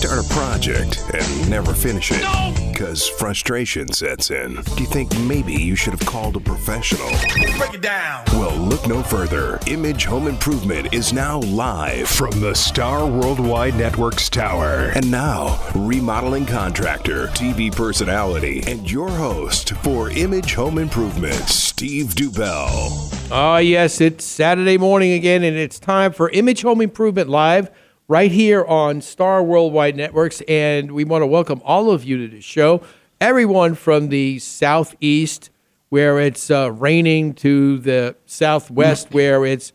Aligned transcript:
Do 0.00 0.08
you 0.08 0.14
start 0.14 0.24
a 0.24 0.34
project 0.34 1.02
and 1.12 1.50
never 1.50 1.74
finish 1.74 2.10
it? 2.10 2.72
Because 2.72 3.06
frustration 3.06 3.92
sets 3.92 4.30
in. 4.30 4.54
Do 4.54 4.82
you 4.82 4.86
think 4.86 5.14
maybe 5.20 5.52
you 5.52 5.76
should 5.76 5.92
have 5.92 6.06
called 6.08 6.36
a 6.36 6.40
professional? 6.40 7.06
Break 7.58 7.74
it 7.74 7.82
down. 7.82 8.24
Well, 8.32 8.56
look 8.56 8.88
no 8.88 9.02
further. 9.02 9.58
Image 9.66 10.06
Home 10.06 10.26
Improvement 10.26 10.94
is 10.94 11.12
now 11.12 11.40
live 11.40 12.08
From 12.08 12.30
the 12.40 12.54
Star 12.54 13.06
Worldwide 13.06 13.74
Networks 13.74 14.30
Tower. 14.30 14.90
And 14.94 15.10
now, 15.10 15.60
remodeling 15.74 16.46
contractor, 16.46 17.26
TV 17.28 17.70
personality, 17.70 18.62
and 18.66 18.90
your 18.90 19.10
host 19.10 19.72
for 19.82 20.08
Image 20.10 20.54
Home 20.54 20.78
Improvement, 20.78 21.34
Steve 21.46 22.14
Dubell. 22.14 23.12
Oh, 23.30 23.58
yes, 23.58 24.00
it's 24.00 24.24
Saturday 24.24 24.78
morning 24.78 25.12
again, 25.12 25.44
and 25.44 25.58
it's 25.58 25.78
time 25.78 26.12
for 26.12 26.30
Image 26.30 26.62
Home 26.62 26.80
Improvement 26.80 27.28
Live 27.28 27.70
right 28.10 28.32
here 28.32 28.64
on 28.64 29.00
Star 29.00 29.40
Worldwide 29.40 29.94
Networks. 29.94 30.42
And 30.48 30.90
we 30.90 31.04
want 31.04 31.22
to 31.22 31.28
welcome 31.28 31.62
all 31.64 31.92
of 31.92 32.02
you 32.02 32.26
to 32.26 32.34
the 32.34 32.40
show. 32.40 32.82
Everyone 33.20 33.76
from 33.76 34.08
the 34.08 34.40
southeast, 34.40 35.50
where 35.90 36.18
it's 36.18 36.50
uh, 36.50 36.72
raining, 36.72 37.34
to 37.34 37.78
the 37.78 38.16
southwest, 38.26 39.12
where 39.12 39.46
it's, 39.46 39.72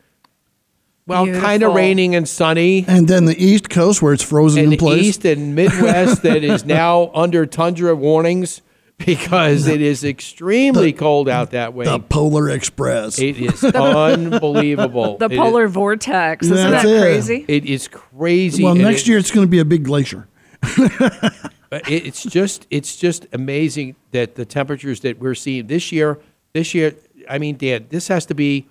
well, 1.07 1.25
kind 1.27 1.63
of 1.63 1.73
raining 1.75 2.13
and 2.13 2.27
sunny. 2.27 2.83
And 2.89 3.07
then 3.07 3.23
the 3.23 3.41
East 3.41 3.69
Coast 3.69 4.01
where 4.01 4.11
it's 4.11 4.23
frozen 4.23 4.59
And 4.59 4.65
in 4.65 4.69
the 4.71 4.77
place. 4.77 5.03
east 5.05 5.25
and 5.25 5.55
midwest 5.55 6.21
that 6.23 6.43
is 6.43 6.65
now 6.65 7.11
under 7.13 7.45
tundra 7.45 7.95
warnings 7.95 8.61
because 8.97 9.67
it 9.67 9.81
is 9.81 10.03
extremely 10.03 10.93
cold 10.93 11.27
out 11.29 11.51
that 11.51 11.73
way. 11.73 11.85
the 11.85 11.99
Polar 11.99 12.49
Express. 12.49 13.19
It 13.19 13.37
is 13.37 13.63
unbelievable. 13.63 15.17
The 15.17 15.25
It 15.25 15.33
is- 15.33 15.37
polar 15.39 15.67
vortex. 15.67 16.45
Isn't 16.45 16.71
That's 16.71 16.83
that 16.83 16.89
it. 16.89 17.01
crazy? 17.01 17.45
It 17.47 17.65
is 17.65 17.87
crazy. 17.87 18.63
well, 18.63 18.75
next 18.75 19.01
it- 19.01 19.07
year 19.07 19.17
it's 19.17 19.31
going 19.31 19.45
to 19.45 19.51
be 19.51 19.59
a 19.59 19.65
big 19.65 19.83
glacier. 19.83 20.27
it's 21.71 22.23
just 22.23 22.67
it's 22.69 22.95
just 22.95 23.27
amazing 23.33 23.95
that 24.11 24.35
the 24.35 24.45
temperatures 24.45 25.01
that 25.01 25.19
we're 25.19 25.35
seeing 25.35 25.67
this 25.67 25.91
year. 25.91 26.19
This 26.53 26.73
year, 26.73 26.95
I 27.29 27.37
mean, 27.37 27.57
Dan, 27.57 27.87
this 27.89 28.07
has 28.07 28.25
to 28.27 28.33
be 28.33 28.67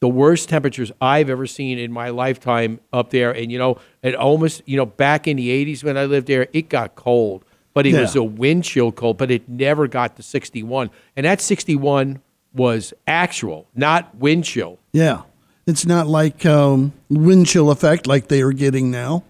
the 0.00 0.08
worst 0.08 0.48
temperatures 0.48 0.90
I've 1.00 1.30
ever 1.30 1.46
seen 1.46 1.78
in 1.78 1.92
my 1.92 2.08
lifetime 2.10 2.80
up 2.92 3.10
there. 3.10 3.30
And 3.30 3.52
you 3.52 3.58
know, 3.58 3.78
it 4.02 4.14
almost 4.16 4.62
you 4.66 4.76
know 4.76 4.86
back 4.86 5.28
in 5.28 5.36
the 5.36 5.48
'80s 5.64 5.84
when 5.84 5.96
I 5.96 6.04
lived 6.06 6.26
there, 6.26 6.48
it 6.52 6.68
got 6.68 6.96
cold, 6.96 7.44
but 7.76 7.86
it 7.86 7.92
Yeah. 7.92 8.00
was 8.00 8.16
a 8.16 8.22
wind 8.22 8.64
chill 8.64 8.90
cold. 8.90 9.18
But 9.18 9.30
it 9.30 9.46
never 9.50 9.86
got 9.86 10.16
to 10.16 10.22
61, 10.22 10.88
and 11.14 11.26
that 11.26 11.42
61 11.42 12.20
was 12.54 12.94
actual, 13.06 13.66
not 13.74 14.14
wind 14.16 14.44
chill. 14.44 14.78
Yeah. 14.94 15.22
It's 15.66 15.84
not 15.84 16.06
like 16.06 16.46
um, 16.46 16.94
wind 17.10 17.46
chill 17.46 17.70
effect 17.70 18.06
like 18.06 18.28
they 18.28 18.40
are 18.40 18.52
getting 18.52 18.90
now, 18.90 19.24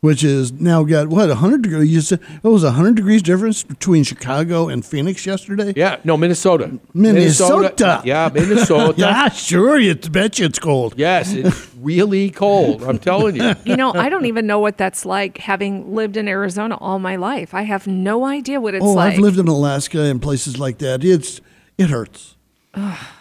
which 0.00 0.22
is 0.22 0.52
now 0.52 0.84
got 0.84 1.08
what 1.08 1.28
100 1.28 1.62
degrees. 1.62 1.90
You 1.90 2.00
said 2.00 2.20
it 2.42 2.48
was 2.48 2.64
100 2.64 2.96
degrees 2.96 3.22
difference 3.22 3.62
between 3.62 4.04
Chicago 4.04 4.68
and 4.68 4.84
Phoenix 4.84 5.26
yesterday. 5.26 5.72
Yeah, 5.76 5.98
no, 6.04 6.16
Minnesota. 6.16 6.78
Minnesota. 6.94 8.02
Yeah, 8.04 8.30
Minnesota. 8.32 8.94
Yeah, 9.06 9.28
sure. 9.28 9.78
You 9.78 9.94
bet 9.94 10.38
you 10.38 10.46
it's 10.46 10.58
cold. 10.58 10.94
Yes, 10.96 11.32
it's 11.32 11.74
really 11.76 12.30
cold. 12.30 12.82
I'm 12.82 12.98
telling 12.98 13.36
you. 13.36 13.54
You 13.64 13.76
know, 13.76 13.92
I 13.92 14.08
don't 14.08 14.26
even 14.26 14.46
know 14.46 14.58
what 14.58 14.78
that's 14.78 15.04
like 15.04 15.38
having 15.38 15.94
lived 15.94 16.16
in 16.16 16.28
Arizona 16.28 16.76
all 16.76 16.98
my 16.98 17.16
life. 17.16 17.52
I 17.54 17.62
have 17.62 17.86
no 17.86 18.24
idea 18.24 18.60
what 18.60 18.74
it's 18.74 18.84
oh, 18.84 18.92
like 18.92 18.94
oh, 18.94 18.96
like. 18.96 19.14
I've 19.14 19.20
lived 19.20 19.38
in 19.38 19.48
Alaska 19.48 20.00
and 20.02 20.20
places 20.20 20.58
like 20.58 20.78
that. 20.78 21.04
It's 21.04 21.40
it 21.78 21.90
hurts. 21.90 22.36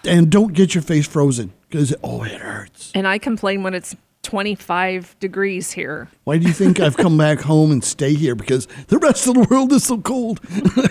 and 0.05 0.29
don't 0.29 0.53
get 0.53 0.75
your 0.75 0.81
face 0.81 1.07
frozen 1.07 1.53
because 1.69 1.94
oh, 2.03 2.23
it 2.23 2.39
hurts. 2.39 2.91
and 2.94 3.07
I 3.07 3.17
complain 3.17 3.63
when 3.63 3.73
it's 3.73 3.95
25 4.25 5.16
degrees 5.19 5.72
here. 5.72 6.09
Why 6.24 6.40
do 6.40 6.47
you 6.47 6.53
think 6.53 6.80
I've 6.80 6.97
come 6.97 7.18
back 7.18 7.40
home 7.40 7.72
and 7.72 7.84
stay 7.84 8.16
here? 8.16 8.36
Because 8.36 8.68
the 8.88 8.97
rest 8.97 9.28
of 9.28 9.36
the 9.36 9.47
world 9.50 9.72
is 9.72 9.84
so 9.84 10.00
cold. 10.00 10.40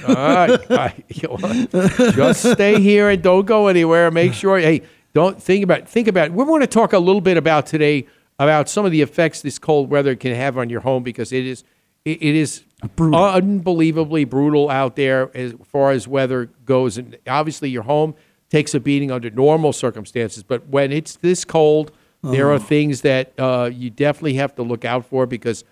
I, 0.07 0.59
I, 0.71 1.05
just 2.13 2.53
stay 2.53 2.81
here 2.81 3.11
and 3.11 3.23
don't 3.23 3.45
go 3.45 3.67
anywhere. 3.67 4.11
Make 4.13 4.35
sure. 4.35 4.59
Hey, 4.59 4.83
don't 5.13 5.43
think 5.43 5.65
about 5.65 5.89
think 5.89 6.07
about. 6.07 6.31
We 6.31 6.45
want 6.45 6.63
to 6.63 6.69
talk 6.69 6.93
a 6.93 6.99
little 6.99 7.21
bit 7.21 7.37
about 7.37 7.67
today 7.67 8.07
about 8.39 8.69
some 8.69 8.87
of 8.87 8.93
the 8.93 9.03
effects 9.03 9.43
this 9.43 9.59
cold 9.59 9.91
weather 9.91 10.15
can 10.15 10.35
have 10.35 10.57
on 10.57 10.71
your 10.71 10.81
home 10.81 11.03
because 11.03 11.33
it 11.33 11.45
is 11.45 11.65
it, 12.05 12.23
it 12.23 12.35
is 12.37 12.65
unbelievably 12.99 14.25
brutal 14.25 14.71
out 14.71 14.95
there 14.95 15.37
as 15.37 15.55
far 15.65 15.91
as 15.91 16.07
weather 16.07 16.47
goes. 16.65 16.99
And 16.99 17.19
obviously, 17.27 17.69
your 17.69 17.83
home 17.83 18.15
takes 18.49 18.75
a 18.75 18.81
beating 18.81 19.11
under 19.11 19.31
normal 19.31 19.73
circumstances, 19.73 20.45
but 20.45 20.69
when 20.69 20.93
it's 20.93 21.17
this 21.17 21.45
cold, 21.45 21.91
there 22.33 22.51
are 22.51 22.59
things 22.59 23.03
that 23.03 23.33
uh, 23.39 23.71
you 23.73 23.91
definitely 23.91 24.35
have 24.35 24.55
to 24.57 24.63
look 24.63 24.85
out 24.85 25.07
for 25.07 25.27
because 25.27 25.65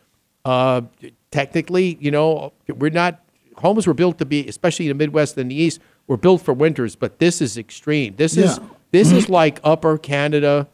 uh, 0.44 0.82
technically, 1.30 1.96
you 2.00 2.10
know, 2.10 2.52
we're 2.68 2.90
not 2.90 3.20
homes 3.58 3.86
were 3.86 3.94
built 3.94 4.18
to 4.18 4.24
be, 4.24 4.46
especially 4.48 4.86
in 4.88 4.96
the 4.96 5.04
Midwest 5.04 5.36
and 5.38 5.50
the 5.50 5.54
East, 5.54 5.80
were 6.06 6.16
built 6.16 6.42
for 6.42 6.52
winters. 6.52 6.96
But 6.96 7.18
this 7.18 7.40
is 7.40 7.56
extreme. 7.56 8.14
This 8.16 8.36
is 8.36 8.58
Yeah. 8.58 8.64
this 8.90 9.12
is 9.12 9.28
like 9.28 9.60
Upper 9.64 9.98
Canada, 9.98 10.68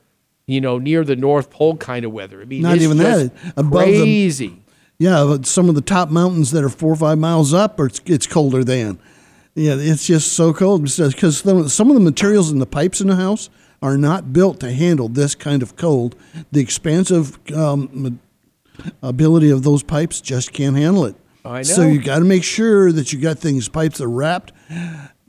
you 0.47 0.61
know, 0.61 0.79
near 0.79 1.05
the 1.05 1.17
North 1.17 1.51
Pole 1.51 1.77
kind 1.77 2.05
of 2.05 2.13
weather. 2.13 2.41
I 2.41 2.45
mean, 2.45 2.63
Not 2.63 2.77
it's 2.77 2.85
even 2.85 2.97
that. 2.99 3.33
Above 3.57 3.83
crazy. 3.85 4.63
Yeah, 4.99 5.37
some 5.43 5.69
of 5.69 5.77
the 5.77 5.81
top 5.81 6.11
mountains 6.11 6.51
that 6.51 6.65
are 6.65 6.69
four 6.69 6.93
or 6.93 6.97
five 6.97 7.19
miles 7.19 7.55
up, 7.55 7.79
or 7.79 7.87
it's, 7.87 8.01
it's 8.05 8.27
colder 8.27 8.65
than. 8.65 8.99
Yeah, 9.55 9.77
it's 9.79 10.07
just 10.07 10.33
so 10.33 10.53
cold 10.53 10.83
because 10.83 11.39
some 11.73 11.89
of 11.91 11.95
the 11.95 12.01
materials 12.01 12.51
in 12.51 12.59
the 12.59 12.67
pipes 12.67 13.01
in 13.01 13.07
the 13.09 13.17
house 13.17 13.49
are 13.83 13.97
not 13.97 14.33
built 14.33 14.61
to 14.61 14.73
handle 14.73 15.09
this 15.09 15.35
kind 15.35 15.63
of 15.63 15.77
cold. 15.77 16.17
The 16.53 16.61
expansive 16.61 17.39
um, 17.55 18.21
ability 19.03 19.51
of 19.51 19.63
those 19.63 19.83
pipes 19.83 20.21
just 20.21 20.53
can't 20.53 20.77
handle 20.77 21.05
it. 21.05 21.17
I 21.45 21.59
know. 21.59 21.63
So 21.63 21.83
know. 21.83 21.89
you 21.89 22.03
got 22.03 22.19
to 22.19 22.25
make 22.25 22.45
sure 22.45 22.93
that 22.93 23.13
you 23.13 23.21
got 23.21 23.39
things 23.39 23.69
pipes 23.69 24.01
are 24.01 24.09
wrapped. 24.11 24.53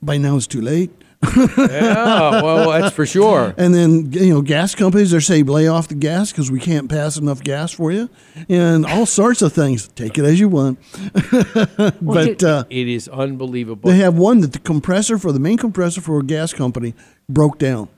By 0.02 0.18
now 0.18 0.36
it's 0.38 0.48
too 0.48 0.62
late. 0.62 0.92
Yeah, 1.22 2.42
well, 2.42 2.70
that's 2.70 2.96
for 2.96 3.06
sure. 3.06 3.54
And 3.58 3.74
then 3.76 4.12
you 4.14 4.34
know, 4.34 4.42
gas 4.42 4.74
companies 4.74 5.14
are 5.14 5.20
saying 5.20 5.48
lay 5.48 5.68
off 5.68 5.90
the 5.90 5.96
gas 5.96 6.32
because 6.32 6.50
we 6.50 6.62
can't 6.62 6.90
pass 6.90 7.18
enough 7.18 7.44
gas 7.44 7.74
for 7.74 7.92
you, 7.92 8.10
and 8.48 8.86
all 8.86 9.06
sorts 9.06 9.42
of 9.42 9.52
things. 9.52 9.90
Take 9.90 10.18
it 10.18 10.24
as 10.24 10.40
you 10.40 10.48
want. 10.48 10.80
but 12.02 12.24
did- 12.24 12.44
uh, 12.44 12.64
It 12.70 12.88
is 12.88 13.10
unbelievable. 13.10 13.90
they 13.90 13.98
have 13.98 14.18
one 14.18 14.40
that 14.40 14.54
the 14.54 14.60
compressor 14.60 15.18
for 15.18 15.34
the 15.34 15.40
main 15.42 15.58
compressor 15.58 16.00
for 16.00 16.20
a 16.20 16.24
gas 16.24 16.54
company 16.54 16.94
broke 17.28 17.60
down. 17.60 17.90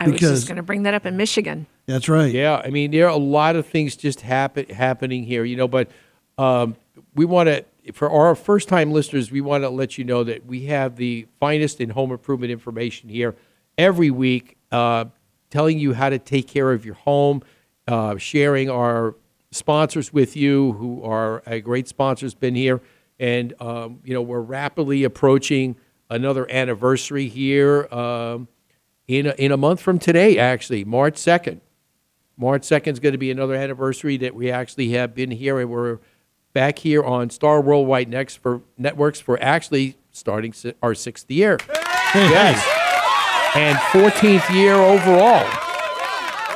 I 0.00 0.04
was 0.06 0.12
Because- 0.14 0.30
just 0.40 0.48
going 0.48 0.56
to 0.56 0.62
bring 0.62 0.82
that 0.84 0.94
up 0.94 1.06
in 1.06 1.16
Michigan. 1.16 1.66
That's 1.86 2.08
right. 2.08 2.32
Yeah, 2.32 2.62
I 2.64 2.70
mean 2.70 2.90
there 2.92 3.06
are 3.06 3.10
a 3.10 3.16
lot 3.16 3.56
of 3.56 3.66
things 3.66 3.94
just 3.96 4.22
happen 4.22 4.66
happening 4.70 5.24
here, 5.24 5.44
you 5.44 5.56
know. 5.56 5.68
But 5.68 5.88
um, 6.38 6.76
we 7.14 7.24
want 7.26 7.48
to, 7.48 7.64
for 7.92 8.10
our 8.10 8.34
first-time 8.34 8.90
listeners, 8.90 9.30
we 9.30 9.40
want 9.42 9.64
to 9.64 9.68
let 9.68 9.98
you 9.98 10.04
know 10.04 10.24
that 10.24 10.46
we 10.46 10.64
have 10.66 10.96
the 10.96 11.26
finest 11.40 11.80
in 11.80 11.90
home 11.90 12.10
improvement 12.10 12.50
information 12.50 13.08
here 13.10 13.34
every 13.76 14.10
week, 14.10 14.56
uh, 14.72 15.04
telling 15.50 15.78
you 15.78 15.92
how 15.92 16.08
to 16.08 16.18
take 16.18 16.48
care 16.48 16.72
of 16.72 16.84
your 16.86 16.94
home, 16.94 17.42
uh, 17.86 18.16
sharing 18.16 18.70
our 18.70 19.14
sponsors 19.52 20.12
with 20.12 20.34
you, 20.36 20.72
who 20.72 21.02
are 21.04 21.42
a 21.46 21.60
great 21.60 21.86
sponsors, 21.86 22.34
been 22.34 22.54
here, 22.54 22.80
and 23.20 23.52
um, 23.60 24.00
you 24.04 24.14
know 24.14 24.22
we're 24.22 24.40
rapidly 24.40 25.04
approaching 25.04 25.76
another 26.08 26.50
anniversary 26.50 27.28
here. 27.28 27.86
Um, 27.92 28.48
in 29.06 29.26
a, 29.26 29.30
in 29.32 29.52
a 29.52 29.56
month 29.56 29.80
from 29.80 29.98
today, 29.98 30.38
actually, 30.38 30.84
March 30.84 31.14
2nd. 31.14 31.60
March 32.36 32.62
2nd 32.62 32.92
is 32.94 33.00
going 33.00 33.12
to 33.12 33.18
be 33.18 33.30
another 33.30 33.54
anniversary 33.54 34.16
that 34.18 34.34
we 34.34 34.50
actually 34.50 34.90
have 34.90 35.14
been 35.14 35.30
here, 35.30 35.60
and 35.60 35.70
we're 35.70 35.98
back 36.52 36.78
here 36.78 37.02
on 37.02 37.30
Star 37.30 37.60
Worldwide 37.60 38.08
Next 38.08 38.36
for 38.36 38.62
Networks 38.78 39.20
for 39.20 39.40
actually 39.42 39.96
starting 40.10 40.52
si- 40.52 40.74
our 40.82 40.94
sixth 40.94 41.30
year. 41.30 41.58
yes. 42.14 42.64
And 43.54 43.76
14th 43.78 44.52
year 44.52 44.74
overall. 44.74 45.46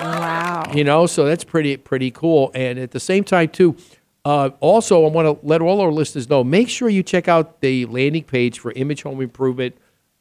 Wow. 0.01 0.65
You 0.75 0.85
know, 0.85 1.07
so 1.07 1.25
that's 1.25 1.45
pretty 1.45 1.77
pretty 1.77 2.11
cool. 2.11 2.51
And 2.55 2.79
at 2.79 2.91
the 2.91 3.01
same 3.01 3.25
time, 3.25 3.49
too, 3.49 3.77
uh, 4.25 4.51
also 4.61 5.05
I 5.05 5.11
want 5.11 5.41
to 5.41 5.47
let 5.47 5.61
all 5.61 5.81
our 5.81 5.93
listeners 5.93 6.29
know: 6.29 6.43
make 6.45 6.69
sure 6.69 6.89
you 6.89 7.03
check 7.03 7.29
out 7.29 7.61
the 7.61 7.87
landing 7.87 8.25
page 8.25 8.59
for 8.59 8.73
Image 8.73 9.03
Home 9.03 9.21
Improvement 9.21 9.77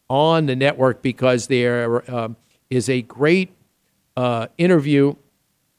on 0.10 0.46
the 0.46 0.56
network 0.56 1.02
because 1.02 1.48
there 1.48 2.10
um, 2.14 2.36
is 2.70 2.90
a 2.90 3.02
great 3.02 3.52
uh, 4.16 4.48
interview. 4.58 5.16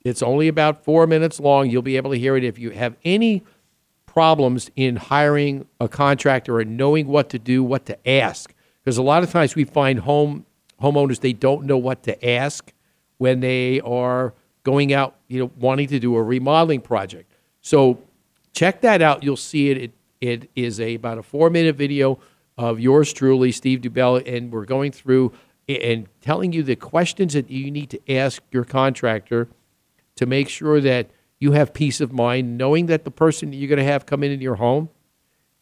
It's 0.05 0.23
only 0.23 0.49
about 0.49 0.85
four 0.85 1.07
minutes 1.07 1.41
long. 1.41 1.71
You'll 1.71 1.83
be 1.83 1.97
able 1.97 2.13
to 2.13 2.19
hear 2.19 2.37
it 2.37 2.45
if 2.45 2.59
you 2.59 2.71
have 2.71 2.97
any 3.05 3.43
problems 4.07 4.71
in 4.77 4.97
hiring 4.97 5.67
a 5.81 5.89
contractor 5.89 6.61
and 6.61 6.77
knowing 6.77 7.07
what 7.07 7.29
to 7.31 7.39
do, 7.39 7.63
what 7.63 7.87
to 7.87 8.09
ask. 8.09 8.55
Because 8.83 8.97
a 8.97 9.03
lot 9.03 9.23
of 9.23 9.31
times 9.31 9.55
we 9.55 9.65
find 9.65 10.01
home 10.01 10.47
homeowners 10.81 11.21
they 11.21 11.33
don't 11.33 11.65
know 11.65 11.77
what 11.77 12.05
to 12.05 12.29
ask 12.29 12.73
when 13.19 13.41
they 13.41 13.81
are 13.81 14.33
going 14.63 14.93
out, 14.93 15.17
you 15.27 15.41
know, 15.41 15.51
wanting 15.59 15.89
to 15.89 15.99
do 15.99 16.15
a 16.17 16.23
remodeling 16.23 16.81
project. 16.81 17.33
So 17.61 18.01
check 18.53 18.81
that 18.83 19.03
out. 19.03 19.23
You'll 19.23 19.37
see 19.37 19.71
it. 19.71 19.79
It, 19.79 19.93
it 20.21 20.51
is 20.55 20.81
a 20.81 20.95
about 20.95 21.19
a 21.19 21.23
four 21.23 21.51
minute 21.51 21.77
video 21.77 22.19
of 22.59 22.81
yours 22.81 23.13
truly, 23.13 23.53
Steve 23.53 23.81
Dubell, 23.81 24.17
and 24.27 24.53
we're 24.53 24.67
going 24.67 24.93
through 24.93 25.33
and 25.69 26.09
telling 26.21 26.53
you 26.53 26.63
the 26.63 26.77
questions 26.77 27.35
that 27.35 27.51
you 27.51 27.71
need 27.71 27.91
to 27.91 28.13
ask 28.13 28.43
your 28.51 28.65
contractor 28.65 29.49
to 30.17 30.27
make 30.27 30.49
sure 30.49 30.81
that 30.81 31.11
you 31.39 31.53
have 31.53 31.73
peace 31.73 32.01
of 32.01 32.13
mind, 32.13 32.59
knowing 32.59 32.87
that 32.87 33.05
the 33.05 33.11
person 33.11 33.51
that 33.51 33.57
you're 33.57 33.69
going 33.69 33.79
to 33.79 33.85
have 33.85 34.07
come 34.07 34.25
into 34.25 34.43
your 34.43 34.57
home 34.57 34.89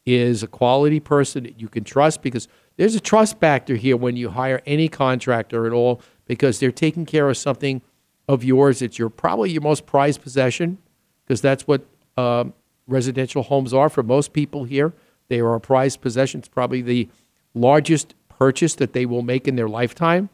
is 0.06 0.42
a 0.42 0.46
quality 0.46 1.00
person 1.00 1.42
that 1.42 1.60
you 1.60 1.68
can 1.68 1.84
trust 1.84 2.22
because 2.22 2.48
there's 2.76 2.94
a 2.94 3.00
trust 3.00 3.38
factor 3.40 3.74
here 3.74 3.96
when 3.96 4.16
you 4.16 4.30
hire 4.30 4.62
any 4.64 4.88
contractor 4.88 5.66
at 5.66 5.72
all 5.72 6.00
because 6.24 6.60
they're 6.60 6.70
taking 6.70 7.04
care 7.04 7.28
of 7.28 7.36
something 7.36 7.82
of 8.28 8.44
yours 8.44 8.78
that's 8.78 8.98
your 8.98 9.10
probably 9.10 9.50
your 9.50 9.62
most 9.62 9.84
prized 9.84 10.22
possession 10.22 10.78
because 11.24 11.40
that's 11.40 11.66
what 11.66 11.84
um, 12.16 12.54
residential 12.86 13.42
homes 13.42 13.74
are 13.74 13.88
for 13.88 14.02
most 14.02 14.32
people 14.32 14.64
here. 14.64 14.94
They 15.28 15.40
are 15.40 15.54
a 15.54 15.60
prized 15.60 16.00
possession. 16.00 16.40
It's 16.40 16.48
probably 16.48 16.82
the 16.82 17.08
largest 17.54 18.14
purchase 18.28 18.74
that 18.76 18.92
they 18.92 19.06
will 19.06 19.22
make 19.22 19.48
in 19.48 19.56
their 19.56 19.68
lifetime. 19.68 20.28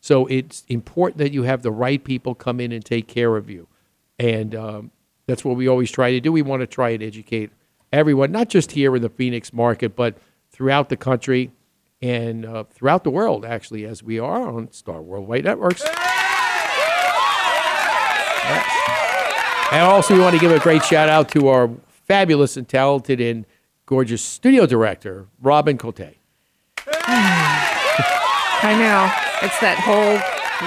So 0.00 0.26
it's 0.26 0.64
important 0.68 1.18
that 1.18 1.32
you 1.32 1.44
have 1.44 1.62
the 1.62 1.72
right 1.72 2.02
people 2.02 2.34
come 2.34 2.60
in 2.60 2.72
and 2.72 2.84
take 2.84 3.08
care 3.08 3.36
of 3.36 3.48
you. 3.50 3.66
And 4.18 4.54
um, 4.54 4.90
that's 5.26 5.44
what 5.44 5.56
we 5.56 5.68
always 5.68 5.90
try 5.90 6.12
to 6.12 6.20
do. 6.20 6.32
We 6.32 6.42
want 6.42 6.60
to 6.60 6.66
try 6.66 6.90
and 6.90 7.02
educate 7.02 7.50
everyone, 7.92 8.32
not 8.32 8.48
just 8.48 8.72
here 8.72 8.94
in 8.94 9.02
the 9.02 9.08
Phoenix 9.08 9.52
market, 9.52 9.96
but 9.96 10.16
throughout 10.50 10.88
the 10.88 10.96
country 10.96 11.50
and 12.02 12.44
uh, 12.44 12.64
throughout 12.64 13.04
the 13.04 13.10
world, 13.10 13.44
actually, 13.44 13.84
as 13.84 14.02
we 14.02 14.18
are 14.18 14.48
on 14.48 14.70
Star 14.72 15.02
Worldwide 15.02 15.44
Networks. 15.44 15.82
And 19.72 19.82
also, 19.82 20.14
we 20.14 20.20
want 20.20 20.34
to 20.34 20.40
give 20.40 20.52
a 20.52 20.60
great 20.60 20.84
shout 20.84 21.08
out 21.08 21.28
to 21.30 21.48
our 21.48 21.70
fabulous 21.88 22.56
and 22.56 22.68
talented 22.68 23.20
and 23.20 23.44
gorgeous 23.86 24.22
studio 24.22 24.66
director, 24.66 25.26
Robin 25.40 25.78
Cote. 25.78 26.00
I 26.98 28.74
know. 28.78 29.10
It's 29.46 29.58
that 29.60 29.78
whole 29.78 30.18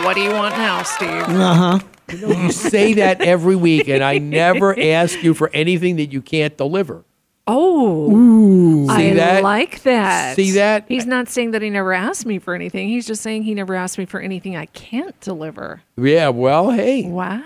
what 0.03 0.15
do 0.15 0.21
you 0.21 0.31
want 0.31 0.55
now, 0.57 0.83
Steve? 0.83 1.09
Uh 1.09 1.53
huh. 1.53 1.79
You 2.11 2.51
say 2.51 2.93
that 2.93 3.21
every 3.21 3.55
week, 3.55 3.87
and 3.87 4.03
I 4.03 4.17
never 4.17 4.79
ask 4.81 5.21
you 5.23 5.33
for 5.33 5.49
anything 5.53 5.97
that 5.97 6.11
you 6.11 6.21
can't 6.21 6.55
deliver. 6.57 7.03
Oh, 7.47 8.87
See 8.87 9.09
I 9.09 9.13
that? 9.15 9.43
like 9.43 9.81
that. 9.81 10.35
See 10.35 10.51
that? 10.51 10.85
He's 10.87 11.07
not 11.07 11.29
saying 11.29 11.51
that 11.51 11.63
he 11.63 11.71
never 11.71 11.93
asked 11.93 12.27
me 12.27 12.37
for 12.37 12.53
anything. 12.53 12.89
He's 12.89 13.07
just 13.07 13.23
saying 13.23 13.43
he 13.43 13.55
never 13.55 13.73
asked 13.73 13.97
me 13.97 14.05
for 14.05 14.19
anything 14.19 14.55
I 14.55 14.67
can't 14.67 15.19
deliver. 15.19 15.81
Yeah, 15.97 16.29
well, 16.29 16.69
hey. 16.69 17.07
Wow. 17.07 17.41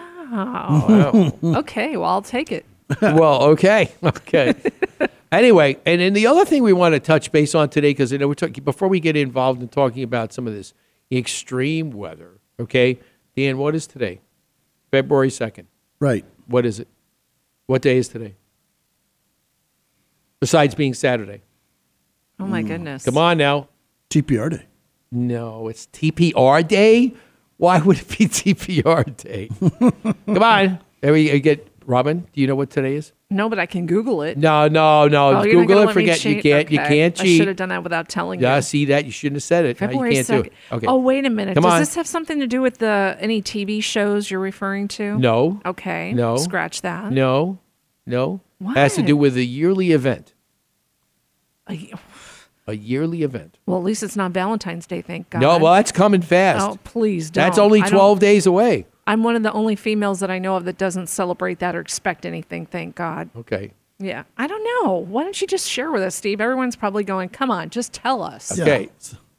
okay, 1.43 1.95
well, 1.95 2.09
I'll 2.09 2.21
take 2.21 2.51
it. 2.51 2.65
well, 3.01 3.43
okay, 3.43 3.91
okay. 4.03 4.53
anyway, 5.31 5.77
and 5.85 6.01
then 6.01 6.13
the 6.13 6.27
other 6.27 6.45
thing 6.45 6.63
we 6.63 6.73
want 6.73 6.93
to 6.93 6.99
touch 6.99 7.31
base 7.31 7.55
on 7.55 7.69
today, 7.69 7.91
because 7.91 8.11
you 8.11 8.17
know 8.17 8.27
we're 8.27 8.33
talking 8.33 8.63
before 8.63 8.87
we 8.87 8.99
get 8.99 9.15
involved 9.15 9.61
in 9.61 9.67
talking 9.67 10.03
about 10.03 10.33
some 10.33 10.47
of 10.47 10.53
this 10.53 10.73
extreme 11.11 11.91
weather. 11.91 12.39
Okay, 12.59 12.99
Dan, 13.35 13.57
what 13.57 13.75
is 13.75 13.87
today? 13.87 14.21
February 14.91 15.29
second. 15.29 15.67
Right. 15.99 16.25
What 16.47 16.65
is 16.65 16.79
it? 16.79 16.87
What 17.65 17.81
day 17.81 17.97
is 17.97 18.09
today? 18.09 18.35
Besides 20.39 20.75
being 20.75 20.93
Saturday. 20.93 21.41
Oh 22.39 22.45
my 22.45 22.61
goodness. 22.61 23.05
Come 23.05 23.17
on 23.17 23.37
now. 23.37 23.69
TPR 24.09 24.51
day. 24.51 24.65
No, 25.11 25.67
it's 25.67 25.87
TPR 25.87 26.67
day. 26.67 27.13
Why 27.57 27.79
would 27.79 27.99
it 27.99 28.07
be 28.09 28.27
TPR 28.27 29.15
day? 29.15 29.49
Come 30.25 30.43
on. 30.43 30.79
There 31.01 31.13
we 31.13 31.39
get 31.39 31.72
Robin. 31.85 32.27
Do 32.33 32.41
you 32.41 32.47
know 32.47 32.55
what 32.55 32.69
today 32.69 32.95
is? 32.95 33.11
No, 33.29 33.49
but 33.49 33.57
I 33.59 33.65
can 33.65 33.85
Google 33.85 34.21
it. 34.21 34.37
No, 34.37 34.67
no, 34.67 35.07
no. 35.07 35.39
Oh, 35.39 35.43
Google 35.43 35.89
it. 35.89 35.93
Forget 35.93 36.23
you 36.23 36.41
can't. 36.41 36.69
You 36.71 36.77
can't 36.77 37.15
cheat. 37.15 37.35
I 37.35 37.37
should 37.37 37.47
have 37.47 37.57
done 37.57 37.69
that 37.69 37.83
without 37.83 38.07
telling 38.09 38.39
Yeah, 38.39 38.57
you. 38.57 38.61
see 38.61 38.85
that? 38.85 39.05
You 39.05 39.11
shouldn't 39.11 39.37
have 39.37 39.43
said 39.43 39.65
it. 39.65 39.77
February 39.77 40.15
you 40.15 40.23
can't 40.23 40.27
do 40.45 40.49
2nd. 40.49 40.53
it. 40.53 40.53
Okay. 40.71 40.87
Oh, 40.87 40.97
wait 40.97 41.25
a 41.25 41.29
minute. 41.29 41.55
Come 41.55 41.63
Does 41.63 41.73
on. 41.73 41.79
this 41.79 41.95
have 41.95 42.07
something 42.07 42.39
to 42.39 42.47
do 42.47 42.61
with 42.61 42.77
the 42.77 43.17
any 43.19 43.41
TV 43.41 43.81
shows 43.83 44.29
you're 44.29 44.39
referring 44.39 44.87
to? 44.89 45.17
No. 45.17 45.61
Okay. 45.65 46.13
No. 46.13 46.37
Scratch 46.37 46.81
that. 46.83 47.11
No. 47.11 47.59
No. 48.05 48.41
What? 48.59 48.77
It 48.77 48.79
Has 48.79 48.95
to 48.95 49.01
do 49.01 49.17
with 49.17 49.35
a 49.37 49.43
yearly 49.43 49.91
event. 49.91 50.33
A 52.65 52.73
yearly 52.75 53.23
event. 53.23 53.57
Well, 53.65 53.77
at 53.77 53.83
least 53.83 54.03
it's 54.03 54.15
not 54.15 54.31
Valentine's 54.31 54.87
Day, 54.87 55.01
thank 55.01 55.29
God. 55.29 55.41
No, 55.41 55.57
well, 55.57 55.73
that's 55.73 55.91
coming 55.91 56.21
fast. 56.21 56.65
Oh, 56.65 56.79
please 56.85 57.29
don't. 57.29 57.43
that's 57.43 57.57
only 57.57 57.81
12 57.81 58.19
days 58.19 58.45
away. 58.45 58.85
I'm 59.05 59.23
one 59.23 59.35
of 59.35 59.43
the 59.43 59.51
only 59.51 59.75
females 59.75 60.19
that 60.21 60.31
I 60.31 60.39
know 60.39 60.55
of 60.55 60.65
that 60.65 60.77
doesn't 60.77 61.07
celebrate 61.07 61.59
that 61.59 61.75
or 61.75 61.81
expect 61.81 62.25
anything, 62.25 62.65
thank 62.65 62.95
God. 62.95 63.29
Okay. 63.35 63.71
Yeah. 63.99 64.23
I 64.37 64.47
don't 64.47 64.63
know. 64.85 64.93
Why 64.97 65.23
don't 65.23 65.39
you 65.39 65.47
just 65.47 65.69
share 65.69 65.91
with 65.91 66.01
us, 66.01 66.15
Steve? 66.15 66.39
Everyone's 66.41 66.75
probably 66.75 67.03
going, 67.03 67.29
come 67.29 67.51
on, 67.51 67.69
just 67.69 67.93
tell 67.93 68.23
us. 68.23 68.57
Okay. 68.59 68.89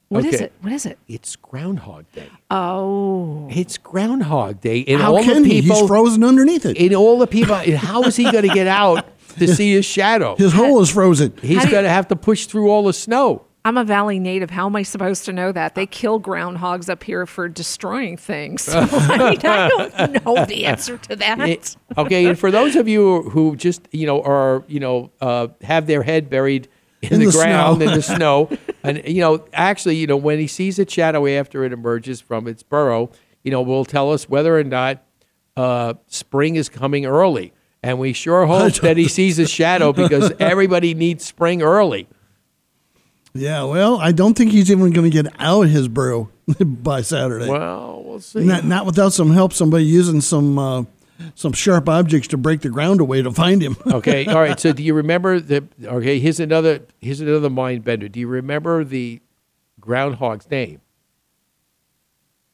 What 0.08 0.24
is 0.26 0.34
okay. 0.34 0.44
it? 0.44 0.52
What 0.60 0.72
is 0.72 0.86
it? 0.86 0.98
It's 1.08 1.34
Groundhog 1.36 2.04
Day. 2.12 2.28
Oh. 2.50 3.48
It's 3.50 3.78
Groundhog 3.78 4.60
Day. 4.60 4.84
And 4.86 5.00
How 5.00 5.16
all 5.16 5.24
can 5.24 5.42
the 5.42 5.48
he? 5.48 5.62
people, 5.62 5.78
He's 5.78 5.88
frozen 5.88 6.22
underneath 6.22 6.66
it. 6.66 6.78
And 6.78 6.94
all 6.94 7.18
the 7.18 7.26
people, 7.26 7.54
and 7.54 7.74
how 7.74 8.02
is 8.02 8.14
he 8.16 8.24
going 8.30 8.46
to 8.46 8.54
get 8.54 8.66
out 8.66 9.06
to 9.38 9.48
see 9.48 9.72
his 9.72 9.84
shadow? 9.84 10.36
His 10.36 10.52
hole 10.52 10.80
is 10.82 10.90
frozen. 10.90 11.32
He's 11.42 11.56
How 11.56 11.62
do 11.64 11.68
you- 11.68 11.72
going 11.72 11.84
to 11.84 11.90
have 11.90 12.08
to 12.08 12.16
push 12.16 12.46
through 12.46 12.70
all 12.70 12.84
the 12.84 12.92
snow. 12.92 13.44
I'm 13.66 13.78
a 13.78 13.84
valley 13.84 14.18
native. 14.18 14.50
How 14.50 14.66
am 14.66 14.76
I 14.76 14.82
supposed 14.82 15.24
to 15.24 15.32
know 15.32 15.50
that? 15.52 15.74
They 15.74 15.86
kill 15.86 16.20
groundhogs 16.20 16.90
up 16.90 17.02
here 17.02 17.24
for 17.24 17.48
destroying 17.48 18.16
things. 18.18 18.62
So, 18.74 18.80
I, 18.80 19.18
mean, 19.30 19.40
I 19.42 19.68
don't 20.06 20.24
know 20.24 20.44
the 20.44 20.66
answer 20.66 20.98
to 20.98 21.16
that. 21.16 21.40
It- 21.40 21.76
okay, 21.96 22.26
and 22.26 22.38
for 22.38 22.50
those 22.50 22.76
of 22.76 22.88
you 22.88 23.22
who 23.30 23.56
just 23.56 23.88
you 23.90 24.06
know 24.06 24.20
are 24.22 24.64
you 24.68 24.80
know 24.80 25.10
uh, 25.20 25.48
have 25.62 25.86
their 25.86 26.02
head 26.02 26.28
buried 26.28 26.68
in, 27.00 27.14
In 27.14 27.20
the, 27.20 27.26
the 27.26 27.32
ground 27.32 27.78
snow. 27.82 27.86
in 27.88 27.94
the 27.94 28.02
snow, 28.16 28.50
and 28.82 29.02
you 29.06 29.20
know 29.20 29.44
actually 29.52 29.96
you 29.96 30.06
know 30.06 30.16
when 30.16 30.38
he 30.38 30.46
sees 30.46 30.78
its 30.78 30.92
shadow 30.92 31.26
after 31.26 31.64
it 31.64 31.72
emerges 31.72 32.20
from 32.20 32.46
its 32.48 32.62
burrow, 32.62 33.10
you 33.42 33.50
know 33.50 33.62
will 33.62 33.84
tell 33.84 34.12
us 34.12 34.28
whether 34.28 34.58
or 34.58 34.64
not 34.64 35.02
uh, 35.56 35.94
spring 36.08 36.56
is 36.56 36.68
coming 36.68 37.06
early, 37.06 37.52
and 37.82 37.98
we 37.98 38.12
sure 38.12 38.44
hope 38.46 38.74
that 38.76 38.96
he 38.98 39.08
sees 39.08 39.38
a 39.38 39.46
shadow 39.46 39.92
because 39.92 40.32
everybody 40.40 40.92
needs 40.94 41.24
spring 41.24 41.62
early. 41.62 42.08
Yeah, 43.34 43.64
well, 43.64 43.98
I 44.00 44.12
don't 44.12 44.34
think 44.34 44.52
he's 44.52 44.70
even 44.70 44.92
going 44.92 45.10
to 45.10 45.22
get 45.22 45.32
out 45.40 45.62
his 45.62 45.88
burrow 45.88 46.30
by 46.64 47.02
Saturday. 47.02 47.48
Well, 47.48 48.02
we'll 48.04 48.20
see. 48.20 48.44
Not, 48.44 48.64
not 48.64 48.86
without 48.86 49.12
some 49.12 49.32
help, 49.32 49.52
somebody 49.52 49.84
using 49.84 50.20
some 50.20 50.56
uh, 50.56 50.84
some 51.34 51.52
sharp 51.52 51.88
objects 51.88 52.28
to 52.28 52.36
break 52.36 52.60
the 52.60 52.68
ground 52.68 53.00
away 53.00 53.22
to 53.22 53.32
find 53.32 53.60
him. 53.60 53.76
Okay, 53.86 54.26
all 54.26 54.40
right. 54.40 54.58
So 54.58 54.72
do 54.72 54.82
you 54.84 54.94
remember 54.94 55.40
the? 55.40 55.64
Okay, 55.84 56.20
here's 56.20 56.38
another. 56.38 56.80
Here's 57.00 57.20
another 57.20 57.50
mind 57.50 57.84
bender. 57.84 58.08
Do 58.08 58.20
you 58.20 58.28
remember 58.28 58.84
the 58.84 59.20
groundhog's 59.80 60.48
name? 60.50 60.80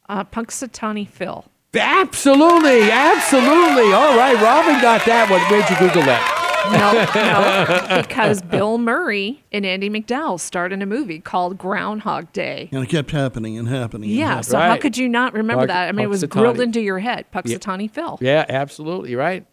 Uh, 0.09 0.25
Punxsutawney 0.25 1.07
Phil. 1.09 1.45
Absolutely, 1.75 2.91
absolutely. 2.91 3.93
All 3.93 4.17
right, 4.17 4.35
Robin 4.43 4.81
got 4.83 5.05
that 5.07 5.31
one. 5.31 5.41
Where'd 5.43 5.69
you 5.71 5.77
Google 5.79 6.03
that? 6.03 6.40
No, 6.73 6.93
no, 7.15 8.03
because 8.03 8.43
Bill 8.43 8.79
Murray 8.79 9.43
and 9.53 9.65
Andie 9.65 9.89
MacDowell 9.91 10.39
starred 10.39 10.73
in 10.73 10.83
a 10.83 10.87
movie 10.87 11.19
called 11.19 11.57
Groundhog 11.59 12.33
Day. 12.33 12.69
and 12.73 12.85
it 12.85 12.89
kept 12.89 13.11
happening 13.11 13.59
and 13.59 13.67
happening. 13.69 14.11
and 14.11 14.19
Yeah, 14.19 14.27
happening. 14.29 14.43
so 14.45 14.59
how 14.59 14.77
could 14.77 14.97
you 14.99 15.09
not 15.09 15.33
remember 15.33 15.63
Pug- 15.63 15.69
that? 15.69 15.89
I 15.89 15.93
mean, 15.93 16.05
it 16.05 16.09
was 16.09 16.23
Punxsutawney. 16.23 16.31
grilled 16.31 16.61
into 16.61 16.81
your 16.81 16.99
head. 16.99 17.27
Puxatawny 17.33 17.91
Phil. 17.91 18.19
Yeah, 18.21 18.45
absolutely 18.49 19.15
right. 19.17 19.47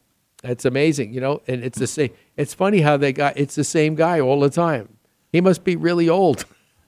That's 0.43 0.65
amazing. 0.65 1.13
You 1.13 1.21
know, 1.21 1.41
and 1.47 1.63
it's 1.63 1.79
the 1.79 1.87
same. 1.87 2.09
It's 2.35 2.53
funny 2.53 2.81
how 2.81 2.97
they 2.97 3.13
got. 3.13 3.37
It's 3.37 3.55
the 3.55 3.63
same 3.63 3.95
guy 3.95 4.19
all 4.19 4.39
the 4.39 4.49
time. 4.49 4.89
He 5.31 5.41
must 5.41 5.63
be 5.63 5.75
really 5.75 6.07
old. 6.09 6.45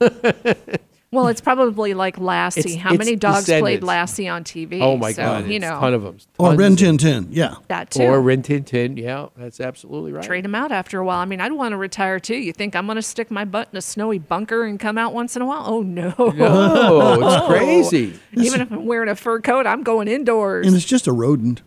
Well, 1.12 1.26
it's 1.26 1.40
probably 1.40 1.92
like 1.92 2.18
Lassie. 2.18 2.60
It's- 2.60 2.76
How 2.76 2.90
it's 2.94 2.98
many 2.98 3.16
dogs 3.16 3.46
played 3.46 3.82
Lassie 3.82 4.28
on 4.28 4.44
TV? 4.44 4.80
Oh 4.80 4.96
my 4.96 5.10
So, 5.12 5.22
God, 5.22 5.48
You 5.48 5.58
know, 5.58 5.76
a 5.76 5.80
ton 5.80 5.92
of 5.94 6.02
them. 6.04 6.18
Or 6.38 6.48
Tons 6.50 6.58
Ren 6.60 6.72
of- 6.74 6.78
Tin 6.78 6.98
Tin. 6.98 7.28
Yeah. 7.32 7.54
that 7.66 7.90
too. 7.90 8.04
Or 8.04 8.20
Rin 8.22 8.42
Tin 8.42 8.62
Tin. 8.62 8.96
Yeah, 8.96 9.26
that's 9.36 9.60
absolutely 9.60 10.12
right. 10.12 10.22
Trade 10.22 10.44
him 10.44 10.54
out 10.54 10.70
after 10.70 11.00
a 11.00 11.04
while. 11.04 11.18
I 11.18 11.24
mean, 11.24 11.40
I'd 11.40 11.50
want 11.52 11.72
to 11.72 11.76
retire 11.76 12.20
too. 12.20 12.36
You 12.36 12.52
think 12.52 12.76
I'm 12.76 12.86
going 12.86 12.94
to 12.96 13.02
stick 13.02 13.28
my 13.30 13.44
butt 13.44 13.68
in 13.72 13.78
a 13.78 13.82
snowy 13.82 14.20
bunker 14.20 14.62
and 14.64 14.78
come 14.78 14.98
out 14.98 15.12
once 15.12 15.34
in 15.34 15.42
a 15.42 15.46
while? 15.46 15.64
Oh 15.66 15.82
no! 15.82 16.14
Oh, 16.16 17.20
it's 17.20 17.46
crazy. 17.90 18.18
Even 18.34 18.60
if 18.60 18.70
I'm 18.70 18.86
wearing 18.86 19.08
a 19.08 19.16
fur 19.16 19.40
coat, 19.40 19.66
I'm 19.66 19.82
going 19.82 20.06
indoors. 20.06 20.66
And 20.66 20.76
it's 20.76 20.84
just 20.84 21.06
a 21.08 21.12
rodent. 21.12 21.62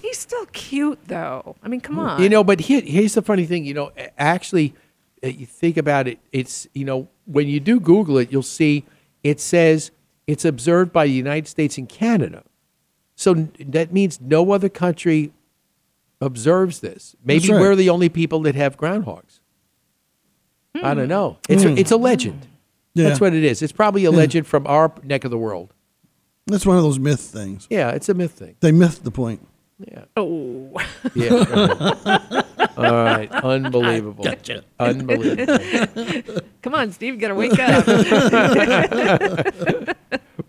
He's 0.00 0.18
still 0.18 0.46
cute 0.52 1.00
though. 1.08 1.56
I 1.60 1.66
mean, 1.66 1.80
come 1.80 1.98
on. 1.98 2.22
You 2.22 2.28
know, 2.28 2.44
but 2.44 2.60
here, 2.60 2.82
here's 2.82 3.14
the 3.14 3.22
funny 3.22 3.46
thing. 3.46 3.64
You 3.64 3.74
know, 3.74 3.90
actually, 4.16 4.74
you 5.22 5.46
think 5.46 5.76
about 5.76 6.06
it. 6.08 6.18
It's 6.32 6.68
you 6.72 6.84
know, 6.84 7.08
when 7.24 7.48
you 7.48 7.60
do 7.60 7.80
Google 7.80 8.18
it, 8.18 8.30
you'll 8.30 8.42
see 8.42 8.84
it 9.22 9.40
says 9.40 9.90
it's 10.26 10.44
observed 10.44 10.92
by 10.92 11.06
the 11.06 11.12
United 11.12 11.48
States 11.48 11.78
and 11.78 11.88
Canada. 11.88 12.42
So 13.14 13.48
that 13.58 13.92
means 13.92 14.20
no 14.20 14.52
other 14.52 14.68
country 14.68 15.32
observes 16.20 16.80
this. 16.80 17.16
Maybe 17.24 17.50
right. 17.50 17.60
we're 17.60 17.76
the 17.76 17.90
only 17.90 18.08
people 18.08 18.40
that 18.40 18.54
have 18.54 18.76
groundhogs. 18.76 19.40
I 20.74 20.92
don't 20.92 21.04
hmm. 21.04 21.08
know. 21.08 21.38
It's 21.48 21.64
a, 21.64 21.72
it's 21.72 21.90
a 21.90 21.96
legend. 21.96 22.44
Hmm. 22.44 23.00
Yeah. 23.00 23.08
That's 23.08 23.20
what 23.20 23.34
it 23.34 23.44
is. 23.44 23.62
It's 23.62 23.72
probably 23.72 24.04
a 24.04 24.10
legend 24.10 24.46
from 24.46 24.66
our 24.66 24.92
neck 25.02 25.24
of 25.24 25.30
the 25.30 25.38
world. 25.38 25.74
That's 26.46 26.64
one 26.64 26.76
of 26.76 26.82
those 26.82 26.98
myth 26.98 27.20
things. 27.20 27.66
Yeah, 27.68 27.90
it's 27.90 28.08
a 28.08 28.14
myth 28.14 28.32
thing. 28.32 28.56
They 28.60 28.72
myth 28.72 29.02
the 29.02 29.10
point. 29.10 29.46
Yeah. 29.78 30.04
oh, 30.16 30.72
Yeah. 31.14 32.42
All 32.76 32.84
right, 32.84 33.30
unbelievable. 33.44 34.24
Unbelievable. 34.78 36.40
Come 36.62 36.74
on, 36.74 36.92
Steve, 36.92 37.14
you 37.14 37.20
got 37.20 37.28
to 37.28 37.34
wake 37.34 37.58
up. 37.58 37.86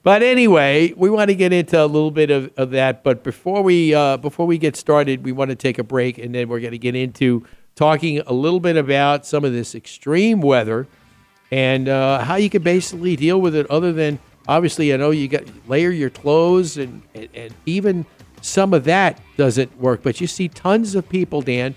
But 0.08 0.24
anyway, 0.24 0.94
we 0.96 1.10
want 1.10 1.32
to 1.32 1.36
get 1.36 1.52
into 1.52 1.84
a 1.84 1.86
little 1.86 2.12
bit 2.12 2.32
of, 2.32 2.50
of 2.56 2.72
that. 2.72 3.04
But 3.04 3.26
before 3.26 3.62
we 3.62 3.94
uh, 3.94 4.16
before 4.16 4.48
we 4.48 4.58
get 4.58 4.78
started, 4.78 5.26
we 5.26 5.34
want 5.34 5.50
to 5.50 5.56
take 5.56 5.80
a 5.80 5.84
break, 5.84 6.18
and 6.18 6.34
then 6.34 6.48
we're 6.48 6.62
going 6.62 6.72
to 6.72 6.78
get 6.78 6.96
into 6.96 7.46
talking 7.76 8.22
a 8.22 8.32
little 8.32 8.62
bit 8.62 8.78
about 8.78 9.26
some 9.26 9.44
of 9.44 9.52
this 9.52 9.76
extreme 9.76 10.40
weather 10.40 10.88
and 11.52 11.90
uh, 11.90 12.20
how 12.24 12.36
you 12.36 12.50
can 12.50 12.64
basically 12.64 13.18
deal 13.18 13.42
with 13.42 13.54
it. 13.54 13.70
Other 13.70 13.92
than 13.92 14.18
obviously, 14.48 14.94
I 14.94 14.98
know 14.98 15.12
you 15.12 15.28
got 15.28 15.44
layer 15.68 15.92
your 15.92 16.10
clothes, 16.10 16.78
and, 16.78 17.02
and 17.14 17.28
and 17.34 17.54
even 17.66 18.06
some 18.42 18.74
of 18.74 18.86
that 18.86 19.20
doesn't 19.36 19.78
work. 19.78 20.04
But 20.04 20.22
you 20.22 20.28
see 20.28 20.48
tons 20.48 20.96
of 20.96 21.10
people, 21.10 21.42
Dan, 21.42 21.76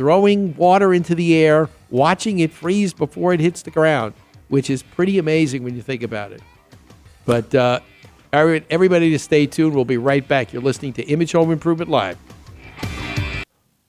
throwing 0.00 0.56
water 0.56 0.94
into 0.94 1.14
the 1.14 1.36
air, 1.36 1.68
watching 1.90 2.38
it 2.38 2.50
freeze 2.50 2.94
before 2.94 3.34
it 3.34 3.40
hits 3.40 3.60
the 3.60 3.70
ground, 3.70 4.14
which 4.48 4.70
is 4.70 4.82
pretty 4.82 5.18
amazing 5.18 5.62
when 5.62 5.76
you 5.76 5.82
think 5.82 6.02
about 6.02 6.32
it. 6.32 6.40
But 7.26 7.54
uh, 7.54 7.80
every- 8.32 8.64
everybody 8.70 9.10
to 9.10 9.18
stay 9.18 9.44
tuned. 9.44 9.74
We'll 9.74 9.84
be 9.84 9.98
right 9.98 10.26
back. 10.26 10.54
You're 10.54 10.62
listening 10.62 10.94
to 10.94 11.02
Image 11.02 11.32
Home 11.32 11.52
Improvement 11.52 11.90
Live. 11.90 12.16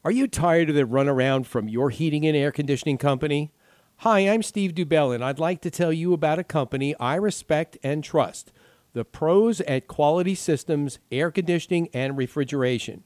Are 0.03 0.11
you 0.11 0.27
tired 0.27 0.67
of 0.67 0.75
the 0.75 0.83
runaround 0.83 1.45
from 1.45 1.69
your 1.69 1.91
heating 1.91 2.25
and 2.27 2.35
air 2.35 2.51
conditioning 2.51 2.97
company? 2.97 3.53
Hi, 3.99 4.19
I'm 4.27 4.43
Steve 4.43 4.75
Dubell, 4.75 5.15
and 5.15 5.23
I'd 5.23 5.39
like 5.39 5.61
to 5.61 5.71
tell 5.71 5.93
you 5.93 6.11
about 6.11 6.39
a 6.39 6.43
company 6.43 6.93
I 6.99 7.15
respect 7.15 7.77
and 7.83 8.03
trust 8.03 8.51
the 8.91 9.05
pros 9.05 9.61
at 9.61 9.87
Quality 9.87 10.35
Systems 10.35 10.99
Air 11.09 11.31
Conditioning 11.31 11.87
and 11.93 12.17
Refrigeration. 12.17 13.05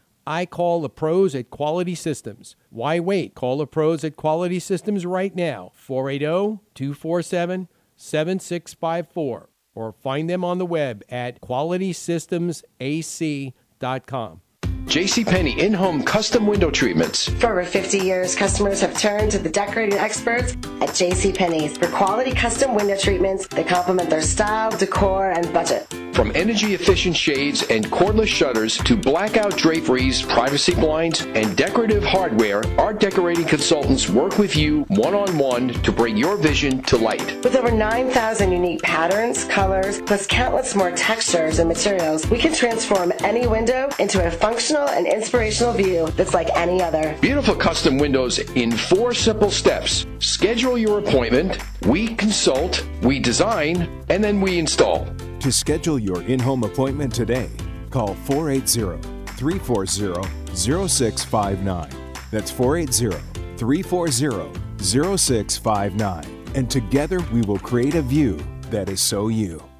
I 0.25 0.45
call 0.45 0.81
the 0.81 0.89
pros 0.89 1.35
at 1.35 1.49
Quality 1.49 1.95
Systems. 1.95 2.55
Why 2.69 2.99
wait? 2.99 3.35
Call 3.35 3.57
the 3.57 3.67
pros 3.67 4.03
at 4.03 4.15
Quality 4.15 4.59
Systems 4.59 5.05
right 5.05 5.35
now, 5.35 5.71
oh, 5.73 5.75
480 5.75 6.59
247 6.75 7.67
7654, 7.95 9.49
or 9.75 9.91
find 9.91 10.29
them 10.29 10.43
on 10.43 10.57
the 10.57 10.65
web 10.65 11.03
at 11.09 11.39
qualitysystemsac.com. 11.41 14.41
JCPenney 14.85 15.57
in-home 15.57 16.03
custom 16.03 16.47
window 16.47 16.69
treatments. 16.69 17.29
For 17.29 17.51
over 17.51 17.63
50 17.63 17.99
years, 17.99 18.35
customers 18.35 18.81
have 18.81 18.97
turned 18.97 19.31
to 19.31 19.39
the 19.39 19.49
decorating 19.49 19.97
experts 19.97 20.53
at 20.53 20.89
JCPenney's 20.89 21.77
for 21.77 21.87
quality 21.87 22.33
custom 22.33 22.75
window 22.75 22.97
treatments 22.97 23.47
that 23.47 23.67
complement 23.67 24.09
their 24.09 24.21
style, 24.21 24.75
decor, 24.75 25.31
and 25.31 25.53
budget. 25.53 25.87
From 26.13 26.31
energy 26.35 26.73
efficient 26.73 27.15
shades 27.15 27.63
and 27.63 27.85
cordless 27.85 28.27
shutters 28.27 28.77
to 28.79 28.97
blackout 28.97 29.55
draperies, 29.55 30.21
privacy 30.21 30.75
blinds, 30.75 31.21
and 31.21 31.55
decorative 31.55 32.03
hardware, 32.03 32.63
our 32.77 32.93
decorating 32.93 33.45
consultants 33.45 34.09
work 34.09 34.37
with 34.37 34.55
you 34.55 34.81
one 34.89 35.13
on 35.13 35.37
one 35.37 35.69
to 35.69 35.91
bring 35.91 36.17
your 36.17 36.35
vision 36.35 36.81
to 36.83 36.97
light. 36.97 37.41
With 37.43 37.55
over 37.55 37.71
9,000 37.71 38.51
unique 38.51 38.81
patterns, 38.81 39.45
colors, 39.45 40.01
plus 40.01 40.27
countless 40.27 40.75
more 40.75 40.91
textures 40.91 41.59
and 41.59 41.69
materials, 41.69 42.29
we 42.29 42.37
can 42.37 42.53
transform 42.53 43.13
any 43.23 43.47
window 43.47 43.89
into 43.97 44.25
a 44.25 44.29
functional 44.29 44.89
and 44.89 45.07
inspirational 45.07 45.73
view 45.73 46.07
that's 46.17 46.33
like 46.33 46.49
any 46.55 46.81
other. 46.81 47.15
Beautiful 47.21 47.55
custom 47.55 47.97
windows 47.97 48.39
in 48.39 48.71
four 48.73 49.13
simple 49.13 49.49
steps. 49.49 50.05
Schedule 50.19 50.77
your 50.77 50.99
appointment, 50.99 51.57
we 51.87 52.15
consult, 52.15 52.85
we 53.01 53.17
design, 53.17 53.87
and 54.09 54.21
then 54.21 54.41
we 54.41 54.59
install. 54.59 55.07
To 55.41 55.51
schedule 55.51 55.97
your 55.97 56.21
in 56.21 56.39
home 56.39 56.63
appointment 56.63 57.15
today, 57.15 57.49
call 57.89 58.13
480 58.13 59.01
340 59.37 60.55
0659. 60.55 61.89
That's 62.29 62.51
480 62.51 63.17
340 63.57 64.83
0659. 64.83 66.51
And 66.53 66.69
together 66.69 67.19
we 67.33 67.41
will 67.41 67.57
create 67.57 67.95
a 67.95 68.03
view 68.03 68.39
that 68.69 68.87
is 68.87 69.01
so 69.01 69.29
you. 69.29 69.70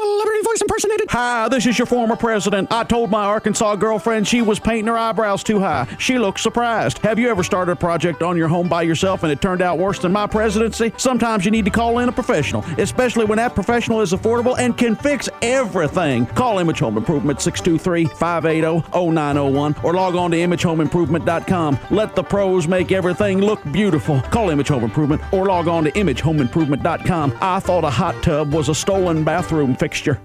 Celebrity 0.00 0.40
voice 0.44 0.60
impersonated. 0.60 1.10
Hi, 1.10 1.48
this 1.48 1.66
is 1.66 1.76
your 1.76 1.84
former 1.84 2.14
president. 2.14 2.70
I 2.70 2.84
told 2.84 3.10
my 3.10 3.24
Arkansas 3.24 3.74
girlfriend 3.74 4.28
she 4.28 4.40
was 4.40 4.60
painting 4.60 4.86
her 4.86 4.96
eyebrows 4.96 5.42
too 5.42 5.58
high. 5.58 5.88
She 5.98 6.16
looked 6.16 6.38
surprised. 6.38 6.98
Have 6.98 7.18
you 7.18 7.28
ever 7.28 7.42
started 7.42 7.72
a 7.72 7.76
project 7.76 8.22
on 8.22 8.36
your 8.36 8.46
home 8.46 8.68
by 8.68 8.82
yourself 8.82 9.24
and 9.24 9.32
it 9.32 9.40
turned 9.40 9.62
out 9.62 9.78
worse 9.78 9.98
than 9.98 10.12
my 10.12 10.28
presidency? 10.28 10.92
Sometimes 10.96 11.44
you 11.44 11.50
need 11.50 11.64
to 11.64 11.72
call 11.72 11.98
in 11.98 12.08
a 12.08 12.12
professional, 12.12 12.64
especially 12.78 13.24
when 13.24 13.38
that 13.38 13.56
professional 13.56 14.00
is 14.00 14.12
affordable 14.12 14.56
and 14.60 14.78
can 14.78 14.94
fix 14.94 15.28
everything. 15.42 16.24
Call 16.24 16.60
Image 16.60 16.78
Home 16.78 16.96
Improvement 16.96 17.40
623 17.40 18.04
580 18.16 18.88
0901 18.94 19.74
or 19.82 19.92
log 19.92 20.14
on 20.14 20.30
to 20.30 20.36
imagehomeimprovement.com. 20.36 21.78
Let 21.90 22.14
the 22.14 22.22
pros 22.22 22.68
make 22.68 22.92
everything 22.92 23.40
look 23.40 23.60
beautiful. 23.72 24.20
Call 24.20 24.50
Image 24.50 24.68
Home 24.68 24.84
Improvement 24.84 25.20
or 25.32 25.46
log 25.46 25.66
on 25.66 25.82
to 25.82 25.90
imagehomeimprovement.com. 25.90 27.38
I 27.40 27.58
thought 27.58 27.82
a 27.82 27.90
hot 27.90 28.22
tub 28.22 28.52
was 28.54 28.68
a 28.68 28.74
stolen 28.74 29.24
bathroom 29.24 29.74
fixture. 29.80 30.20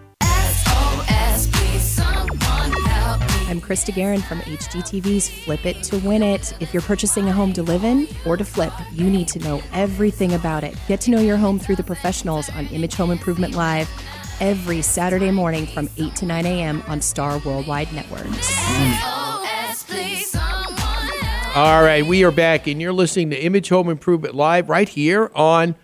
I'm 3.48 3.62
Krista 3.62 3.96
Guerin 3.96 4.22
from 4.22 4.42
HGTV's 4.42 5.30
Flip 5.30 5.66
It 5.66 5.82
to 5.84 5.98
Win 6.00 6.22
It. 6.22 6.54
If 6.60 6.74
you're 6.74 6.84
purchasing 6.84 7.30
a 7.30 7.32
home 7.32 7.54
to 7.54 7.64
live 7.64 7.86
in 7.86 8.06
or 8.26 8.36
to 8.36 8.44
flip, 8.44 8.74
you 8.92 9.10
need 9.10 9.30
to 9.30 9.40
know 9.40 9.62
everything 9.72 10.34
about 10.34 10.66
it. 10.66 10.76
Get 10.90 11.00
to 11.02 11.12
know 11.12 11.22
your 11.22 11.38
home 11.38 11.58
through 11.58 11.78
the 11.78 11.84
professionals 11.84 12.50
on 12.50 12.68
Image 12.68 12.96
Home 12.96 13.12
Improvement 13.12 13.56
Live 13.56 13.90
every 14.42 14.82
Saturday 14.82 15.32
morning 15.32 15.66
from 15.68 15.90
8 15.98 16.14
to 16.16 16.26
9 16.26 16.46
a.m. 16.46 16.84
on 16.88 17.00
Star 17.00 17.40
Worldwide 17.40 17.94
Networks. 17.94 18.52
All 21.56 21.82
right, 21.82 22.06
we 22.06 22.26
are 22.26 22.32
back, 22.32 22.68
and 22.68 22.82
you're 22.82 22.92
listening 22.92 23.30
to 23.30 23.42
Image 23.42 23.70
Home 23.70 23.88
Improvement 23.88 24.36
Live 24.36 24.68
right 24.68 24.90
here 24.90 25.32
on 25.34 25.76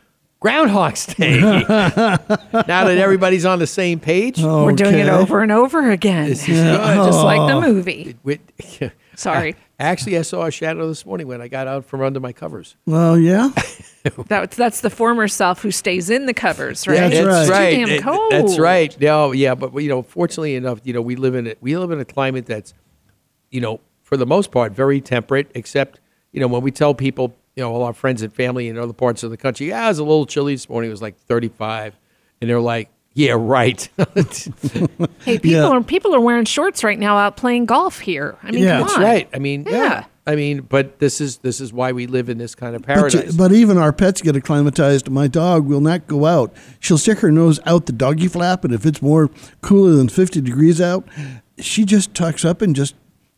Groundhog's 0.42 1.06
Day. 1.06 1.40
now 1.40 1.66
that 1.68 2.98
everybody's 2.98 3.46
on 3.46 3.60
the 3.60 3.68
same 3.68 4.00
page, 4.00 4.42
We're 4.42 4.72
doing 4.72 4.98
it 4.98 5.08
over 5.08 5.44
and 5.44 5.52
over 5.52 5.92
again. 5.92 6.30
This 6.30 6.50
is 6.50 6.60
good. 6.60 6.78
Just 6.96 7.24
like 7.24 7.48
the 7.48 7.56
oh. 7.58 7.62
movie. 7.62 8.18
With- 8.24 8.40
Sorry. 9.16 9.56
Actually, 9.80 10.18
I 10.18 10.24
saw 10.24 10.46
a 10.46 10.52
shadow 10.52 10.88
this 10.88 11.06
morning 11.06 11.28
when 11.28 11.42
I 11.42 11.48
got 11.48 11.68
out 11.68 11.86
from 11.86 12.02
under 12.02 12.20
my 12.20 12.34
covers. 12.34 12.76
Well, 12.88 13.20
yeah. 13.20 13.52
That's 14.28 14.56
that's 14.58 14.82
the 14.82 14.90
former 14.90 15.28
self 15.28 15.62
who 15.62 15.70
stays 15.70 16.10
in 16.10 16.26
the 16.26 16.34
covers, 16.34 16.88
right? 16.88 17.12
That's 17.12 17.16
It's 17.16 17.28
right. 17.28 17.46
too 17.46 17.52
right. 17.52 17.76
damn 17.76 17.90
It- 17.90 18.04
cold. 18.04 18.32
That's 18.32 18.58
right. 18.58 19.00
No, 19.00 19.32
yeah, 19.34 19.54
but 19.54 19.76
you 19.76 19.90
know, 19.90 20.02
fortunately 20.02 20.56
enough, 20.56 20.80
you 20.84 20.94
know, 20.94 21.02
we 21.04 21.16
live 21.16 21.36
in 21.36 21.48
a, 21.48 21.56
we 21.62 21.78
live 21.78 21.92
in 21.92 22.00
a 22.00 22.06
climate 22.06 22.48
that's, 22.48 22.74
you 23.52 23.62
know, 23.62 23.80
for 24.02 24.18
the 24.18 24.26
most 24.26 24.50
part, 24.52 24.72
very 24.74 25.02
temperate. 25.02 25.52
Except, 25.54 26.00
you 26.32 26.40
know, 26.40 26.48
when 26.48 26.64
we 26.64 26.72
tell 26.72 26.96
people, 26.96 27.36
you 27.56 27.64
know, 27.64 27.72
all 27.74 27.84
our 27.84 27.94
friends 27.94 28.22
and 28.22 28.34
family 28.34 28.68
in 28.68 28.78
other 28.78 28.94
parts 28.94 29.24
of 29.24 29.30
the 29.32 29.38
country, 29.38 29.68
yeah, 29.70 29.86
it 29.86 29.90
was 29.90 30.00
a 30.00 30.04
little 30.04 30.26
chilly 30.26 30.54
this 30.54 30.70
morning. 30.70 30.90
It 30.90 30.94
was 30.94 31.02
like 31.02 31.18
thirty-five, 31.18 31.96
and 32.42 32.50
they're 32.50 32.60
like, 32.62 32.90
yeah, 33.14 33.34
right. 33.38 33.88
Hey, 35.26 35.38
people 35.38 35.50
Yeah. 35.52 35.68
are 35.68 35.84
people 35.84 36.16
are 36.16 36.22
wearing 36.22 36.46
shorts 36.46 36.84
right 36.84 36.98
now 36.98 37.18
out 37.18 37.38
playing 37.38 37.66
golf 37.66 38.00
here. 38.00 38.38
I 38.44 38.52
mean, 38.52 38.64
Yeah. 38.64 38.78
come 38.80 38.82
That's 38.88 38.96
on. 38.98 39.04
right. 39.04 39.30
I 39.34 39.40
mean, 39.40 39.66
yeah. 39.70 39.72
Yeah. 39.78 40.04
I 40.28 40.36
mean, 40.36 40.62
but 40.62 41.00
this 41.00 41.20
is 41.20 41.38
this 41.38 41.60
is 41.60 41.74
why 41.74 41.92
we 41.92 42.06
live 42.06 42.30
in 42.30 42.38
this 42.38 42.54
kind 42.56 42.76
of 42.76 42.84
But, 42.84 42.96
paradise. 42.96 43.36
but 43.36 43.52
even 43.52 43.78
our 43.78 43.92
pets 43.92 44.22
get 44.22 44.36
acclimatized. 44.36 45.10
My 45.10 45.28
dog 45.28 45.66
will 45.66 45.82
not 45.82 46.08
go 46.08 46.26
out. 46.26 46.54
She'll 46.80 47.00
stick 47.00 47.20
her 47.20 47.32
nose 47.32 47.60
out 47.66 47.86
the 47.88 47.92
doggy 47.92 48.28
flap, 48.28 48.64
and 48.64 48.74
if 48.74 48.86
it's 48.86 49.02
more 49.02 49.30
cooler 49.62 49.92
than 49.94 50.10
50 50.10 50.40
degrees 50.42 50.80
out, 50.80 51.08
she 51.58 51.86
just 51.86 52.14
tucks 52.14 52.46
up 52.46 52.62
and 52.62 52.76
just 52.76 52.94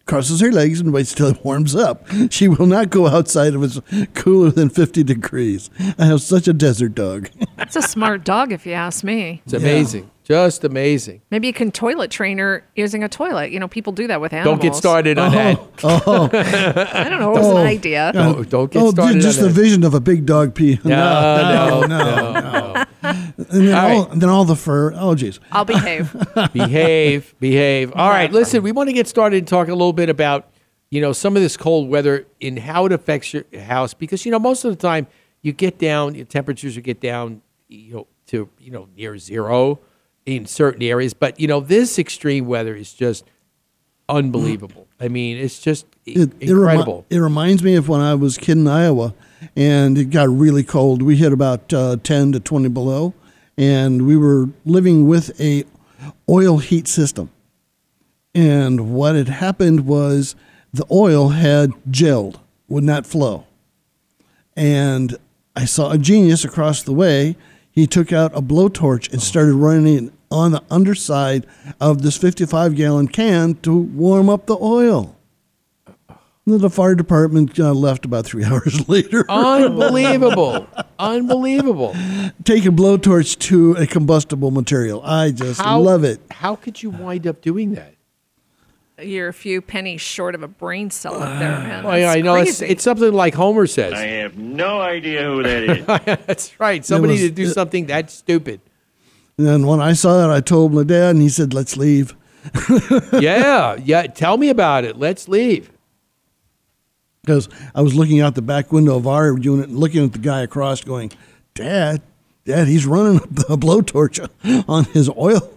crosses 0.06 0.42
her 0.42 0.52
legs 0.52 0.80
and 0.80 0.94
waits 0.94 1.14
till 1.14 1.28
it 1.28 1.44
warms 1.44 1.76
up. 1.76 2.06
She 2.30 2.48
will 2.48 2.66
not 2.66 2.90
go 2.90 3.08
outside 3.08 3.54
if 3.54 3.64
it's 3.64 4.10
cooler 4.14 4.52
than 4.52 4.70
50 4.70 5.04
degrees. 5.04 5.70
I 5.98 6.06
have 6.06 6.22
such 6.22 6.48
a 6.48 6.54
desert 6.54 6.96
dog. 6.96 7.30
That's 7.58 7.76
a 7.76 7.82
smart 7.82 8.24
dog, 8.24 8.52
if 8.52 8.66
you 8.66 8.74
ask 8.74 9.04
me. 9.04 9.42
it's 9.46 9.54
amazing, 9.54 10.10
just 10.24 10.64
amazing. 10.64 11.22
Maybe 11.32 11.48
you 11.48 11.54
can 11.54 11.72
toilet 11.72 12.12
train 12.12 12.38
her 12.38 12.66
using 12.76 13.04
a 13.04 13.10
toilet. 13.10 13.52
You 13.52 13.60
know, 13.60 13.68
people 13.68 13.94
do 13.94 14.08
that 14.08 14.22
with 14.22 14.34
animals. 14.34 14.60
Don't 14.60 14.62
get 14.62 14.76
started 14.76 15.18
on 15.18 15.32
that. 15.32 15.60
Oh, 15.84 16.02
oh. 16.06 16.30
I 16.94 17.10
don't 17.10 17.20
know. 17.20 17.32
It 17.32 17.40
was 17.40 17.48
an 17.48 17.58
oh. 17.58 17.66
idea. 17.66 18.12
Don't, 18.14 18.50
don't 18.50 18.72
get 18.72 18.82
oh, 18.82 18.92
started 18.92 19.22
just 19.22 19.40
on 19.40 19.48
the 19.48 19.54
that. 19.54 19.62
vision 19.62 19.84
of 19.84 19.94
a 19.94 20.00
big 20.00 20.26
dog 20.26 20.56
pee. 20.56 20.80
No, 20.84 21.82
no, 21.82 21.88
no, 21.88 22.86
no. 23.04 23.23
And 23.52 23.68
then 23.68 23.76
All 23.76 23.90
all, 23.90 24.04
right. 24.04 24.12
and 24.12 24.22
then 24.22 24.30
all 24.30 24.46
the 24.46 24.56
fur. 24.56 24.94
Oh, 24.96 25.16
geez. 25.16 25.40
I'll 25.52 25.66
behave. 25.66 26.16
behave, 26.54 27.34
behave. 27.40 27.92
All 27.96 28.10
right, 28.10 28.32
listen, 28.32 28.64
we 28.64 28.72
want 28.72 28.90
to 28.90 28.94
get 28.94 29.08
started 29.08 29.38
and 29.38 29.48
talk 29.48 29.68
a 29.68 29.72
little 29.74 29.94
bit 29.94 30.10
about, 30.10 30.50
you 30.90 31.02
know, 31.02 31.12
some 31.14 31.36
of 31.36 31.42
this 31.42 31.58
cold 31.58 31.90
weather 31.90 32.26
and 32.42 32.60
how 32.60 32.86
it 32.86 32.92
affects 32.92 33.34
your 33.34 33.46
house 33.64 33.94
because, 33.94 34.26
you 34.26 34.32
know, 34.32 34.40
most 34.40 34.64
of 34.66 34.72
the 34.72 34.78
time 34.78 35.08
you 35.42 35.52
get 35.54 35.78
down, 35.80 36.16
your 36.16 36.26
temperatures 36.26 36.76
will 36.76 36.84
get 36.84 37.00
down, 37.02 37.42
you 37.68 37.94
know, 37.94 38.08
to 38.28 38.48
you 38.60 38.72
know 38.72 38.88
near 38.96 39.18
zero 39.18 39.80
in 40.26 40.46
certain 40.46 40.82
areas. 40.82 41.14
But 41.14 41.40
you 41.40 41.48
know, 41.48 41.60
this 41.60 42.00
extreme 42.00 42.46
weather 42.46 42.74
is 42.76 42.94
just 42.94 43.26
unbelievable. 44.08 44.88
I 45.00 45.08
mean, 45.08 45.38
it's 45.38 45.60
just 45.60 45.86
It, 46.06 46.18
it, 46.40 46.52
remi- 46.52 46.52
incredible. 46.52 47.06
it 47.10 47.18
reminds 47.18 47.64
me 47.64 47.76
of 47.76 47.90
when 47.90 48.02
I 48.02 48.16
was 48.16 48.38
a 48.38 48.40
kid 48.42 48.58
in 48.58 48.68
Iowa 48.68 49.14
and 49.56 49.98
it 49.98 50.06
got 50.06 50.30
really 50.30 50.64
cold. 50.64 51.02
We 51.02 51.18
hit 51.18 51.34
about 51.34 51.74
uh, 51.74 51.98
10 52.04 52.34
to 52.34 52.40
20 52.40 52.70
below 52.70 53.14
and 53.58 54.08
we 54.08 54.18
were 54.18 54.50
living 54.66 55.08
with 55.08 55.40
a 55.40 55.64
oil 56.30 56.58
heat 56.58 56.88
system. 56.88 57.30
And 58.36 58.94
what 58.94 59.16
had 59.16 59.30
happened 59.30 59.86
was 59.86 60.36
the 60.74 60.86
oil 60.92 61.30
had 61.30 61.72
gelled, 61.90 62.40
would 62.68 62.84
not 62.84 63.06
flow. 63.06 63.46
And 64.56 65.18
I 65.56 65.66
saw 65.66 65.92
a 65.92 65.98
genius 65.98 66.44
across 66.44 66.82
the 66.82 66.94
way. 66.94 67.38
He 67.70 67.86
took 67.88 68.12
out 68.12 68.36
a 68.36 68.42
blowtorch 68.42 69.12
and 69.12 69.22
started 69.22 69.54
running 69.54 70.08
it 70.08 70.14
on 70.32 70.52
the 70.52 70.64
underside 70.72 71.46
of 71.80 72.02
this 72.02 72.18
55 72.18 72.76
gallon 72.76 73.08
can 73.08 73.54
to 73.56 73.76
warm 73.76 74.30
up 74.30 74.48
the 74.48 74.58
oil. 74.60 75.16
And 76.46 76.60
The 76.60 76.70
fire 76.70 76.94
department 76.96 77.58
uh, 77.60 77.72
left 77.74 78.04
about 78.06 78.26
three 78.26 78.44
hours 78.46 78.88
later. 78.90 79.26
Unbelievable. 79.30 80.68
Unbelievable. 81.00 81.96
Take 82.44 82.66
a 82.66 82.70
blowtorch 82.70 83.40
to 83.40 83.74
a 83.74 83.88
combustible 83.88 84.52
material. 84.52 85.02
I 85.04 85.32
just 85.32 85.62
How- 85.62 85.80
love 85.80 86.04
it. 86.04 86.20
How 86.32 86.56
could 86.56 86.84
you 86.84 86.90
wind 86.90 87.26
up 87.28 87.42
doing 87.42 87.76
that? 87.76 87.92
You're 89.02 89.28
a 89.30 89.34
few 89.34 89.60
pennies 89.62 90.02
short 90.02 90.36
of 90.36 90.44
a 90.44 90.48
brain 90.48 90.92
cell 90.92 91.16
up 91.16 91.40
there, 91.40 91.50
man. 91.60 91.84
Well, 91.84 91.98
yeah, 91.98 92.12
I 92.12 92.22
know 92.22 92.36
it's, 92.36 92.62
it's 92.62 92.84
something 92.84 93.12
like 93.12 93.34
Homer 93.34 93.66
says. 93.66 93.92
I 93.94 94.06
have 94.06 94.38
no 94.38 94.82
idea 94.82 95.24
who 95.24 95.42
that 95.44 95.64
is. 95.64 95.86
That's 96.28 96.60
right. 96.60 96.86
Somebody 96.86 97.14
was- 97.14 97.22
to 97.24 97.32
do 97.32 97.48
something 97.48 97.88
that 97.88 98.12
stupid. 98.12 98.62
And 99.38 99.48
then 99.48 99.66
when 99.66 99.82
I 99.82 99.94
saw 99.94 100.20
that, 100.20 100.30
I 100.30 100.42
told 100.42 100.74
my 100.76 100.84
dad, 100.84 101.16
and 101.16 101.22
he 101.24 101.30
said, 101.30 101.56
let's 101.56 101.76
leave. 101.76 102.16
yeah, 103.20 103.76
yeah. 103.84 104.04
Tell 104.08 104.38
me 104.38 104.50
about 104.50 104.84
it. 104.84 104.98
Let's 105.00 105.28
leave. 105.28 105.72
Because 107.24 107.48
I 107.74 107.82
was 107.82 107.96
looking 107.96 108.20
out 108.20 108.36
the 108.36 108.42
back 108.42 108.74
window 108.74 108.98
of 108.98 109.08
our 109.08 109.38
unit 109.38 109.70
and 109.70 109.80
looking 109.80 110.04
at 110.04 110.12
the 110.12 110.20
guy 110.20 110.42
across 110.42 110.82
going, 110.82 111.10
Dad, 111.54 112.02
Dad, 112.44 112.68
he's 112.68 112.86
running 112.86 113.18
a 113.18 113.22
blowtorch 113.58 114.28
on 114.68 114.84
his 114.86 115.10
oil 115.10 115.50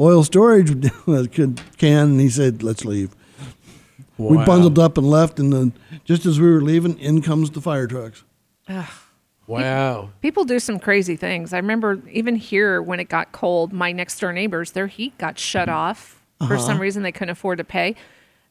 oil 0.00 0.24
storage 0.24 0.70
can. 1.32 1.58
And 1.80 2.20
he 2.20 2.28
said, 2.28 2.62
let's 2.64 2.84
leave. 2.84 3.14
We 4.18 4.36
bundled 4.38 4.78
up 4.80 4.98
and 4.98 5.08
left. 5.08 5.38
And 5.38 5.52
then 5.52 5.72
just 6.04 6.26
as 6.26 6.40
we 6.40 6.50
were 6.50 6.60
leaving, 6.60 6.98
in 6.98 7.22
comes 7.22 7.50
the 7.50 7.60
fire 7.60 7.86
trucks. 7.86 8.24
Wow. 9.46 10.10
People 10.22 10.44
do 10.44 10.58
some 10.58 10.80
crazy 10.80 11.14
things. 11.14 11.52
I 11.52 11.58
remember 11.58 12.00
even 12.10 12.34
here 12.34 12.82
when 12.82 12.98
it 12.98 13.08
got 13.08 13.30
cold, 13.30 13.72
my 13.72 13.92
next 13.92 14.18
door 14.18 14.32
neighbors, 14.32 14.72
their 14.72 14.88
heat 14.88 15.16
got 15.18 15.38
shut 15.38 15.68
off 15.68 16.20
for 16.38 16.54
Uh-huh. 16.54 16.58
some 16.58 16.80
reason 16.80 17.04
they 17.04 17.12
couldn't 17.12 17.30
afford 17.30 17.58
to 17.58 17.64
pay. 17.64 17.94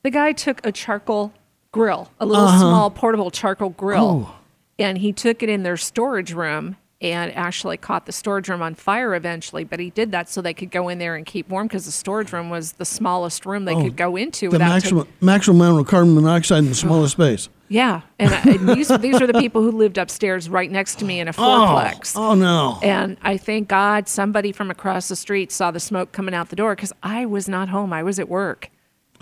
The 0.04 0.10
guy 0.10 0.32
took 0.32 0.66
a 0.66 0.72
charcoal 0.72 1.34
grill, 1.76 2.10
a 2.22 2.26
little 2.26 2.46
Uh-huh. 2.46 2.58
small 2.60 2.90
portable 2.90 3.30
charcoal 3.30 3.70
grill, 3.72 4.28
Oh. 4.30 4.36
and 4.80 4.98
he 5.00 5.12
took 5.12 5.44
it 5.44 5.50
in 5.50 5.64
their 5.64 5.76
storage 5.76 6.32
room 6.34 6.78
and 7.02 7.36
actually 7.36 7.76
caught 7.76 8.06
the 8.06 8.14
storage 8.14 8.48
room 8.48 8.62
on 8.62 8.74
fire 8.74 9.14
eventually. 9.14 9.66
But 9.66 9.82
he 9.82 9.90
did 9.90 10.12
that 10.14 10.30
so 10.30 10.42
they 10.42 10.54
could 10.54 10.72
go 10.72 10.88
in 10.88 10.98
there 11.00 11.16
and 11.16 11.26
keep 11.26 11.50
warm 11.50 11.68
because 11.68 11.86
the 11.86 11.92
storage 11.92 12.32
room 12.32 12.50
was 12.50 12.72
the 12.74 12.86
smallest 12.86 13.46
room 13.46 13.66
they 13.66 13.76
Oh, 13.76 13.84
could 13.84 13.98
go 13.98 14.16
into 14.16 14.48
The 14.48 14.54
without 14.56 14.70
maximum, 14.70 15.08
maximum 15.20 15.60
amount 15.62 15.82
of 15.82 15.88
carbon 15.88 16.16
monoxide 16.16 16.60
in 16.60 16.70
the 16.70 16.76
smallest 16.76 17.12
space. 17.12 17.50
yeah, 17.68 18.02
and, 18.18 18.34
I, 18.34 18.40
and 18.52 18.70
these 18.70 18.88
these 19.00 19.22
are 19.22 19.28
the 19.28 19.38
people 19.40 19.62
who 19.62 19.72
lived 19.72 19.98
upstairs 19.98 20.48
right 20.50 20.72
next 20.72 20.98
to 21.00 21.06
me 21.06 21.20
in 21.20 21.28
a 21.28 21.34
fourplex. 21.42 22.14
Oh, 22.16 22.34
no. 22.34 22.80
And 22.82 23.18
I 23.22 23.36
thank 23.36 23.68
God 23.68 24.08
somebody 24.08 24.54
from 24.54 24.72
across 24.72 25.10
the 25.10 25.18
street 25.18 25.52
saw 25.52 25.72
the 25.72 25.82
smoke 25.82 26.14
coming 26.14 26.34
out 26.34 26.48
the 26.50 26.56
door 26.56 26.74
because 26.76 26.94
I 27.04 27.26
was 27.26 27.50
not 27.50 27.68
home. 27.70 27.92
I 27.92 28.04
was 28.04 28.20
at 28.20 28.30
work. 28.30 28.70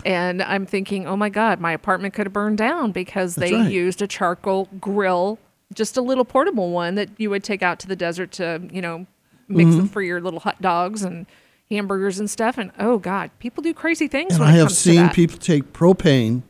And 0.04 0.42
I'm 0.42 0.66
thinking, 0.66 1.06
oh 1.06 1.16
my 1.16 1.28
God, 1.30 1.60
my 1.60 1.72
apartment 1.72 2.14
could 2.14 2.26
have 2.26 2.32
burned 2.32 2.58
down 2.58 2.92
because 2.92 3.34
That's 3.34 3.50
they 3.50 3.56
right. 3.56 3.70
used 3.70 4.02
a 4.02 4.06
charcoal 4.06 4.68
grill, 4.80 5.38
just 5.72 5.96
a 5.96 6.02
little 6.02 6.24
portable 6.24 6.70
one 6.70 6.94
that 6.96 7.08
you 7.16 7.30
would 7.30 7.42
take 7.44 7.62
out 7.62 7.78
to 7.80 7.86
the 7.86 7.96
desert 7.96 8.30
to, 8.32 8.60
you 8.70 8.82
know, 8.82 9.06
mix 9.48 9.70
Mhm. 9.70 9.76
them 9.76 9.88
for 9.88 10.02
your 10.02 10.20
little 10.20 10.40
hot 10.40 10.60
dogs 10.60 11.02
and 11.02 11.26
hamburgers 11.70 12.18
and 12.18 12.28
stuff. 12.28 12.58
And 12.58 12.70
oh 12.78 12.98
God, 12.98 13.30
people 13.38 13.62
do 13.62 13.72
crazy 13.72 14.06
things 14.08 14.34
And 14.34 14.44
I 14.44 14.50
it 14.52 14.58
have 14.58 14.72
seen 14.72 15.08
people 15.10 15.38
take 15.38 15.72
propane 15.72 16.42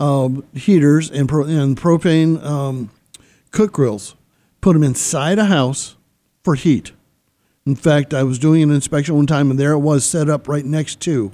um, 0.00 0.42
heaters 0.54 1.10
and, 1.10 1.28
pro- 1.28 1.44
and 1.44 1.76
propane 1.76 2.42
um, 2.44 2.90
cook 3.52 3.72
grills, 3.72 4.16
put 4.60 4.72
them 4.72 4.82
inside 4.82 5.38
a 5.38 5.44
house 5.44 5.96
for 6.42 6.54
heat. 6.56 6.92
In 7.64 7.76
fact, 7.76 8.12
I 8.12 8.22
was 8.24 8.38
doing 8.38 8.62
an 8.62 8.70
inspection 8.72 9.14
one 9.14 9.26
time, 9.26 9.50
and 9.50 9.58
there 9.58 9.72
it 9.72 9.78
was 9.78 10.04
set 10.04 10.28
up 10.28 10.48
right 10.48 10.64
next 10.64 11.00
to 11.02 11.32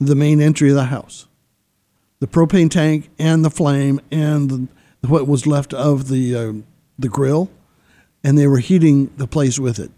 the 0.00 0.14
main 0.14 0.40
entry 0.40 0.68
of 0.70 0.74
the 0.76 0.84
house. 0.86 1.26
The 2.20 2.26
propane 2.26 2.70
tank 2.70 3.08
and 3.18 3.44
the 3.44 3.50
flame 3.50 4.00
and 4.10 4.50
the, 5.00 5.08
what 5.08 5.26
was 5.26 5.46
left 5.46 5.72
of 5.72 6.08
the 6.08 6.34
uh, 6.36 6.52
the 6.98 7.08
grill, 7.08 7.50
and 8.22 8.36
they 8.36 8.46
were 8.46 8.58
heating 8.58 9.10
the 9.16 9.26
place 9.26 9.58
with 9.58 9.78
it. 9.78 9.90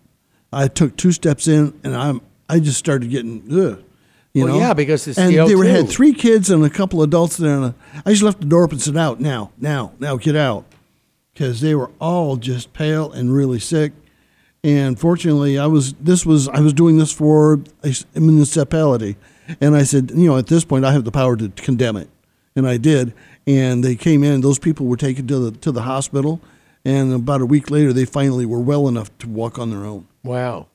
I 0.53 0.69
took 0.69 0.97
two 0.97 1.11
steps 1.13 1.49
in, 1.49 1.79
and 1.83 1.97
I'm 1.97 2.21
I 2.49 2.61
just 2.61 2.79
started 2.79 3.11
getting 3.11 3.43
ugh, 3.51 3.83
you 4.35 4.45
Well, 4.45 4.55
know. 4.55 4.61
yeah, 4.61 4.73
because 4.75 5.09
it's 5.09 5.19
and 5.19 5.35
they 5.35 5.55
were, 5.57 5.65
had 5.65 5.89
three 5.89 6.13
kids 6.13 6.49
and 6.51 6.65
a 6.65 6.71
couple 6.71 7.03
adults 7.03 7.39
there, 7.39 7.57
and 7.61 7.75
I 8.07 8.11
just 8.11 8.23
left 8.23 8.39
the 8.41 8.47
door 8.47 8.63
open 8.65 8.75
and 8.77 8.83
said, 8.83 8.97
"Out 8.97 9.21
now, 9.21 9.51
now, 9.59 9.93
now, 9.99 10.17
get 10.17 10.37
out," 10.37 10.65
because 11.33 11.61
they 11.61 11.75
were 11.75 11.91
all 12.01 12.37
just 12.37 12.73
pale 12.73 13.11
and 13.11 13.33
really 13.35 13.59
sick. 13.59 13.93
And 14.63 14.97
fortunately, 14.97 15.59
I 15.59 15.67
was 15.67 15.95
this 15.95 16.25
was 16.25 16.47
I 16.49 16.61
was 16.61 16.73
doing 16.73 16.99
this 16.99 17.11
for 17.11 17.59
a 17.83 18.21
municipality, 18.21 19.17
and 19.61 19.77
I 19.77 19.83
said, 19.83 20.11
you 20.15 20.27
know, 20.27 20.37
at 20.37 20.47
this 20.47 20.65
point, 20.65 20.85
I 20.85 20.93
have 20.93 21.05
the 21.05 21.13
power 21.13 21.37
to 21.37 21.49
condemn 21.51 21.97
it, 21.97 22.09
and 22.55 22.67
I 22.67 22.77
did. 22.77 23.13
And 23.47 23.83
they 23.83 23.97
came 23.97 24.23
in; 24.23 24.41
those 24.41 24.59
people 24.59 24.87
were 24.87 24.97
taken 24.97 25.27
to 25.27 25.51
the 25.51 25.59
to 25.59 25.73
the 25.73 25.83
hospital, 25.83 26.41
and 26.85 27.13
about 27.13 27.41
a 27.41 27.47
week 27.47 27.71
later, 27.71 27.93
they 27.93 28.05
finally 28.05 28.47
were 28.47 28.61
well 28.61 28.89
enough 28.89 29.17
to 29.19 29.29
walk 29.29 29.59
on 29.59 29.71
their 29.71 29.85
own. 29.85 30.07
Wow. 30.23 30.69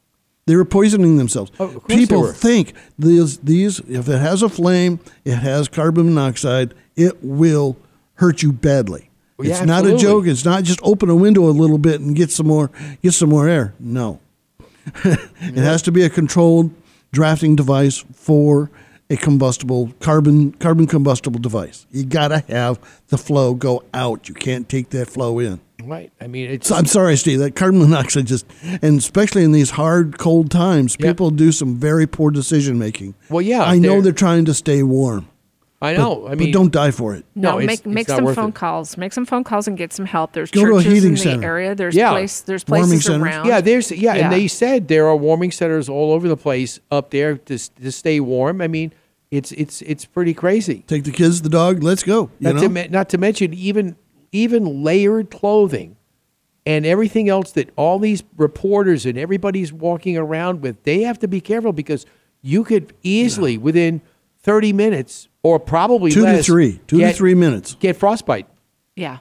They 0.47 0.55
were 0.55 0.65
poisoning 0.65 1.17
themselves. 1.17 1.51
Oh, 1.59 1.65
of 1.65 1.73
course 1.73 1.83
they 1.87 1.97
People 1.97 2.31
think 2.31 2.73
these 2.97 3.37
these 3.39 3.79
if 3.81 4.07
it 4.07 4.17
has 4.17 4.41
a 4.41 4.49
flame, 4.49 4.99
it 5.25 5.35
has 5.35 5.67
carbon 5.67 6.13
monoxide, 6.13 6.73
it 6.95 7.21
will 7.21 7.77
hurt 8.15 8.41
you 8.41 8.53
badly. 8.53 9.09
Well, 9.37 9.47
yeah, 9.47 9.57
it's 9.57 9.65
not 9.65 9.85
a 9.85 9.95
joke. 9.97 10.25
It's 10.25 10.45
not 10.45 10.63
just 10.63 10.79
open 10.81 11.09
a 11.09 11.15
window 11.15 11.43
a 11.43 11.51
little 11.51 11.77
bit 11.77 11.99
and 11.99 12.15
get 12.15 12.31
some 12.31 12.47
more 12.47 12.71
get 13.03 13.13
some 13.13 13.29
more 13.29 13.47
air. 13.47 13.73
No. 13.79 14.19
it 15.03 15.57
has 15.57 15.81
to 15.83 15.91
be 15.91 16.03
a 16.03 16.09
controlled 16.09 16.71
drafting 17.11 17.55
device 17.55 18.03
for 18.13 18.69
a 19.09 19.15
combustible 19.15 19.93
carbon 20.01 20.51
carbon 20.53 20.85
combustible 20.87 21.39
device. 21.39 21.85
You 21.91 22.05
got 22.05 22.27
to 22.29 22.39
have 22.49 22.79
the 23.07 23.17
flow 23.17 23.53
go 23.53 23.83
out. 23.93 24.27
You 24.27 24.35
can't 24.35 24.67
take 24.67 24.89
that 24.89 25.07
flow 25.09 25.39
in. 25.39 25.61
Right. 25.83 26.11
I 26.19 26.27
mean, 26.27 26.49
it's. 26.51 26.67
So 26.67 26.75
I'm 26.75 26.87
sorry, 26.87 27.15
Steve. 27.15 27.39
That 27.39 27.55
carbon 27.55 27.79
monoxide 27.89 28.25
just, 28.25 28.45
and 28.81 28.97
especially 28.99 29.43
in 29.43 29.51
these 29.53 29.69
hard, 29.69 30.17
cold 30.17 30.51
times, 30.51 30.97
people 30.97 31.29
do 31.29 31.51
some 31.53 31.75
very 31.77 32.05
poor 32.07 32.31
decision 32.31 32.77
making. 32.79 33.13
Well, 33.29 33.41
yeah, 33.41 33.63
I 33.63 33.77
know 33.77 33.93
they're- 33.93 34.01
they're 34.01 34.11
trying 34.13 34.45
to 34.45 34.53
stay 34.53 34.83
warm. 34.83 35.27
I 35.79 35.93
but- 35.95 36.01
know. 36.01 36.25
I 36.25 36.29
but 36.29 36.39
mean, 36.39 36.51
don't 36.51 36.71
die 36.71 36.89
for 36.91 37.13
it. 37.15 37.23
No, 37.35 37.51
No, 37.51 37.59
it's- 37.59 37.67
make 37.85 37.85
make 37.93 38.01
it's 38.01 38.09
not 38.09 38.17
some 38.25 38.33
phone 38.35 38.49
it. 38.49 38.55
calls. 38.55 38.97
Make 38.97 39.13
some 39.13 39.25
phone 39.25 39.43
calls 39.43 39.67
and 39.67 39.77
get 39.77 39.93
some 39.93 40.05
help. 40.05 40.33
There's 40.33 40.49
Go 40.49 40.65
to 40.65 40.71
a 40.77 40.79
churches 40.81 40.93
heating 40.93 41.07
in 41.09 41.13
the 41.13 41.19
center. 41.19 41.45
area. 41.47 41.75
There's 41.75 41.95
Yeah. 41.95 42.09
place. 42.11 42.41
There's 42.41 42.65
Warming 42.67 42.87
places 42.89 43.05
centers. 43.05 43.21
around. 43.23 43.45
Yeah, 43.47 43.61
there's 43.61 43.91
yeah, 43.91 44.15
Yeah. 44.15 44.23
and 44.25 44.33
they 44.33 44.47
said 44.47 44.87
there 44.87 45.05
are 45.07 45.15
warming 45.15 45.51
centers 45.51 45.87
all 45.87 46.11
over 46.13 46.27
the 46.27 46.37
place 46.37 46.79
up 46.89 47.11
there 47.11 47.35
to 47.37 47.57
to 47.57 47.91
stay 47.91 48.19
warm. 48.19 48.59
I 48.61 48.67
mean, 48.67 48.91
it's 49.29 49.51
it's 49.51 49.81
it's 49.83 50.05
pretty 50.05 50.33
crazy. 50.33 50.83
Take 50.87 51.03
the 51.03 51.11
kids, 51.11 51.41
the 51.43 51.49
dog. 51.49 51.83
Let's 51.83 52.01
go. 52.03 52.31
You 52.39 52.53
Not 52.53 52.55
know? 52.63 52.67
to 52.83 52.89
not 52.89 53.09
to 53.09 53.17
mention 53.19 53.53
even 53.53 53.97
even 54.31 54.83
layered 54.83 55.29
clothing 55.29 55.95
and 56.65 56.85
everything 56.87 57.29
else 57.29 57.51
that 57.51 57.69
all 57.75 57.99
these 57.99 58.23
reporters 58.35 59.05
and 59.05 59.17
everybody's 59.17 59.71
walking 59.71 60.17
around 60.17 60.61
with. 60.61 60.81
They 60.83 61.03
have 61.03 61.19
to 61.19 61.27
be 61.27 61.39
careful 61.39 61.71
because 61.71 62.05
you 62.41 62.63
could 62.63 62.93
easily 63.03 63.57
within 63.59 64.01
30 64.41 64.73
minutes 64.73 65.27
or 65.47 65.59
probably 65.59 66.11
two 66.11 66.25
to 66.25 66.43
three, 66.43 66.79
two 66.87 66.97
get, 66.97 67.11
to 67.11 67.17
three 67.17 67.33
minutes. 67.33 67.75
get 67.75 67.95
frostbite. 67.95 68.47
Yeah. 68.95 69.19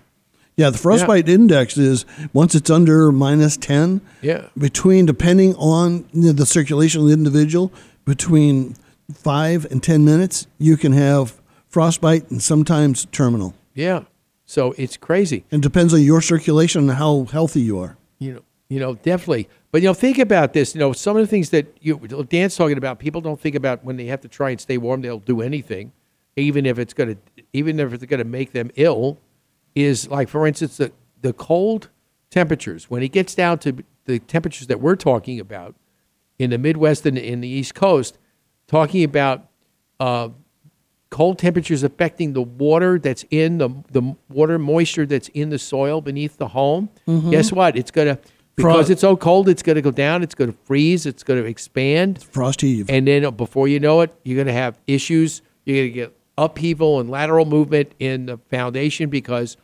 Yeah, 0.57 0.71
the 0.71 0.79
frostbite 0.79 1.29
index 1.29 1.77
is 1.77 2.05
once 2.33 2.55
it's 2.55 2.71
under 2.71 3.13
minus 3.13 3.57
ten. 3.57 4.01
Yeah. 4.23 4.49
Between 4.59 5.07
depending 5.07 5.55
on 5.57 6.09
the 6.13 6.47
circulation 6.47 7.03
of 7.03 7.09
the 7.09 7.13
individual, 7.13 7.73
between 8.05 8.75
five 9.13 9.67
and 9.71 9.83
ten 9.83 10.05
minutes, 10.05 10.47
you 10.59 10.77
can 10.77 10.93
have 10.93 11.41
frostbite 11.69 12.31
and 12.31 12.43
sometimes 12.43 13.07
terminal. 13.13 13.55
Yeah. 13.75 14.05
So 14.47 14.75
it's 14.79 14.97
crazy. 14.97 15.45
It 15.51 15.61
depends 15.61 15.93
on 15.93 16.03
your 16.03 16.21
circulation 16.23 16.89
and 16.89 16.99
how 16.99 17.27
healthy 17.31 17.61
you 17.61 17.79
are. 17.79 17.97
You 18.19 18.35
know, 18.35 18.43
you 18.69 18.81
know, 18.81 18.95
definitely. 18.95 19.49
But 19.71 19.83
you 19.83 19.89
know, 19.89 19.95
think 19.95 20.19
about 20.19 20.55
this. 20.55 20.75
You 20.75 20.79
know, 20.79 20.95
some 20.95 21.17
of 21.17 21.23
the 21.23 21.27
things 21.27 21.51
that 21.51 21.67
you 21.83 21.99
Dan's 21.99 22.57
talking 22.57 22.79
about, 22.79 22.99
people 22.99 23.21
don't 23.21 23.39
think 23.39 23.55
about 23.55 23.85
when 23.85 23.97
they 23.99 24.07
have 24.07 24.23
to 24.23 24.29
try 24.29 24.51
and 24.51 24.61
stay 24.61 24.79
warm. 24.79 25.03
They'll 25.03 25.19
do 25.19 25.43
anything, 25.43 25.93
even 26.37 26.67
if 26.67 26.79
it's 26.79 26.95
going 26.95 27.17
to, 27.17 27.43
even 27.53 27.81
if 27.81 27.93
it's 27.93 28.05
going 28.05 28.19
to 28.19 28.25
make 28.25 28.53
them 28.53 28.71
ill. 28.77 29.19
Is 29.75 30.09
like, 30.09 30.29
for 30.29 30.47
instance, 30.47 30.79
the 30.79 30.91
the 31.21 31.33
cold 31.35 31.91
temperatures. 32.31 32.89
When 32.89 33.03
it 33.03 33.09
gets 33.13 33.35
down 33.35 33.59
to 33.59 33.85
the 34.07 34.19
temperatures 34.21 34.69
that 34.69 34.81
we're 34.81 34.97
talking 34.97 35.39
about 35.39 35.75
in 36.39 36.49
the 36.51 36.57
Midwest 36.59 37.05
and 37.05 37.19
in 37.19 37.41
the 37.43 37.49
East 37.49 37.75
Coast, 37.75 38.17
talking 38.69 39.05
about 39.05 39.49
uh, 40.01 40.31
cold 41.11 41.39
temperatures 41.39 41.83
affecting 41.83 42.33
the 42.33 42.41
water 42.43 42.99
that's 42.99 43.25
in 43.31 43.59
the 43.59 43.69
the 43.91 44.17
water 44.31 44.59
moisture 44.59 45.05
that's 45.05 45.29
in 45.29 45.51
the 45.51 45.59
soil 45.59 46.01
beneath 46.01 46.39
the 46.39 46.49
home. 46.49 46.89
Mhm. 47.07 47.31
Guess 47.31 47.53
what? 47.53 47.77
It's 47.77 47.91
gonna 47.91 48.19
because 48.55 48.89
it's 48.89 49.03
so 49.03 49.15
cold. 49.15 49.47
It's 49.47 49.63
gonna 49.63 49.83
go 49.83 49.91
down. 49.91 50.23
It's 50.23 50.35
gonna 50.35 50.55
freeze. 50.65 51.05
It's 51.05 51.23
gonna 51.23 51.43
expand. 51.43 52.23
Frost 52.23 52.63
heave. 52.63 52.89
And 52.89 53.07
then 53.07 53.29
before 53.35 53.69
you 53.69 53.79
know 53.79 54.01
it, 54.01 54.15
you're 54.25 54.43
gonna 54.43 54.57
have 54.57 54.79
issues. 54.87 55.43
You're 55.67 55.77
gonna 55.85 55.89
get 55.91 56.17
upheaval 56.39 57.01
and 57.01 57.11
lateral 57.11 57.45
movement 57.45 57.93
in 57.99 58.27
the 58.27 58.39
foundation 58.51 59.09
because 59.09 59.57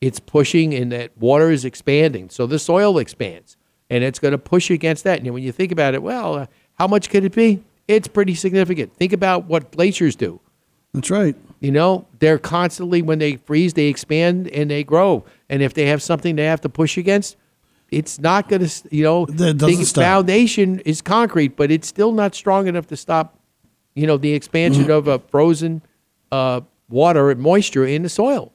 it's 0.00 0.20
pushing 0.20 0.74
and 0.74 0.92
that 0.92 1.16
water 1.18 1.50
is 1.50 1.64
expanding. 1.64 2.30
So 2.30 2.46
the 2.46 2.58
soil 2.58 2.98
expands 2.98 3.56
and 3.88 4.04
it's 4.04 4.18
going 4.18 4.32
to 4.32 4.38
push 4.38 4.70
against 4.70 5.04
that. 5.04 5.20
And 5.20 5.32
when 5.32 5.42
you 5.42 5.52
think 5.52 5.72
about 5.72 5.94
it, 5.94 6.02
well, 6.02 6.34
uh, 6.34 6.46
how 6.74 6.86
much 6.86 7.08
could 7.08 7.24
it 7.24 7.34
be? 7.34 7.62
It's 7.88 8.08
pretty 8.08 8.34
significant. 8.34 8.94
Think 8.94 9.12
about 9.12 9.46
what 9.46 9.72
glaciers 9.72 10.16
do. 10.16 10.40
That's 10.92 11.10
right. 11.10 11.36
You 11.60 11.70
know, 11.70 12.06
they're 12.18 12.38
constantly, 12.38 13.02
when 13.02 13.18
they 13.18 13.36
freeze, 13.36 13.74
they 13.74 13.86
expand 13.86 14.48
and 14.48 14.70
they 14.70 14.82
grow. 14.82 15.24
And 15.48 15.62
if 15.62 15.74
they 15.74 15.86
have 15.86 16.02
something 16.02 16.36
they 16.36 16.44
have 16.44 16.60
to 16.62 16.68
push 16.68 16.96
against, 16.98 17.36
it's 17.90 18.18
not 18.18 18.48
going 18.48 18.66
to, 18.66 18.88
you 18.90 19.04
know, 19.04 19.26
the 19.26 19.54
foundation 20.02 20.80
is 20.80 21.00
concrete, 21.00 21.56
but 21.56 21.70
it's 21.70 21.86
still 21.86 22.12
not 22.12 22.34
strong 22.34 22.66
enough 22.66 22.88
to 22.88 22.96
stop, 22.96 23.38
you 23.94 24.06
know, 24.06 24.16
the 24.16 24.32
expansion 24.32 24.90
of 24.90 25.06
a 25.06 25.18
frozen 25.18 25.82
uh, 26.32 26.60
water 26.88 27.30
and 27.30 27.40
moisture 27.40 27.86
in 27.86 28.02
the 28.02 28.08
soil. 28.08 28.52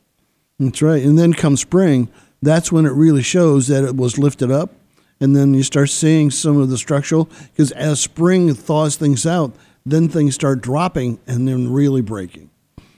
That's 0.60 0.81
right. 0.81 1.03
And 1.03 1.17
then 1.17 1.34
come 1.34 1.57
spring, 1.57 2.10
that's 2.41 2.71
when 2.71 2.86
it 2.86 2.93
really 2.93 3.23
shows 3.23 3.67
that 3.67 3.84
it 3.84 3.95
was 3.95 4.17
lifted 4.17 4.51
up. 4.51 4.71
And 5.19 5.36
then 5.36 5.53
you 5.53 5.63
start 5.63 5.89
seeing 5.89 6.31
some 6.31 6.57
of 6.57 6.69
the 6.69 6.77
structural, 6.77 7.29
because 7.51 7.71
as 7.73 7.99
spring 7.99 8.53
thaws 8.55 8.95
things 8.95 9.25
out, 9.25 9.53
then 9.86 10.10
things 10.10 10.36
start 10.36 10.62
dropping 10.62 11.19
and 11.27 11.47
then 11.47 11.71
really 11.71 12.01
breaking. 12.01 12.49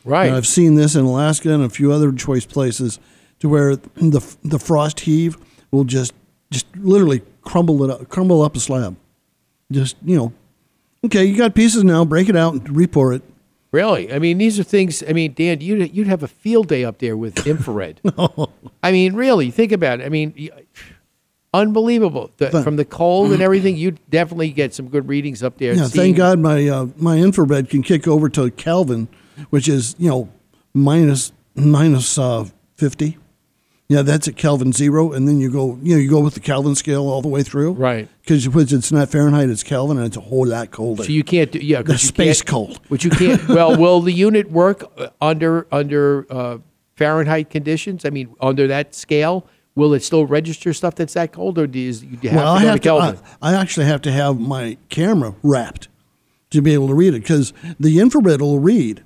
Right. 0.06 0.28
And 0.28 0.36
I've 0.36 0.48
seen 0.48 0.76
this 0.76 0.96
in 0.96 1.06
Alaska 1.06 1.54
and 1.54 1.64
a 1.64 1.70
few 1.70 1.92
other 1.92 2.12
choice 2.12 2.46
places 2.46 3.00
to 3.40 3.50
where 3.50 3.76
the, 3.76 4.38
the 4.44 4.60
frost 4.60 5.02
heave 5.02 5.38
will 5.72 5.84
just, 5.84 6.14
just 6.52 6.66
literally 6.78 7.22
crumble 7.42 7.84
it 7.84 7.90
up, 7.90 8.10
crumble 8.10 8.42
up 8.42 8.56
a 8.56 8.60
slab. 8.60 8.96
Just, 9.72 9.96
you 10.04 10.16
know, 10.16 10.34
okay, 11.06 11.26
you 11.26 11.38
got 11.38 11.56
pieces 11.56 11.84
now, 11.84 12.06
break 12.06 12.30
it 12.30 12.36
out 12.36 12.54
and 12.54 12.64
repour 12.68 13.16
it. 13.16 13.24
Really? 13.74 14.14
I 14.14 14.20
mean, 14.20 14.38
these 14.38 14.60
are 14.60 14.64
things. 14.64 15.04
I 15.10 15.14
mean, 15.14 15.34
Dan, 15.34 15.60
you'd 15.60 15.94
you'd 15.96 16.06
have 16.06 16.22
a 16.22 16.28
field 16.28 16.68
day 16.68 16.86
up 16.86 17.00
there 17.00 17.18
with 17.18 17.46
infrared. 17.48 18.00
I 18.84 18.92
mean, 18.92 19.16
really, 19.16 19.50
think 19.50 19.72
about 19.72 20.00
it. 20.00 20.06
I 20.06 20.10
mean, 20.10 20.52
unbelievable. 21.56 22.30
The, 22.38 22.52
Th- 22.52 22.64
from 22.64 22.76
the 22.76 22.86
cold 22.86 23.32
and 23.32 23.42
everything, 23.48 23.76
you'd 23.76 24.00
definitely 24.12 24.52
get 24.52 24.76
some 24.76 24.90
good 24.90 25.08
readings 25.08 25.42
up 25.42 25.58
there. 25.58 25.74
Yeah, 25.74 25.88
thank 25.88 26.18
God 26.18 26.38
my 26.38 26.68
uh, 26.68 26.88
my 26.98 27.18
infrared 27.18 27.68
can 27.68 27.82
kick 27.82 28.08
over 28.08 28.30
to 28.30 28.52
Kelvin, 28.52 29.08
which 29.50 29.68
is 29.68 29.96
you 29.98 30.08
know 30.08 30.30
minus 30.76 31.32
minus 31.56 32.20
uh, 32.20 32.46
fifty. 32.76 33.18
Yeah, 33.90 34.02
that's 34.02 34.28
at 34.28 34.38
Kelvin 34.38 34.72
zero, 34.72 35.12
and 35.12 35.28
then 35.28 35.40
you 35.40 35.52
go 35.52 35.78
you 35.82 35.96
know 35.96 36.02
you 36.02 36.10
go 36.10 36.20
with 36.20 36.34
the 36.34 36.40
Kelvin 36.40 36.74
scale 36.76 37.04
all 37.08 37.22
the 37.22 37.28
way 37.28 37.44
through. 37.44 37.74
Right. 37.74 38.08
Because 38.22 38.74
it's 38.74 38.92
not 38.92 39.10
Fahrenheit, 39.10 39.50
it's 39.50 39.64
Kelvin, 39.64 39.98
and 39.98 40.08
it's 40.08 40.18
a 40.18 40.22
whole 40.22 40.48
lot 40.48 40.72
colder. 40.72 41.04
So 41.04 41.12
you 41.12 41.24
can't 41.24 41.52
do 41.52 41.60
yeah, 41.60 41.82
The 41.82 41.98
space 41.98 42.42
cold. 42.42 42.80
Which 42.88 43.04
you 43.04 43.12
can't. 43.12 43.48
Well, 43.54 43.78
will 43.78 44.02
the 44.02 44.14
unit 44.14 44.50
work 44.50 44.90
uh, 44.98 45.10
under 45.22 45.68
under 45.72 46.26
uh, 46.30 46.58
Fahrenheit 46.96 47.50
conditions? 47.50 48.06
I 48.06 48.10
mean, 48.10 48.34
under 48.40 48.68
that 48.68 48.96
scale, 48.96 49.46
will 49.76 49.94
it 49.94 50.02
still 50.02 50.26
register 50.26 50.74
stuff 50.74 50.96
that's 50.96 51.14
that 51.14 51.34
cold, 51.34 51.58
or 51.58 51.68
do 51.68 51.78
you, 51.78 51.94
do 51.94 52.18
you 52.22 52.30
have 52.30 52.38
well, 52.38 52.56
to 52.56 52.60
I 52.60 52.64
have 52.64 52.82
to? 52.82 52.94
I, 52.94 53.18
I 53.42 53.54
actually 53.54 53.86
have 53.86 54.02
to 54.04 54.12
have 54.12 54.40
my 54.40 54.78
camera 54.90 55.36
wrapped 55.44 55.90
to 56.52 56.62
be 56.62 56.74
able 56.74 56.88
to 56.88 56.94
read 56.94 57.14
it 57.14 57.22
because 57.22 57.52
the 57.80 58.00
infrared 58.00 58.42
will 58.42 58.60
read. 58.60 59.04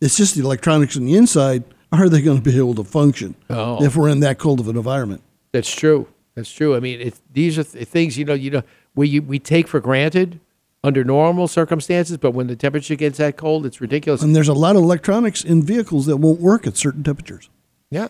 It's 0.00 0.16
just 0.16 0.34
the 0.34 0.42
electronics 0.42 0.96
on 0.96 1.04
the 1.04 1.16
inside. 1.16 1.64
Are 1.92 2.08
they 2.08 2.22
going 2.22 2.40
to 2.40 2.42
be 2.50 2.56
able 2.56 2.74
to 2.76 2.84
function 2.84 3.34
Oh. 3.48 3.82
if 3.84 3.96
we're 3.96 4.08
in 4.08 4.20
that 4.20 4.38
cold 4.38 4.60
of 4.60 4.68
an 4.68 4.76
environment? 4.76 5.22
That's 5.52 5.74
true. 5.74 6.06
That's 6.36 6.50
true. 6.52 6.76
I 6.76 6.80
mean, 6.80 7.12
these 7.32 7.58
are 7.58 7.64
th- 7.64 7.86
things 7.88 8.16
you 8.16 8.24
know. 8.24 8.34
You 8.34 8.50
know, 8.50 8.62
we 8.94 9.08
you, 9.08 9.22
we 9.22 9.38
take 9.38 9.66
for 9.66 9.80
granted 9.80 10.38
under 10.84 11.02
normal 11.04 11.48
circumstances, 11.48 12.16
but 12.16 12.30
when 12.30 12.46
the 12.46 12.56
temperature 12.56 12.94
gets 12.94 13.18
that 13.18 13.36
cold, 13.36 13.66
it's 13.66 13.80
ridiculous. 13.80 14.22
And 14.22 14.34
there's 14.34 14.48
a 14.48 14.54
lot 14.54 14.76
of 14.76 14.82
electronics 14.82 15.42
in 15.44 15.62
vehicles 15.62 16.06
that 16.06 16.18
won't 16.18 16.40
work 16.40 16.66
at 16.66 16.76
certain 16.76 17.02
temperatures. 17.02 17.50
Yeah, 17.90 18.08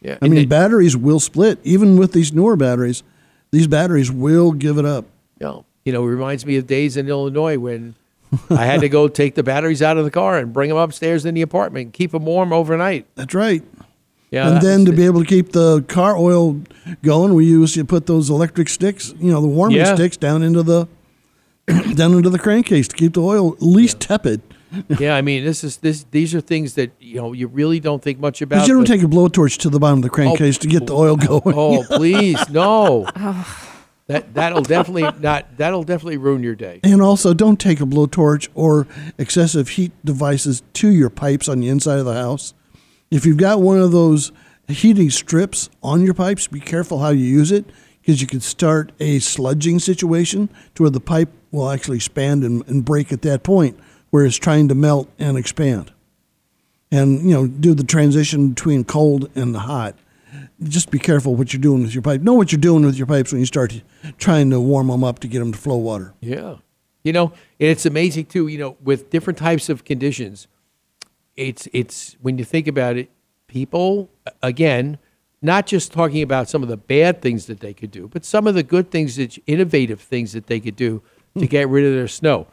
yeah. 0.00 0.16
I 0.22 0.28
mean, 0.28 0.48
batteries 0.48 0.96
will 0.96 1.20
split. 1.20 1.58
Even 1.64 1.96
with 1.98 2.12
these 2.12 2.32
newer 2.32 2.54
batteries, 2.56 3.02
these 3.50 3.66
batteries 3.66 4.10
will 4.12 4.52
give 4.52 4.78
it 4.78 4.84
up. 4.84 5.04
No, 5.40 5.64
you 5.84 5.92
know, 5.92 6.04
it 6.04 6.08
reminds 6.08 6.46
me 6.46 6.56
of 6.56 6.66
days 6.68 6.96
in 6.96 7.08
Illinois 7.08 7.58
when 7.58 7.96
I 8.50 8.64
had 8.64 8.80
to 8.80 8.88
go 8.88 9.08
take 9.08 9.34
the 9.34 9.42
batteries 9.42 9.82
out 9.82 9.96
of 9.98 10.04
the 10.04 10.10
car 10.10 10.38
and 10.38 10.52
bring 10.52 10.68
them 10.68 10.78
upstairs 10.78 11.24
in 11.24 11.34
the 11.34 11.42
apartment 11.42 11.92
keep 11.92 12.12
them 12.12 12.24
warm 12.24 12.52
overnight. 12.52 13.06
That's 13.14 13.34
right. 13.34 13.62
Yeah, 14.30 14.48
and 14.48 14.60
then 14.60 14.80
was 14.80 14.90
to 14.90 14.96
be 14.96 15.04
able 15.04 15.20
to 15.20 15.26
keep 15.26 15.52
the 15.52 15.82
car 15.82 16.16
oil 16.16 16.60
going, 17.02 17.34
we 17.34 17.46
used 17.46 17.74
to 17.74 17.84
put 17.84 18.06
those 18.06 18.28
electric 18.28 18.68
sticks, 18.68 19.14
you 19.18 19.30
know, 19.30 19.40
the 19.40 19.46
warming 19.46 19.78
Yeah. 19.78 19.94
sticks 19.94 20.16
down 20.16 20.42
into 20.42 20.62
the 20.62 20.88
down 21.94 22.12
into 22.12 22.30
the 22.30 22.38
crankcase 22.38 22.88
to 22.88 22.96
keep 22.96 23.14
the 23.14 23.22
oil 23.22 23.54
at 23.54 23.62
least 23.62 24.00
tepid. 24.00 24.42
yeah, 24.98 25.14
I 25.14 25.22
mean, 25.22 25.44
this 25.44 25.62
is 25.62 25.78
this. 25.78 26.04
These 26.10 26.34
are 26.34 26.40
things 26.40 26.74
that 26.74 26.90
you 26.98 27.16
know 27.16 27.32
you 27.32 27.46
really 27.46 27.80
don't 27.80 28.02
think 28.02 28.18
much 28.18 28.42
about. 28.42 28.56
Because 28.56 28.68
you 28.68 28.74
don't 28.74 28.82
but- 28.82 28.92
take 28.92 29.02
a 29.02 29.06
blowtorch 29.06 29.58
to 29.58 29.70
the 29.70 29.78
bottom 29.78 30.00
of 30.00 30.02
the 30.02 30.10
oh, 30.10 30.14
crankcase 30.14 30.58
to 30.58 30.68
get 30.68 30.86
the 30.86 30.94
oil 30.94 31.16
oh, 31.20 31.40
going. 31.40 31.56
Oh, 31.56 31.84
please, 31.88 32.48
no. 32.50 33.08
That 34.08 34.34
that'll 34.34 34.62
definitely 34.62 35.02
not. 35.20 35.56
That'll 35.56 35.82
definitely 35.82 36.18
ruin 36.18 36.42
your 36.42 36.54
day. 36.54 36.80
And 36.82 37.02
also, 37.02 37.34
don't 37.34 37.58
take 37.58 37.80
a 37.80 37.84
blowtorch 37.84 38.48
or 38.54 38.86
excessive 39.18 39.70
heat 39.70 39.92
devices 40.04 40.62
to 40.74 40.88
your 40.88 41.10
pipes 41.10 41.48
on 41.48 41.60
the 41.60 41.68
inside 41.68 41.98
of 41.98 42.04
the 42.04 42.14
house. 42.14 42.54
If 43.10 43.26
you've 43.26 43.36
got 43.36 43.60
one 43.60 43.78
of 43.78 43.92
those 43.92 44.32
heating 44.68 45.10
strips 45.10 45.70
on 45.82 46.02
your 46.02 46.14
pipes, 46.14 46.46
be 46.46 46.60
careful 46.60 46.98
how 46.98 47.10
you 47.10 47.24
use 47.24 47.52
it 47.52 47.66
because 48.00 48.20
you 48.20 48.26
could 48.26 48.42
start 48.42 48.92
a 49.00 49.18
sludging 49.18 49.80
situation 49.80 50.48
to 50.74 50.84
where 50.84 50.90
the 50.90 51.00
pipe 51.00 51.28
will 51.50 51.70
actually 51.70 51.96
expand 51.96 52.44
and, 52.44 52.66
and 52.68 52.84
break 52.84 53.12
at 53.12 53.22
that 53.22 53.42
point 53.42 53.78
where 54.10 54.24
it's 54.24 54.36
trying 54.36 54.68
to 54.68 54.74
melt 54.74 55.10
and 55.18 55.36
expand. 55.36 55.92
And, 56.90 57.22
you 57.22 57.34
know, 57.34 57.46
do 57.46 57.74
the 57.74 57.84
transition 57.84 58.50
between 58.50 58.84
cold 58.84 59.28
and 59.34 59.54
the 59.54 59.60
hot. 59.60 59.96
Just 60.62 60.90
be 60.90 60.98
careful 60.98 61.34
what 61.34 61.52
you're 61.52 61.60
doing 61.60 61.82
with 61.82 61.94
your 61.94 62.02
pipe. 62.02 62.20
Know 62.22 62.34
what 62.34 62.52
you're 62.52 62.60
doing 62.60 62.84
with 62.84 62.96
your 62.96 63.06
pipes 63.06 63.32
when 63.32 63.40
you 63.40 63.46
start 63.46 63.82
trying 64.18 64.50
to 64.50 64.60
warm 64.60 64.88
them 64.88 65.04
up 65.04 65.18
to 65.20 65.28
get 65.28 65.40
them 65.40 65.52
to 65.52 65.58
flow 65.58 65.76
water. 65.76 66.14
Yeah. 66.20 66.56
You 67.02 67.12
know, 67.12 67.26
and 67.60 67.70
it's 67.70 67.86
amazing 67.86 68.26
too, 68.26 68.48
you 68.48 68.58
know, 68.58 68.76
with 68.82 69.10
different 69.10 69.38
types 69.38 69.68
of 69.68 69.84
conditions, 69.84 70.48
it's 71.36 71.68
it's 71.72 72.16
when 72.20 72.38
you 72.38 72.44
think 72.44 72.66
about 72.66 72.96
it, 72.96 73.10
people 73.46 74.10
again, 74.42 74.98
not 75.42 75.66
just 75.66 75.92
talking 75.92 76.22
about 76.22 76.48
some 76.48 76.62
of 76.62 76.68
the 76.68 76.76
bad 76.76 77.22
things 77.22 77.46
that 77.46 77.60
they 77.60 77.74
could 77.74 77.90
do, 77.90 78.08
but 78.08 78.24
some 78.24 78.46
of 78.46 78.54
the 78.54 78.62
good 78.62 78.90
things 78.90 79.16
that 79.16 79.38
innovative 79.46 80.00
things 80.00 80.32
that 80.32 80.46
they 80.46 80.58
could 80.58 80.76
do 80.76 81.02
to 81.38 81.46
get 81.46 81.68
rid 81.68 81.84
of 81.84 81.92
their 81.92 82.08
snow. 82.08 82.46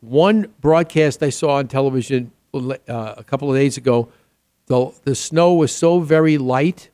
One 0.00 0.52
broadcast 0.60 1.22
I 1.22 1.30
saw 1.30 1.56
on 1.56 1.68
television 1.68 2.30
uh, 2.54 3.14
a 3.16 3.24
couple 3.24 3.50
of 3.50 3.56
days 3.56 3.76
ago, 3.76 4.08
the 4.66 4.92
the 5.04 5.14
snow 5.14 5.54
was 5.54 5.74
so 5.74 6.00
very 6.00 6.38
light. 6.38 6.90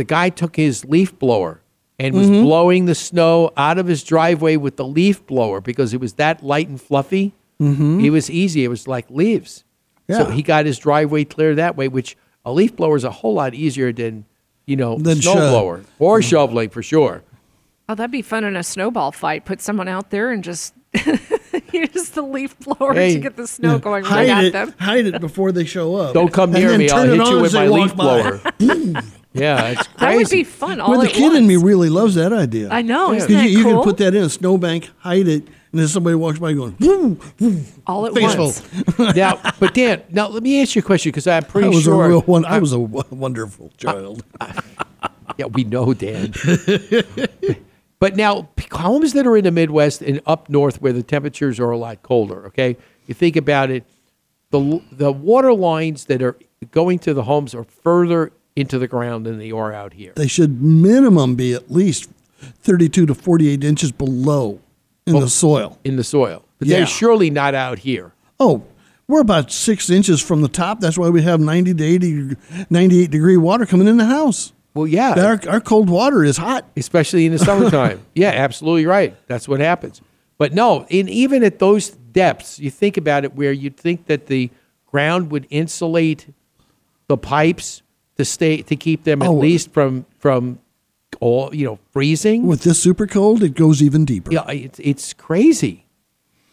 The 0.00 0.04
guy 0.04 0.30
took 0.30 0.56
his 0.56 0.86
leaf 0.86 1.18
blower 1.18 1.60
and 1.98 2.14
was 2.14 2.30
Mhm. 2.30 2.42
blowing 2.44 2.86
the 2.86 2.94
snow 2.94 3.50
out 3.54 3.76
of 3.76 3.86
his 3.86 4.02
driveway 4.02 4.56
with 4.56 4.76
the 4.76 4.84
leaf 4.86 5.26
blower 5.26 5.60
because 5.60 5.92
it 5.92 6.00
was 6.00 6.14
that 6.14 6.42
light 6.42 6.70
and 6.70 6.80
fluffy. 6.80 7.34
Mhm. 7.60 8.02
It 8.02 8.08
was 8.08 8.30
easy. 8.30 8.64
It 8.64 8.68
was 8.68 8.88
like 8.88 9.04
leaves. 9.10 9.62
So 10.10 10.24
he 10.30 10.40
got 10.40 10.64
his 10.64 10.78
driveway 10.78 11.24
clear 11.24 11.54
that 11.54 11.76
way, 11.76 11.86
which 11.86 12.16
a 12.46 12.50
leaf 12.50 12.74
blower 12.76 12.96
is 12.96 13.04
a 13.04 13.10
whole 13.10 13.34
lot 13.34 13.52
easier 13.54 13.92
than, 13.92 14.24
you 14.66 14.74
know, 14.74 14.96
Than 14.96 15.20
snow 15.20 15.34
sho- 15.34 15.50
blower 15.50 15.80
or 15.98 16.22
shoveling 16.22 16.70
for 16.70 16.82
sure. 16.82 17.22
Oh, 17.86 17.94
that'd 17.94 18.10
be 18.10 18.22
fun 18.22 18.44
in 18.44 18.56
a 18.56 18.62
snowball 18.62 19.12
fight. 19.12 19.44
Put 19.44 19.60
someone 19.60 19.86
out 19.86 20.08
there 20.08 20.30
and 20.30 20.42
just 20.42 20.72
use 21.74 22.08
the 22.08 22.22
leaf 22.22 22.58
blower 22.58 22.94
Hey. 22.94 23.12
to 23.16 23.20
get 23.20 23.36
the 23.36 23.46
snow 23.46 23.78
going 23.78 24.04
hide 24.04 24.16
right 24.16 24.28
at 24.30 24.44
it, 24.44 24.52
them. 24.54 24.72
hide 24.80 25.04
it 25.04 25.20
before 25.20 25.52
they 25.52 25.66
show 25.66 25.94
up. 25.96 26.14
Don't 26.14 26.32
come 26.32 26.52
near 26.52 26.78
me. 26.78 26.88
I'll 26.88 27.02
turn 27.02 27.08
it 27.10 27.12
hit 27.12 27.20
on 27.20 27.32
you 27.36 27.40
with 27.42 27.52
my 27.52 27.68
walk 27.68 27.80
leaf 27.82 27.96
by. 27.96 28.40
blower. 28.58 29.02
yeah, 29.32 29.68
it's 29.68 29.86
crazy. 29.88 29.96
That 29.98 30.16
would 30.16 30.30
be 30.30 30.44
fun 30.44 30.80
all 30.80 30.90
well, 30.90 31.00
the 31.00 31.08
at 31.08 31.12
kid 31.14 31.34
in 31.34 31.46
me 31.46 31.56
really 31.56 31.88
loves 31.88 32.14
that 32.16 32.32
idea. 32.32 32.68
I 32.70 32.82
know, 32.82 33.12
isn't 33.12 33.28
'Cause 33.28 33.36
that 33.36 33.48
you, 33.50 33.58
you 33.58 33.64
cool? 33.64 33.74
can 33.74 33.82
put 33.84 33.96
that 33.98 34.14
in 34.14 34.22
a 34.24 34.28
snowbank, 34.28 34.90
hide 34.98 35.28
it, 35.28 35.44
and 35.72 35.80
then 35.80 35.86
somebody 35.88 36.16
walks 36.16 36.38
by 36.40 36.52
going, 36.52 36.76
woo, 36.80 37.18
woo, 37.38 37.60
all 37.86 38.06
at 38.06 38.14
face 38.14 38.36
once. 38.36 38.60
full. 38.96 39.12
now, 39.14 39.40
but 39.60 39.72
Dan, 39.74 40.02
now 40.10 40.28
let 40.28 40.42
me 40.42 40.60
ask 40.60 40.74
you 40.74 40.80
a 40.80 40.84
question 40.84 41.10
because 41.10 41.26
I'm 41.28 41.44
I 41.44 41.46
pretty 41.46 41.68
was 41.68 41.84
sure 41.84 42.04
a 42.04 42.08
real 42.08 42.20
one. 42.22 42.44
I 42.44 42.58
was 42.58 42.72
a 42.72 42.78
w- 42.78 43.04
wonderful 43.10 43.70
child. 43.76 44.24
Yeah, 45.38 45.46
we 45.46 45.62
know, 45.64 45.94
Dan. 45.94 46.32
but 48.00 48.16
now, 48.16 48.48
p- 48.56 48.66
homes 48.72 49.12
that 49.12 49.26
are 49.26 49.36
in 49.36 49.44
the 49.44 49.50
Midwest 49.52 50.02
and 50.02 50.20
up 50.26 50.48
north 50.48 50.80
where 50.82 50.92
the 50.92 51.02
temperatures 51.02 51.60
are 51.60 51.70
a 51.70 51.78
lot 51.78 52.02
colder, 52.02 52.46
okay? 52.46 52.76
You 53.06 53.14
think 53.14 53.36
about 53.36 53.70
it, 53.70 53.84
the, 54.50 54.82
the 54.92 55.12
water 55.12 55.52
lines 55.52 56.06
that 56.06 56.20
are 56.20 56.36
going 56.72 56.98
to 57.00 57.14
the 57.14 57.22
homes 57.22 57.54
are 57.54 57.64
further 57.64 58.32
into 58.56 58.78
the 58.78 58.88
ground 58.88 59.26
than 59.26 59.38
they 59.38 59.50
are 59.50 59.72
out 59.72 59.92
here. 59.94 60.12
They 60.16 60.26
should 60.26 60.62
minimum 60.62 61.34
be 61.34 61.54
at 61.54 61.70
least 61.70 62.10
32 62.40 63.06
to 63.06 63.14
48 63.14 63.64
inches 63.64 63.92
below 63.92 64.60
in 65.06 65.14
the 65.14 65.22
oh, 65.22 65.26
soil. 65.26 65.78
In 65.84 65.96
the 65.96 66.04
soil. 66.04 66.44
But 66.58 66.68
Yeah. 66.68 66.78
they're 66.78 66.86
surely 66.86 67.30
not 67.30 67.54
out 67.54 67.80
here. 67.80 68.12
Oh, 68.38 68.62
we're 69.06 69.20
about 69.20 69.50
six 69.50 69.90
inches 69.90 70.20
from 70.20 70.40
the 70.40 70.48
top. 70.48 70.80
That's 70.80 70.96
why 70.96 71.08
we 71.08 71.22
have 71.22 71.40
90 71.40 71.74
to 71.74 71.84
80, 71.84 72.36
98 72.70 73.10
degree 73.10 73.36
water 73.36 73.66
coming 73.66 73.88
in 73.88 73.96
the 73.96 74.06
house. 74.06 74.52
Well, 74.74 74.86
yeah. 74.86 75.14
Our, 75.20 75.40
our 75.48 75.60
cold 75.60 75.90
water 75.90 76.22
is 76.22 76.36
hot. 76.36 76.64
especially 76.76 77.26
in 77.26 77.32
the 77.32 77.38
summertime. 77.38 78.00
yeah, 78.14 78.28
absolutely 78.28 78.86
right. 78.86 79.16
That's 79.26 79.48
what 79.48 79.60
happens. 79.60 80.00
But 80.38 80.54
no, 80.54 80.86
in 80.88 81.08
even 81.08 81.42
at 81.42 81.58
those 81.58 81.90
depths, 81.90 82.58
you 82.58 82.70
think 82.70 82.96
about 82.96 83.24
it, 83.24 83.34
where 83.34 83.52
you'd 83.52 83.76
think 83.76 84.06
that 84.06 84.26
the 84.26 84.50
ground 84.86 85.30
would 85.30 85.46
insulate 85.50 86.28
the 87.08 87.16
pipes 87.18 87.82
to 88.20 88.24
stay 88.24 88.62
to 88.62 88.76
keep 88.76 89.04
them 89.04 89.22
at 89.22 89.28
Oh. 89.28 89.36
Uh, 89.36 89.40
least 89.40 89.72
from 89.72 90.04
from 90.18 90.58
all 91.20 91.54
you 91.54 91.66
know 91.66 91.78
freezing. 91.90 92.46
With 92.46 92.62
this 92.62 92.80
super 92.80 93.06
cold, 93.06 93.42
it 93.42 93.54
goes 93.54 93.82
even 93.82 94.04
deeper. 94.04 94.32
Yeah, 94.32 94.48
it's 94.50 94.78
it's 94.78 95.12
crazy. 95.12 95.86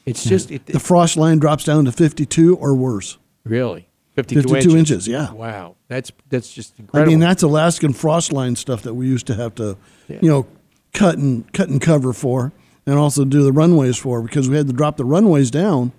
It's 0.05 0.23
just 0.23 0.51
it, 0.51 0.65
the 0.65 0.79
frost 0.79 1.17
line 1.17 1.37
drops 1.37 1.65
down 1.65 1.83
to 1.85 1.91
52 1.91 2.55
or 2.55 2.73
worse. 2.73 3.17
really 3.43 3.89
52, 4.15 4.47
52 4.47 4.77
inches, 4.77 5.07
yeah. 5.07 5.31
Wow, 5.33 5.75
that's 5.89 6.11
that's 6.29 6.51
just 6.53 6.79
incredible. 6.79 7.07
I 7.07 7.11
mean, 7.11 7.19
that's 7.19 7.43
Alaskan 7.43 7.93
frost 7.93 8.31
line 8.31 8.55
stuff 8.55 8.81
that 8.83 8.93
we 8.95 9.05
used 9.05 9.27
to 9.27 9.35
have 9.35 9.53
to, 9.55 9.77
you 10.07 10.29
know, 10.29 10.47
cut 10.93 11.17
and 11.17 11.51
cut 11.53 11.67
and 11.69 11.79
cover 11.81 12.13
for, 12.13 12.51
and 12.85 12.97
also 12.97 13.25
do 13.25 13.43
the 13.43 13.51
runways 13.51 13.97
for 13.97 14.21
because 14.23 14.49
we 14.49 14.55
had 14.55 14.67
to 14.67 14.73
drop 14.73 14.95
the 14.97 15.05
runways 15.05 15.51
down 15.51 15.91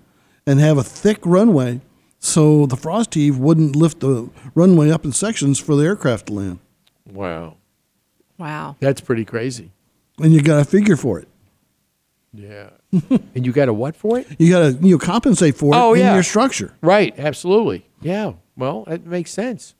and 0.45 0.59
have 0.59 0.77
a 0.77 0.83
thick 0.83 1.19
runway 1.23 1.79
so 2.19 2.65
the 2.65 2.75
frost 2.75 3.13
heave 3.13 3.37
wouldn't 3.37 3.75
lift 3.75 4.01
the 4.01 4.29
runway 4.55 4.91
up 4.91 5.05
in 5.05 5.11
sections 5.13 5.59
for 5.59 5.75
the 5.75 5.83
aircraft 5.83 6.27
to 6.27 6.33
land. 6.33 6.59
wow, 7.11 7.55
Wow. 8.37 8.75
that's 8.79 9.01
pretty 9.01 9.25
crazy. 9.25 9.71
And 10.21 10.33
you 10.33 10.41
got 10.41 10.57
to 10.59 10.65
figure 10.65 10.95
for 10.97 11.19
it. 11.19 11.27
Yeah, 12.33 12.69
and 12.91 13.45
you 13.45 13.51
got 13.51 13.69
a 13.69 13.73
what 13.73 13.95
for 13.95 14.19
it? 14.19 14.27
You 14.37 14.51
got 14.51 14.59
to 14.59 14.85
you 14.85 14.95
know, 14.95 14.97
compensate 14.99 15.55
for 15.55 15.73
it 15.73 15.77
Oh, 15.77 15.93
in 15.93 16.01
yeah. 16.01 16.13
your 16.13 16.21
structure. 16.23 16.73
Right, 16.81 17.17
absolutely. 17.17 17.87
Yeah. 18.01 18.33
Well, 18.55 18.83
that 18.87 19.05
makes 19.05 19.31
sense. 19.31 19.73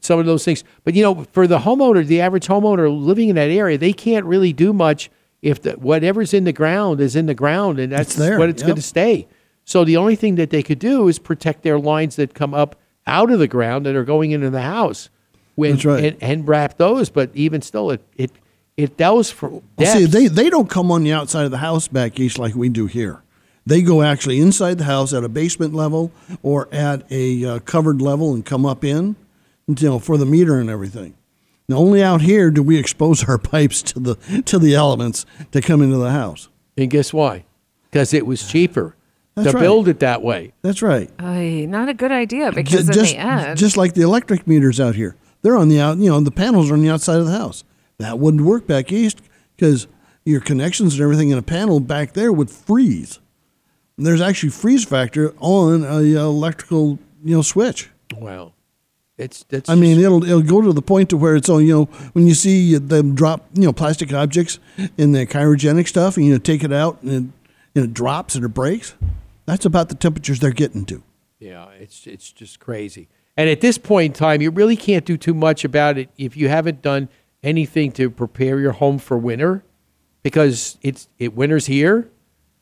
Some 0.00 0.18
of 0.18 0.26
those 0.26 0.44
things. 0.44 0.64
But 0.84 0.92
you 0.94 1.02
know, 1.02 1.24
for 1.32 1.46
the 1.46 1.60
homeowner, 1.60 2.04
the 2.06 2.20
average 2.20 2.46
homeowner 2.46 2.90
living 2.94 3.30
in 3.30 3.36
that 3.36 3.48
area, 3.48 3.78
they 3.78 3.94
can't 3.94 4.26
really 4.26 4.52
do 4.52 4.72
much 4.74 5.10
if 5.40 5.62
the, 5.62 5.72
whatever's 5.72 6.34
in 6.34 6.44
the 6.44 6.52
ground 6.52 7.00
is 7.00 7.16
in 7.16 7.24
the 7.26 7.34
ground 7.34 7.78
and 7.78 7.92
that's 7.92 8.10
It's 8.10 8.16
there, 8.16 8.38
what 8.38 8.48
it's 8.50 8.60
yep. 8.62 8.66
going 8.66 8.76
to 8.76 8.82
stay. 8.82 9.26
So 9.64 9.84
the 9.84 9.96
only 9.96 10.16
thing 10.16 10.34
that 10.36 10.50
they 10.50 10.62
could 10.62 10.78
do 10.78 11.08
is 11.08 11.18
protect 11.18 11.62
their 11.62 11.78
lines 11.78 12.16
that 12.16 12.34
come 12.34 12.54
up 12.54 12.76
out 13.06 13.30
of 13.30 13.38
the 13.38 13.48
ground 13.48 13.86
that 13.86 13.96
are 13.96 14.04
going 14.04 14.30
into 14.30 14.50
the 14.50 14.62
house. 14.62 15.08
When, 15.54 15.72
That's 15.72 15.84
right. 15.84 16.04
and, 16.04 16.22
and 16.22 16.48
wrap 16.48 16.78
those, 16.78 17.10
but 17.10 17.30
even 17.34 17.62
still, 17.62 17.90
it 17.92 18.02
it 18.16 18.32
it 18.76 18.98
those 18.98 19.30
for 19.30 19.62
Well, 19.78 19.96
see, 19.96 20.04
they, 20.06 20.26
they 20.26 20.50
don't 20.50 20.68
come 20.68 20.90
on 20.90 21.04
the 21.04 21.12
outside 21.12 21.44
of 21.44 21.52
the 21.52 21.58
house 21.58 21.86
back 21.86 22.18
east 22.18 22.38
like 22.38 22.54
we 22.54 22.68
do 22.68 22.86
here. 22.86 23.22
They 23.66 23.80
go 23.80 24.02
actually 24.02 24.40
inside 24.40 24.78
the 24.78 24.84
house 24.84 25.14
at 25.14 25.24
a 25.24 25.28
basement 25.28 25.72
level 25.74 26.12
or 26.42 26.68
at 26.72 27.10
a 27.10 27.44
uh, 27.44 27.58
covered 27.60 28.02
level 28.02 28.34
and 28.34 28.44
come 28.44 28.66
up 28.66 28.84
in, 28.84 29.16
you 29.66 29.88
know, 29.88 29.98
for 29.98 30.18
the 30.18 30.26
meter 30.26 30.58
and 30.58 30.68
everything. 30.68 31.14
Now, 31.68 31.76
only 31.76 32.02
out 32.02 32.20
here 32.20 32.50
do 32.50 32.62
we 32.62 32.76
expose 32.78 33.24
our 33.24 33.38
pipes 33.52 33.80
to 33.82 34.00
the 34.00 34.42
to 34.44 34.58
the 34.58 34.74
elements 34.74 35.24
to 35.52 35.60
come 35.62 35.80
into 35.80 35.96
the 35.96 36.10
house. 36.10 36.48
and 36.76 36.90
guess 36.90 37.12
why? 37.12 37.44
Because 37.90 38.12
it 38.12 38.26
was 38.26 38.46
cheaper 38.46 38.96
That's 39.34 39.50
to 39.50 39.56
right. 39.56 39.62
build 39.62 39.88
it 39.88 40.00
that 40.00 40.22
way. 40.22 40.52
That's 40.62 40.80
right. 40.80 41.10
Ay, 41.18 41.66
not 41.68 41.88
a 41.88 41.94
good 41.94 42.12
idea 42.12 42.52
because 42.52 42.84
Ju- 42.84 42.88
in 42.88 42.92
just, 42.92 43.12
the 43.12 43.18
end, 43.18 43.58
just 43.58 43.76
like 43.76 43.94
the 43.94 44.02
electric 44.02 44.46
meters 44.46 44.78
out 44.80 44.94
here, 44.94 45.16
they're 45.42 45.56
on 45.56 45.68
the 45.68 45.80
out. 45.80 45.98
You 45.98 46.10
know, 46.10 46.20
the 46.20 46.30
panels 46.30 46.70
are 46.70 46.74
on 46.74 46.82
the 46.82 46.90
outside 46.90 47.18
of 47.18 47.26
the 47.26 47.32
house. 47.32 47.64
That 47.98 48.18
wouldn't 48.18 48.44
work 48.44 48.66
back 48.66 48.92
east 48.92 49.20
because 49.56 49.86
your 50.24 50.40
connections 50.40 50.94
and 50.94 51.02
everything 51.02 51.30
in 51.30 51.38
a 51.38 51.42
panel 51.42 51.80
back 51.80 52.12
there 52.12 52.32
would 52.32 52.50
freeze. 52.50 53.18
And 53.96 54.06
there's 54.06 54.20
actually 54.20 54.50
freeze 54.50 54.84
factor 54.84 55.34
on 55.38 55.84
a 55.84 56.16
uh, 56.16 56.24
electrical 56.24 56.98
you 57.24 57.36
know 57.36 57.42
switch. 57.42 57.90
Wow. 58.16 58.52
It's 59.16 59.44
that's 59.44 59.70
I 59.70 59.76
mean, 59.76 60.00
it'll 60.00 60.24
it'll 60.24 60.42
go 60.42 60.60
to 60.60 60.72
the 60.72 60.82
point 60.82 61.10
to 61.10 61.16
where 61.16 61.36
it's 61.36 61.48
oh 61.48 61.58
you 61.58 61.72
know 61.72 61.84
when 62.14 62.26
you 62.26 62.34
see 62.34 62.76
them 62.76 63.14
drop 63.14 63.46
you 63.54 63.62
know 63.62 63.72
plastic 63.72 64.12
objects 64.12 64.58
in 64.96 65.12
the 65.12 65.26
cryogenic 65.26 65.86
stuff 65.86 66.16
and 66.16 66.26
you 66.26 66.32
know, 66.32 66.38
take 66.38 66.64
it 66.64 66.72
out 66.72 67.00
and 67.02 67.10
it, 67.10 67.16
and 67.76 67.84
it 67.84 67.94
drops 67.94 68.34
and 68.34 68.44
it 68.44 68.48
breaks. 68.48 68.94
That's 69.46 69.64
about 69.64 69.88
the 69.88 69.94
temperatures 69.94 70.40
they're 70.40 70.50
getting 70.50 70.84
to. 70.86 71.02
Yeah, 71.38 71.68
it's 71.78 72.06
it's 72.06 72.32
just 72.32 72.60
crazy. 72.60 73.08
And 73.36 73.50
at 73.50 73.60
this 73.60 73.78
point 73.78 74.06
in 74.06 74.12
time, 74.12 74.40
you 74.40 74.50
really 74.50 74.76
can't 74.76 75.04
do 75.04 75.16
too 75.16 75.34
much 75.34 75.64
about 75.64 75.98
it 75.98 76.08
if 76.16 76.36
you 76.36 76.48
haven't 76.48 76.82
done 76.82 77.08
anything 77.42 77.92
to 77.92 78.08
prepare 78.08 78.60
your 78.60 78.72
home 78.72 78.98
for 78.98 79.18
winter, 79.18 79.64
because 80.22 80.78
it's 80.82 81.08
it 81.18 81.34
winter's 81.34 81.66
here, 81.66 82.08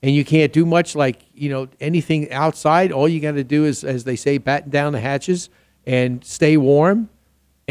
and 0.02 0.14
you 0.14 0.24
can't 0.24 0.52
do 0.52 0.66
much 0.66 0.96
like 0.96 1.22
you 1.34 1.48
know 1.48 1.68
anything 1.80 2.32
outside. 2.32 2.90
All 2.90 3.08
you 3.08 3.20
got 3.20 3.32
to 3.32 3.44
do 3.44 3.64
is, 3.64 3.84
as 3.84 4.04
they 4.04 4.16
say, 4.16 4.38
batten 4.38 4.70
down 4.70 4.92
the 4.92 5.00
hatches 5.00 5.50
and 5.86 6.24
stay 6.24 6.56
warm, 6.56 7.08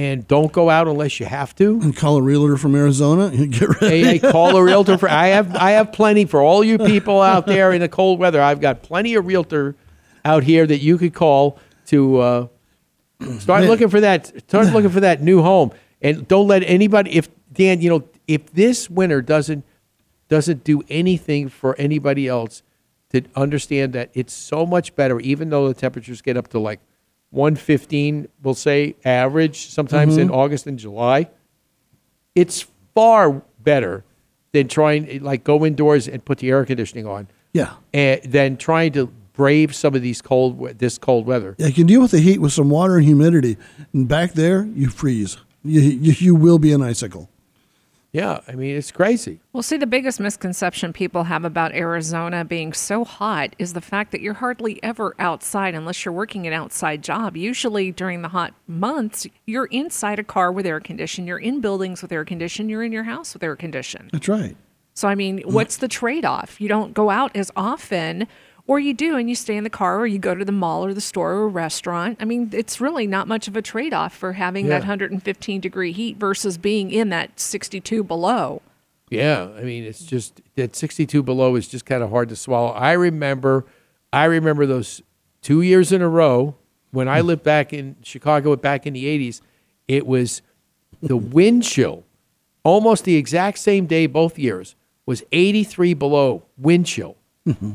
and 0.01 0.27
don't 0.27 0.51
go 0.51 0.67
out 0.67 0.87
unless 0.87 1.19
you 1.19 1.27
have 1.27 1.53
to. 1.55 1.79
And 1.79 1.95
call 1.95 2.17
a 2.17 2.23
realtor 2.23 2.57
from 2.57 2.73
Arizona 2.73 3.25
and 3.27 3.51
get 3.51 3.69
ready. 3.69 4.01
Hey, 4.01 4.17
hey, 4.17 4.31
call 4.31 4.57
a 4.57 4.63
realtor 4.63 4.97
for. 4.97 5.07
I 5.07 5.27
have 5.27 5.55
I 5.55 5.71
have 5.71 5.93
plenty 5.93 6.25
for 6.25 6.41
all 6.41 6.63
you 6.63 6.79
people 6.79 7.21
out 7.21 7.45
there 7.45 7.71
in 7.71 7.81
the 7.81 7.89
cold 7.89 8.17
weather. 8.17 8.41
I've 8.41 8.59
got 8.59 8.81
plenty 8.81 9.13
of 9.13 9.27
realtor 9.27 9.75
out 10.25 10.43
here 10.43 10.65
that 10.65 10.79
you 10.79 10.97
could 10.97 11.13
call 11.13 11.59
to 11.87 12.17
uh, 12.17 12.47
start 13.37 13.61
Man. 13.61 13.69
looking 13.69 13.89
for 13.89 14.01
that. 14.01 14.27
Start 14.47 14.73
looking 14.73 14.89
for 14.89 15.01
that 15.01 15.21
new 15.21 15.43
home, 15.43 15.71
and 16.01 16.27
don't 16.27 16.47
let 16.47 16.63
anybody. 16.63 17.11
If 17.11 17.29
Dan, 17.53 17.81
you 17.81 17.91
know, 17.91 18.03
if 18.27 18.51
this 18.53 18.89
winter 18.89 19.21
doesn't 19.21 19.63
doesn't 20.29 20.63
do 20.63 20.81
anything 20.89 21.47
for 21.47 21.75
anybody 21.77 22.27
else, 22.27 22.63
to 23.11 23.21
understand 23.35 23.93
that 23.93 24.09
it's 24.15 24.33
so 24.33 24.65
much 24.65 24.95
better, 24.95 25.19
even 25.19 25.51
though 25.51 25.67
the 25.67 25.75
temperatures 25.75 26.23
get 26.23 26.37
up 26.37 26.47
to 26.47 26.59
like 26.59 26.79
115, 27.31 28.27
we'll 28.43 28.53
say 28.53 28.95
average, 29.03 29.67
sometimes 29.69 30.17
in 30.17 30.29
Mhm. 30.29 30.33
August 30.35 30.67
and 30.67 30.77
July 30.79 31.27
it's 32.35 32.65
far 32.95 33.41
better 33.61 34.03
than 34.53 34.67
trying 34.67 35.21
like 35.21 35.43
go 35.43 35.65
indoors 35.65 36.07
and 36.07 36.23
put 36.23 36.37
the 36.37 36.49
air 36.49 36.63
conditioning 36.65 37.05
on 37.05 37.27
Yeah. 37.53 37.71
and 37.93 38.21
then 38.23 38.55
trying 38.57 38.93
to 38.93 39.09
brave 39.33 39.73
some 39.75 39.95
of 39.95 40.01
these 40.01 40.21
cold 40.21 40.77
this 40.79 40.97
cold 40.97 41.25
weather 41.25 41.55
Yeah, 41.57 41.67
you 41.67 41.73
can 41.73 41.87
deal 41.87 42.01
with 42.01 42.11
the 42.11 42.19
heat 42.19 42.39
with 42.39 42.53
some 42.53 42.69
water 42.69 42.95
and 42.97 43.05
humidity. 43.05 43.57
And 43.93 44.07
back 44.07 44.33
there, 44.33 44.67
you 44.75 44.87
freeze. 44.89 45.37
You, 45.63 45.81
you, 45.81 46.13
you 46.19 46.35
will 46.35 46.59
be 46.59 46.71
an 46.73 46.81
icicle. 46.81 47.29
Yeah 48.11 48.41
i 48.47 48.53
mean 48.53 48.75
it's 48.75 48.91
crazy 48.91 49.39
Well, 49.53 49.63
see, 49.63 49.77
the 49.77 49.85
biggest 49.87 50.19
misconception 50.19 50.93
people 50.93 51.25
have 51.25 51.43
about 51.45 51.73
Arizona 51.73 52.45
being 52.45 52.71
so 52.73 53.03
hot 53.03 53.53
is 53.59 53.73
the 53.73 53.81
fact 53.81 54.11
that 54.11 54.21
you're 54.21 54.35
hardly 54.35 54.81
ever 54.81 55.13
outside 55.19 55.75
unless 55.75 56.05
you're 56.05 56.13
working 56.13 56.47
an 56.47 56.53
outside 56.53 57.03
job. 57.03 57.35
Usually 57.35 57.91
during 57.91 58.21
the 58.21 58.29
hot 58.29 58.53
months, 58.67 59.27
you're 59.45 59.65
inside 59.65 60.19
a 60.19 60.23
car 60.23 60.51
with 60.53 60.65
air 60.65 60.79
condition, 60.79 61.27
you're 61.27 61.37
in 61.37 61.59
buildings 61.59 62.01
with 62.01 62.11
air 62.13 62.23
condition, 62.23 62.69
you're 62.69 62.83
in 62.83 62.93
your 62.93 63.03
house 63.03 63.33
with 63.33 63.43
air 63.43 63.57
condition. 63.57 64.09
That's 64.13 64.29
right. 64.29 64.55
So, 64.93 65.07
I 65.07 65.15
mean, 65.15 65.41
what's 65.45 65.77
the 65.77 65.87
trade 65.87 66.25
off? 66.25 66.59
You 66.61 66.67
don't 66.69 66.93
go 66.93 67.09
out 67.09 67.35
as 67.35 67.51
often, 67.55 68.27
or 68.71 68.79
you 68.79 68.93
do 68.93 69.17
and 69.17 69.27
you 69.27 69.35
stay 69.35 69.57
in 69.57 69.65
the 69.65 69.69
car, 69.69 69.99
or 69.99 70.07
you 70.07 70.17
go 70.17 70.33
to 70.33 70.45
the 70.45 70.51
mall 70.53 70.85
or 70.85 70.93
the 70.93 71.01
store 71.01 71.33
or 71.33 71.43
a 71.43 71.47
restaurant. 71.47 72.17
I 72.21 72.23
mean, 72.23 72.51
it's 72.53 72.79
really 72.79 73.05
not 73.05 73.27
much 73.27 73.49
of 73.49 73.57
a 73.57 73.61
trade 73.61 73.93
off 73.93 74.15
for 74.15 74.31
having 74.31 74.67
that 74.67 74.83
115 74.83 75.59
degree 75.59 75.91
heat 75.91 76.15
versus 76.15 76.57
being 76.57 76.89
in 76.89 77.09
that 77.09 77.37
62 77.37 78.01
below. 78.01 78.61
yeah 79.09 79.49
i 79.57 79.63
mean 79.63 79.83
it's 79.83 80.05
just 80.05 80.39
that 80.55 80.73
62 80.73 81.21
below 81.21 81.57
is 81.57 81.67
just 81.67 81.85
kind 81.85 82.01
of 82.01 82.11
hard 82.11 82.29
to 82.29 82.35
swallow 82.37 82.69
i 82.69 82.93
remember 82.93 83.65
i 84.13 84.23
remember 84.23 84.65
those 84.65 85.01
two 85.41 85.61
years 85.61 85.91
in 85.91 86.01
a 86.01 86.07
row 86.07 86.55
when 86.91 87.09
i 87.09 87.19
hmm. 87.19 87.27
lived 87.27 87.43
back 87.43 87.73
in 87.73 87.97
chicago 88.01 88.55
back 88.55 88.87
in 88.87 88.93
the 88.93 89.03
80s 89.03 89.41
it 89.89 90.07
was 90.07 90.41
the 91.01 91.17
wind 91.17 91.63
chill 91.63 92.05
almost 92.63 93.03
the 93.03 93.17
exact 93.17 93.57
same 93.57 93.85
day 93.85 94.07
both 94.07 94.39
years 94.39 94.75
was 95.05 95.23
83 95.33 95.93
below 95.93 96.43
wind 96.57 96.85
chill 96.85 97.17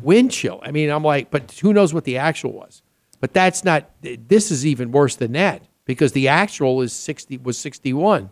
wind 0.02 0.30
chill 0.30 0.60
i 0.62 0.70
mean 0.70 0.90
i'm 0.90 1.02
like 1.02 1.30
but 1.30 1.50
who 1.62 1.72
knows 1.72 1.92
what 1.92 2.04
the 2.04 2.16
actual 2.18 2.52
was 2.52 2.82
but 3.20 3.32
that's 3.34 3.64
not 3.64 3.90
this 4.02 4.50
is 4.50 4.64
even 4.64 4.92
worse 4.92 5.16
than 5.16 5.32
that 5.32 5.62
because 5.86 6.12
the 6.12 6.28
actual 6.28 6.80
is 6.82 6.92
60 6.92 7.38
was 7.38 7.56
61 7.58 8.30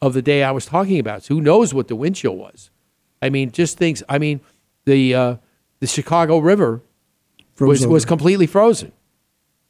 of 0.00 0.14
the 0.14 0.22
day 0.22 0.42
I 0.42 0.50
was 0.50 0.66
talking 0.66 0.98
about. 0.98 1.22
So 1.22 1.34
who 1.36 1.40
knows 1.40 1.72
what 1.72 1.86
the 1.86 1.94
wind 1.94 2.16
chill 2.16 2.36
was? 2.36 2.70
I 3.20 3.30
mean, 3.30 3.52
just 3.52 3.78
things. 3.78 4.02
I 4.08 4.18
mean, 4.18 4.40
the 4.84 5.14
uh, 5.14 5.36
the 5.78 5.86
Chicago 5.86 6.38
River 6.38 6.80
was 7.60 7.80
Froze 7.80 7.86
was 7.86 8.02
over. 8.04 8.08
completely 8.08 8.46
frozen. 8.48 8.90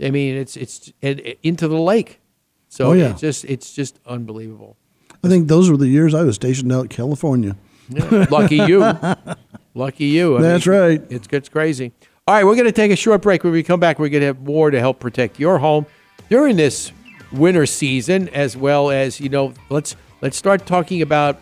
I 0.00 0.10
mean, 0.10 0.36
it's 0.36 0.56
it's 0.56 0.90
and, 1.02 1.20
and 1.20 1.36
into 1.42 1.68
the 1.68 1.78
lake. 1.78 2.20
So 2.68 2.90
Oh, 2.90 2.92
yeah. 2.92 3.10
it's 3.10 3.20
just 3.20 3.44
it's 3.44 3.74
just 3.74 3.98
unbelievable. 4.06 4.76
I 5.22 5.28
think 5.28 5.48
those 5.48 5.70
were 5.70 5.76
the 5.76 5.88
years 5.88 6.14
I 6.14 6.22
was 6.22 6.36
stationed 6.36 6.72
out 6.72 6.82
in 6.82 6.88
California. 6.88 7.56
Yeah, 7.90 8.26
lucky 8.30 8.56
you. 8.56 8.80
Lucky 9.74 10.06
you. 10.06 10.38
That's 10.38 10.66
right. 10.66 11.02
It's 11.10 11.26
it's 11.30 11.48
crazy. 11.48 11.92
All 12.26 12.34
right, 12.34 12.44
we're 12.44 12.54
going 12.54 12.66
to 12.66 12.72
take 12.72 12.92
a 12.92 12.96
short 12.96 13.22
break. 13.22 13.42
When 13.42 13.52
we 13.52 13.62
come 13.62 13.80
back, 13.80 13.98
we're 13.98 14.08
going 14.08 14.20
to 14.20 14.26
have 14.26 14.42
more 14.42 14.70
to 14.70 14.78
help 14.78 15.00
protect 15.00 15.40
your 15.40 15.58
home 15.58 15.86
during 16.28 16.56
this 16.56 16.92
winter 17.32 17.66
season, 17.66 18.28
as 18.28 18.56
well 18.56 18.90
as 18.90 19.18
you 19.18 19.28
know, 19.28 19.54
let's 19.70 19.96
let's 20.20 20.36
start 20.36 20.66
talking 20.66 21.02
about 21.02 21.40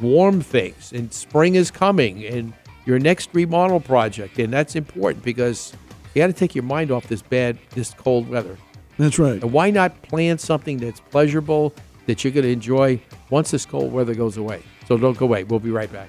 warm 0.00 0.40
things. 0.40 0.92
And 0.92 1.12
spring 1.12 1.56
is 1.56 1.70
coming, 1.70 2.24
and 2.24 2.52
your 2.86 2.98
next 2.98 3.30
remodel 3.32 3.80
project, 3.80 4.38
and 4.38 4.52
that's 4.52 4.76
important 4.76 5.24
because 5.24 5.72
you 6.14 6.22
got 6.22 6.28
to 6.28 6.32
take 6.32 6.54
your 6.54 6.64
mind 6.64 6.90
off 6.90 7.06
this 7.08 7.22
bad, 7.22 7.58
this 7.70 7.92
cold 7.92 8.28
weather. 8.28 8.56
That's 8.98 9.18
right. 9.18 9.42
And 9.42 9.52
why 9.52 9.70
not 9.70 10.00
plan 10.02 10.38
something 10.38 10.78
that's 10.78 11.00
pleasurable 11.00 11.74
that 12.06 12.24
you're 12.24 12.32
going 12.32 12.44
to 12.44 12.52
enjoy 12.52 13.00
once 13.30 13.50
this 13.50 13.66
cold 13.66 13.92
weather 13.92 14.14
goes 14.14 14.36
away? 14.36 14.62
So 14.86 14.96
don't 14.96 15.16
go 15.16 15.26
away. 15.26 15.44
We'll 15.44 15.60
be 15.60 15.70
right 15.70 15.92
back. 15.92 16.08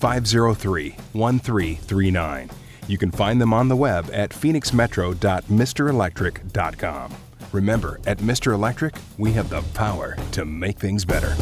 503 0.00 0.96
1339. 1.12 2.50
You 2.88 2.98
can 2.98 3.12
find 3.12 3.40
them 3.40 3.52
on 3.52 3.68
the 3.68 3.76
web 3.76 4.10
at 4.12 4.30
phoenixmetro.mrelectric.com. 4.30 7.14
Remember, 7.52 8.00
at 8.06 8.18
Mr. 8.18 8.54
Electric, 8.54 8.94
we 9.18 9.32
have 9.32 9.50
the 9.50 9.62
power 9.74 10.16
to 10.32 10.44
make 10.44 10.78
things 10.78 11.04
better. 11.04 11.34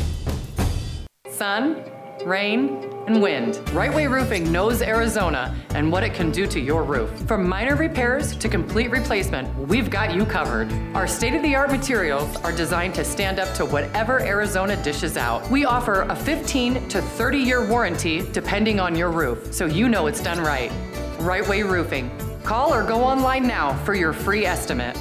Sun, 1.28 1.84
rain, 2.28 2.88
and 3.08 3.22
wind. 3.22 3.58
Right 3.72 3.92
Way 3.92 4.06
Roofing 4.06 4.52
knows 4.52 4.82
Arizona 4.82 5.56
and 5.70 5.90
what 5.90 6.02
it 6.02 6.12
can 6.12 6.30
do 6.30 6.46
to 6.46 6.60
your 6.60 6.84
roof. 6.84 7.10
From 7.26 7.48
minor 7.48 7.74
repairs 7.74 8.36
to 8.36 8.48
complete 8.48 8.90
replacement, 8.90 9.52
we've 9.66 9.88
got 9.88 10.14
you 10.14 10.26
covered. 10.26 10.70
Our 10.94 11.06
state 11.06 11.34
of 11.34 11.42
the 11.42 11.56
art 11.56 11.70
materials 11.70 12.36
are 12.36 12.52
designed 12.52 12.94
to 12.96 13.04
stand 13.04 13.38
up 13.38 13.52
to 13.54 13.64
whatever 13.64 14.20
Arizona 14.20 14.80
dishes 14.82 15.16
out. 15.16 15.50
We 15.50 15.64
offer 15.64 16.02
a 16.02 16.14
15 16.14 16.88
to 16.90 17.00
30 17.00 17.38
year 17.38 17.66
warranty 17.66 18.28
depending 18.30 18.78
on 18.78 18.94
your 18.94 19.10
roof, 19.10 19.52
so 19.54 19.64
you 19.64 19.88
know 19.88 20.06
it's 20.06 20.22
done 20.22 20.38
right. 20.40 20.70
Right 21.18 21.46
Way 21.48 21.62
Roofing. 21.62 22.10
Call 22.44 22.72
or 22.72 22.84
go 22.84 23.00
online 23.00 23.46
now 23.46 23.74
for 23.84 23.94
your 23.94 24.12
free 24.12 24.44
estimate. 24.44 24.96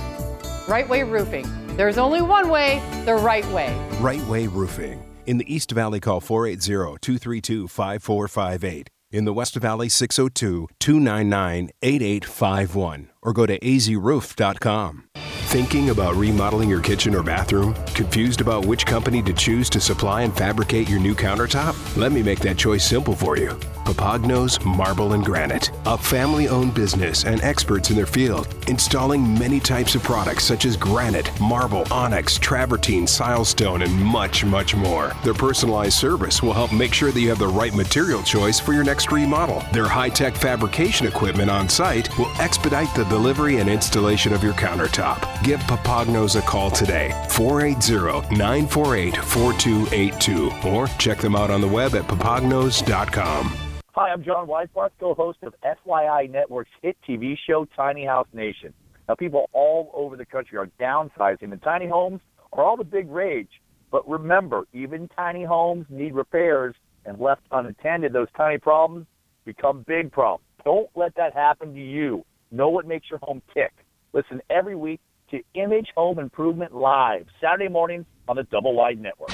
Right 0.68 0.88
Way 0.88 1.04
Roofing. 1.04 1.46
There's 1.76 1.98
only 1.98 2.22
one 2.22 2.50
way, 2.50 2.82
the 3.06 3.16
right 3.16 3.46
way. 3.50 3.78
Right 4.00 4.22
Way 4.28 4.48
Roofing. 4.48 5.04
In 5.28 5.40
the 5.40 5.54
East 5.54 5.72
Valley, 5.72 6.00
call 6.00 6.22
480 6.22 7.00
232 7.02 7.68
5458. 7.68 8.90
In 9.12 9.26
the 9.26 9.34
West 9.34 9.56
Valley, 9.56 9.90
602 9.90 10.70
299 10.80 11.70
8851. 11.82 13.10
Or 13.22 13.34
go 13.34 13.46
to 13.46 13.60
azroof.com. 13.60 15.04
Thinking 15.48 15.92
about 15.92 16.18
remodeling 16.18 16.70
your 16.70 16.82
kitchen 16.82 17.16
or 17.16 17.24
bathroom? 17.24 17.74
Confused 17.94 18.42
about 18.42 18.66
which 18.66 18.86
company 18.86 19.22
to 19.22 19.32
choose 19.32 19.70
to 19.70 19.80
supply 19.80 20.24
and 20.24 20.36
fabricate 20.36 20.90
your 20.90 21.00
new 21.00 21.16
countertop? 21.16 21.74
Let 21.96 22.12
me 22.12 22.22
make 22.22 22.40
that 22.40 22.58
choice 22.58 22.86
simple 22.86 23.16
for 23.16 23.38
you. 23.38 23.58
Papagnos 23.86 24.64
Marble 24.66 25.14
and 25.14 25.24
Granite, 25.24 25.72
a 25.86 25.98
family 25.98 26.50
owned 26.50 26.74
business 26.74 27.24
and 27.24 27.42
experts 27.42 27.90
in 27.90 27.96
their 27.96 28.06
field, 28.06 28.54
installing 28.68 29.40
many 29.40 29.62
types 29.62 29.96
of 29.96 30.04
products 30.04 30.44
such 30.44 30.66
as 30.66 30.76
granite, 30.76 31.32
marble, 31.40 31.86
onyx, 31.90 32.38
travertine, 32.38 33.06
silestone, 33.06 33.86
and 33.86 34.04
much, 34.04 34.44
much 34.44 34.76
more. 34.76 35.14
Their 35.24 35.34
personalized 35.34 35.98
service 35.98 36.44
will 36.44 36.52
help 36.52 36.74
make 36.74 36.94
sure 36.94 37.14
that 37.14 37.22
you 37.22 37.30
have 37.30 37.40
the 37.40 37.48
right 37.48 37.74
material 37.74 38.22
choice 38.22 38.60
for 38.60 38.74
your 38.74 38.84
next 38.84 39.14
remodel. 39.14 39.64
Their 39.72 39.88
high 39.88 40.10
tech 40.10 40.36
fabrication 40.36 41.08
equipment 41.08 41.50
on 41.50 41.70
site 41.70 42.16
will 42.20 42.32
expedite 42.42 42.94
the 42.94 43.06
delivery 43.06 43.60
and 43.60 43.70
installation 43.70 44.34
of 44.34 44.44
your 44.44 44.54
countertop. 44.56 45.37
Give 45.44 45.60
Papagnos 45.62 46.38
a 46.38 46.42
call 46.42 46.72
today, 46.72 47.12
480 47.30 48.36
948 48.36 49.18
4282, 49.18 50.52
or 50.68 50.88
check 50.98 51.20
them 51.20 51.36
out 51.36 51.52
on 51.52 51.62
the 51.62 51.68
web 51.68 51.94
at 51.96 52.04
papagnos.com. 52.06 53.56
Hi, 53.94 54.10
I'm 54.10 54.24
John 54.24 54.48
Weisbarth, 54.48 54.90
co-host 55.00 55.40
of 55.44 55.54
FYI 55.64 56.30
Network's 56.30 56.72
hit 56.82 56.98
TV 57.08 57.36
show 57.48 57.66
Tiny 57.76 58.04
House 58.06 58.28
Nation. 58.34 58.74
Now, 59.08 59.16
people 59.16 59.50
all 59.54 59.92
over 59.94 60.18
the 60.18 60.26
country 60.26 60.58
are 60.58 60.70
downsizing, 60.80 61.52
and 61.52 61.62
tiny 61.62 61.88
homes 61.88 62.20
are 62.52 62.64
all 62.64 62.76
the 62.76 62.84
big 62.84 63.10
rage. 63.10 63.62
But 63.92 64.10
remember, 64.10 64.66
even 64.74 65.08
tiny 65.16 65.46
homes 65.46 65.86
need 65.90 66.14
repairs, 66.14 66.76
and 67.06 67.20
left 67.20 67.42
unattended, 67.52 68.12
those 68.12 68.28
tiny 68.36 68.58
problems 68.58 69.06
become 69.46 69.86
big 69.88 70.12
problems. 70.12 70.44
Don't 70.66 70.90
let 70.96 71.16
that 71.16 71.34
happen 71.34 71.74
to 71.76 71.80
you. 71.80 72.26
Know 72.52 72.70
what 72.70 72.88
makes 72.88 73.10
your 73.10 73.20
home 73.20 73.42
tick. 73.54 73.72
Listen 74.14 74.42
every 74.50 74.76
week 74.76 75.00
to 75.32 75.42
Image 75.56 75.90
Home 75.96 76.20
Improvement 76.20 76.74
Live, 76.74 77.26
Saturday 77.42 77.68
morning 77.68 78.06
on 78.30 78.38
the 78.38 78.44
Double 78.44 78.74
Wide 78.74 79.00
Network. 79.00 79.32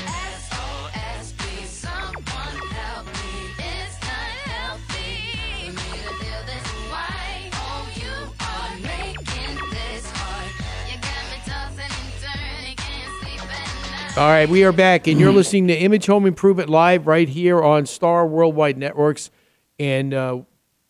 All 14.15 14.29
right, 14.29 14.47
we 14.47 14.63
are 14.63 14.71
back, 14.71 15.07
and 15.07 15.19
you're 15.19 15.31
listening 15.31 15.67
to 15.69 15.75
Image 15.75 16.05
Home 16.05 16.27
Improvement 16.27 16.69
Live 16.69 17.07
right 17.07 17.27
here 17.27 17.63
on 17.63 17.87
Star 17.87 18.27
Worldwide 18.27 18.77
Networks. 18.77 19.31
And 19.79 20.13
uh, 20.13 20.41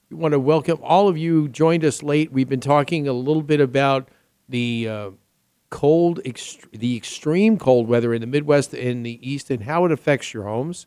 we 0.10 0.18
want 0.18 0.34
to 0.34 0.40
welcome 0.40 0.80
all 0.84 1.08
of 1.08 1.18
you 1.18 1.44
who 1.44 1.48
joined 1.48 1.86
us 1.86 2.04
late. 2.04 2.34
We've 2.34 2.50
been 2.50 2.60
talking 2.60 3.08
a 3.08 3.14
little 3.14 3.42
bit 3.42 3.62
about 3.62 4.10
the 4.50 4.88
uh, 4.90 5.10
cold, 5.70 6.22
ext- 6.24 6.70
the 6.72 6.96
extreme 6.96 7.58
cold 7.58 7.88
weather 7.88 8.14
in 8.14 8.22
the 8.22 8.28
Midwest 8.28 8.74
and 8.74 9.06
the 9.06 9.20
East, 9.28 9.50
and 9.50 9.64
how 9.64 9.86
it 9.86 9.92
affects 9.92 10.34
your 10.34 10.44
homes. 10.44 10.86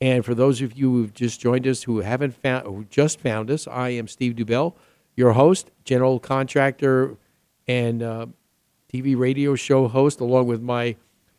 And 0.00 0.24
for 0.24 0.34
those 0.34 0.62
of 0.62 0.74
you 0.78 0.92
who've 0.92 1.12
just 1.12 1.40
joined 1.40 1.66
us, 1.66 1.82
who 1.82 1.98
haven't 1.98 2.34
found, 2.34 2.66
who 2.66 2.84
just 2.84 3.20
found 3.20 3.50
us, 3.50 3.66
I 3.66 3.90
am 3.90 4.06
Steve 4.06 4.36
Dubell, 4.36 4.76
your 5.16 5.32
host, 5.32 5.70
general 5.84 6.20
contractor, 6.20 7.16
and 7.66 8.02
uh, 8.02 8.26
TV 8.92 9.16
radio 9.18 9.54
show 9.56 9.88
host, 9.88 10.20
along 10.20 10.46
with 10.46 10.62
my 10.62 10.96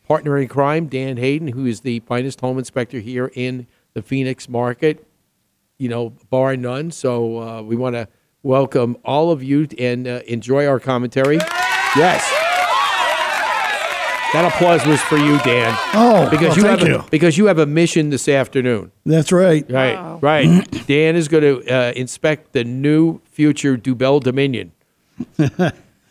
partner 0.07 0.37
in 0.37 0.47
crime, 0.47 0.87
Dan 0.87 1.17
Hayden, 1.17 1.49
who 1.49 1.65
is 1.65 1.81
the 1.81 1.99
finest 2.01 2.41
home 2.41 2.57
inspector 2.57 2.99
here 2.99 3.31
in 3.33 3.65
the 3.93 4.01
Phoenix 4.01 4.49
market, 4.49 5.05
you 5.77 5.87
know, 5.87 6.09
bar 6.29 6.57
none. 6.57 6.91
So 6.91 7.41
uh, 7.41 7.61
we 7.61 7.75
want 7.75 7.95
to 7.95 8.07
welcome 8.43 8.97
all 9.03 9.31
of 9.31 9.43
you 9.43 9.67
and 9.77 10.07
uh, 10.07 10.21
enjoy 10.27 10.65
our 10.67 10.79
commentary. 10.79 11.37
Yes. 11.95 12.23
That 14.31 14.45
applause 14.53 14.85
was 14.85 15.01
for 15.01 15.17
you, 15.17 15.39
Dan. 15.39 15.75
Oh, 15.95 16.29
because 16.29 16.49
well, 16.49 16.57
you 16.57 16.61
thank 16.63 16.79
have 16.81 16.87
you. 16.87 16.95
A, 16.97 17.05
because 17.09 17.35
you 17.39 17.47
have 17.47 17.57
a 17.57 17.65
mission 17.65 18.11
this 18.11 18.27
afternoon. 18.29 18.91
That's 19.03 19.31
right. 19.31 19.65
Right, 19.69 20.19
right. 20.21 20.85
Dan 20.85 21.15
is 21.15 21.27
going 21.27 21.41
to 21.43 21.67
uh, 21.67 21.93
inspect 21.95 22.53
the 22.53 22.63
new 22.63 23.21
future 23.25 23.75
Dubell 23.75 24.19
Dominion, 24.21 24.71
and 25.39 25.51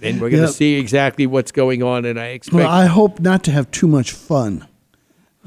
we're 0.02 0.30
going 0.30 0.32
to 0.32 0.36
Yep. 0.40 0.50
see 0.50 0.74
exactly 0.74 1.26
what's 1.28 1.52
going 1.52 1.84
on. 1.84 2.04
And 2.04 2.18
I 2.18 2.28
expect 2.30 2.56
Well, 2.56 2.68
I 2.68 2.86
hope 2.86 3.20
not 3.20 3.44
to 3.44 3.52
have 3.52 3.70
too 3.70 3.86
much 3.86 4.10
fun. 4.10 4.66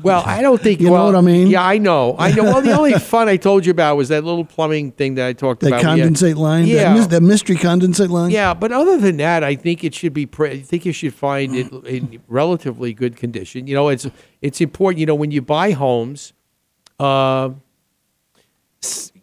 Well, 0.01 0.23
I 0.25 0.41
don't 0.41 0.59
think 0.59 0.79
You 0.79 0.87
know 0.89 1.05
what 1.05 1.15
I 1.15 1.21
mean? 1.21 1.47
Yeah, 1.47 1.63
I 1.63 1.77
know. 1.77 2.15
I 2.17 2.31
know. 2.31 2.43
Well, 2.45 2.61
the 2.61 2.71
only 2.75 2.93
fun 2.99 3.27
I 3.29 3.37
told 3.37 3.65
you 3.65 3.71
about 3.71 3.97
was 3.97 4.09
that 4.09 4.23
little 4.23 4.45
plumbing 4.45 4.93
thing 4.93 5.15
that 5.15 5.27
I 5.27 5.33
talked 5.33 5.61
That 5.61 5.67
about. 5.67 5.83
Condensate 5.83 6.37
line, 6.37 6.65
Yeah. 6.65 6.95
that, 6.97 7.09
that 7.11 7.21
mystery 7.21 7.55
condensate 7.57 8.09
line. 8.09 8.31
yeah, 8.31 8.53
but 8.53 8.71
other 8.71 8.97
than 8.97 9.17
that, 9.17 9.43
I 9.43 9.55
think 9.55 9.83
it 9.83 9.93
should 9.93 10.13
be. 10.13 10.25
Pre- 10.25 10.51
I 10.51 10.59
think 10.61 10.85
you 10.85 10.93
should 10.93 11.13
find 11.13 11.55
it 11.55 11.71
in 11.85 12.19
relatively 12.27 12.93
good 12.93 13.15
condition. 13.15 13.67
You 13.67 13.75
know, 13.75 13.89
it's 13.89 14.07
it's 14.41 14.59
important. 14.61 14.99
You 14.99 15.05
know, 15.05 15.15
when 15.15 15.29
you 15.31 15.41
buy 15.41 15.71
homes, 15.71 16.33
uh, 16.99 17.51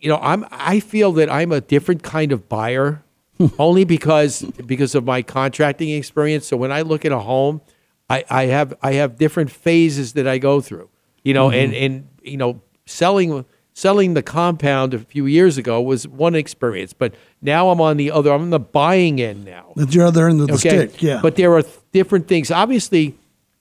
you 0.00 0.08
know, 0.08 0.18
I'm 0.22 0.44
I 0.52 0.80
feel 0.80 1.12
that 1.12 1.28
I'm 1.30 1.50
a 1.50 1.60
different 1.60 2.02
kind 2.04 2.30
of 2.30 2.48
buyer, 2.48 3.02
only 3.58 3.84
because 3.84 4.42
because 4.66 4.94
of 4.94 5.04
my 5.04 5.22
contracting 5.22 5.88
experience. 5.90 6.46
So 6.46 6.56
when 6.56 6.70
I 6.70 6.82
look 6.82 7.04
at 7.04 7.10
a 7.10 7.18
home, 7.18 7.62
I, 8.10 8.24
I 8.30 8.46
have 8.46 8.74
I 8.82 8.94
have 8.94 9.16
different 9.16 9.50
phases 9.50 10.14
that 10.14 10.26
I 10.26 10.38
go 10.38 10.60
through. 10.60 10.88
You 11.22 11.34
know, 11.34 11.50
and 11.50 11.74
and 11.74 12.08
you 12.22 12.36
know, 12.36 12.62
selling 12.86 13.44
selling 13.78 14.14
the 14.14 14.22
compound 14.22 14.92
a 14.92 14.98
few 14.98 15.26
years 15.26 15.56
ago 15.56 15.80
was 15.80 16.08
one 16.08 16.34
experience, 16.34 16.92
but 16.92 17.14
now 17.40 17.70
I'm 17.70 17.80
on 17.80 17.96
the 17.96 18.10
other. 18.10 18.32
I'm 18.32 18.42
on 18.42 18.50
the 18.50 18.58
buying 18.58 19.20
end 19.20 19.44
now. 19.44 19.72
That's 19.76 19.94
your 19.94 20.06
other 20.06 20.28
end 20.28 20.40
of 20.40 20.48
the 20.48 20.58
stick. 20.58 21.00
Yeah. 21.00 21.20
But 21.22 21.36
there 21.36 21.54
are 21.54 21.62
th- 21.62 21.78
different 21.92 22.26
things. 22.26 22.50
Obviously, 22.50 23.14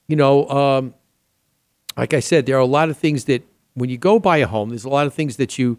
you 0.08 0.16
know, 0.16 0.50
um, 0.50 0.94
like 1.96 2.14
I 2.14 2.20
said, 2.20 2.46
there 2.46 2.56
are 2.56 2.62
a 2.62 2.66
lot 2.66 2.90
of 2.90 2.98
things 2.98 3.26
that 3.26 3.46
when 3.76 3.90
you 3.90 3.98
go 3.98 4.18
buy 4.18 4.38
a 4.38 4.48
home, 4.48 4.70
there's 4.70 4.86
a 4.86 4.90
lot 4.90 5.06
of 5.06 5.14
things 5.14 5.38
that 5.38 5.60
you 5.60 5.78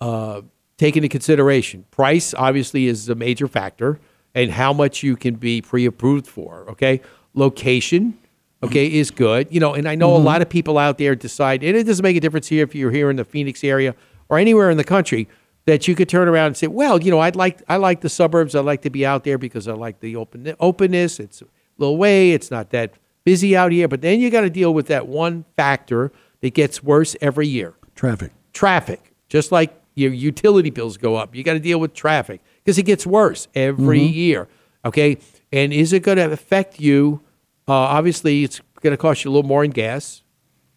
uh, 0.00 0.40
take 0.76 0.96
into 0.96 1.08
consideration. 1.08 1.84
Price, 1.92 2.34
obviously, 2.34 2.86
is 2.86 3.08
a 3.08 3.14
major 3.14 3.46
factor, 3.46 4.00
and 4.34 4.50
how 4.50 4.72
much 4.72 5.04
you 5.04 5.14
can 5.14 5.36
be 5.36 5.60
pre-approved 5.60 6.26
for. 6.26 6.68
Okay, 6.70 7.00
location, 7.34 8.14
okay, 8.62 8.86
is 8.92 9.10
good. 9.10 9.48
You 9.50 9.60
know, 9.60 9.74
and 9.74 9.88
I 9.88 9.94
know 9.94 10.16
a 10.16 10.20
Mhm. 10.20 10.24
lot 10.24 10.42
of 10.42 10.48
people 10.48 10.78
out 10.78 10.98
there 10.98 11.14
decide, 11.14 11.62
and 11.62 11.76
it 11.76 11.84
doesn't 11.84 12.02
make 12.02 12.16
a 12.16 12.20
difference 12.20 12.48
here 12.48 12.64
if 12.64 12.74
you're 12.74 12.90
here 12.90 13.10
in 13.10 13.16
the 13.16 13.24
Phoenix 13.24 13.62
area 13.64 13.94
or 14.28 14.38
anywhere 14.38 14.70
in 14.70 14.76
the 14.76 14.84
country, 14.84 15.28
that 15.66 15.86
you 15.86 15.94
could 15.94 16.08
turn 16.08 16.28
around 16.28 16.46
and 16.48 16.56
say, 16.56 16.66
well, 16.66 17.00
you 17.02 17.10
know, 17.10 17.20
I'd 17.20 17.36
like 17.36 17.58
I 17.68 17.76
like 17.76 18.00
the 18.00 18.08
suburbs. 18.08 18.54
I 18.54 18.60
like 18.60 18.82
to 18.82 18.90
be 18.90 19.04
out 19.04 19.24
there 19.24 19.36
because 19.38 19.68
I 19.68 19.74
like 19.74 20.00
the 20.00 20.16
open 20.16 20.54
openness. 20.60 21.20
It's 21.20 21.42
a 21.42 21.46
little 21.76 21.98
way. 21.98 22.32
It's 22.32 22.50
not 22.50 22.70
that 22.70 22.94
busy 23.24 23.54
out 23.54 23.70
here. 23.72 23.86
But 23.86 24.00
then 24.00 24.18
you 24.20 24.30
got 24.30 24.40
to 24.42 24.50
deal 24.50 24.72
with 24.72 24.86
that 24.86 25.06
one 25.08 25.44
factor 25.56 26.10
that 26.40 26.54
gets 26.54 26.82
worse 26.82 27.16
every 27.20 27.46
year 27.46 27.74
Traffic. 27.94 28.32
traffic. 28.54 29.12
Just 29.28 29.52
like 29.52 29.78
your 29.94 30.12
utility 30.12 30.70
bills 30.70 30.96
go 30.96 31.16
up, 31.16 31.36
you 31.36 31.42
got 31.42 31.52
to 31.52 31.60
deal 31.60 31.78
with 31.78 31.92
traffic 31.92 32.40
because 32.64 32.78
it 32.78 32.84
gets 32.84 33.06
worse 33.06 33.46
every 33.54 34.00
Mhm. 34.00 34.14
year. 34.14 34.48
Okay, 34.86 35.18
and 35.52 35.72
is 35.72 35.92
it 35.92 36.02
going 36.02 36.18
to 36.18 36.30
affect 36.30 36.80
you? 36.80 37.20
Uh, 37.66 37.72
obviously, 37.72 38.44
it's 38.44 38.60
going 38.82 38.92
to 38.92 38.96
cost 38.96 39.24
you 39.24 39.30
a 39.30 39.32
little 39.32 39.48
more 39.48 39.64
in 39.64 39.70
gas, 39.70 40.22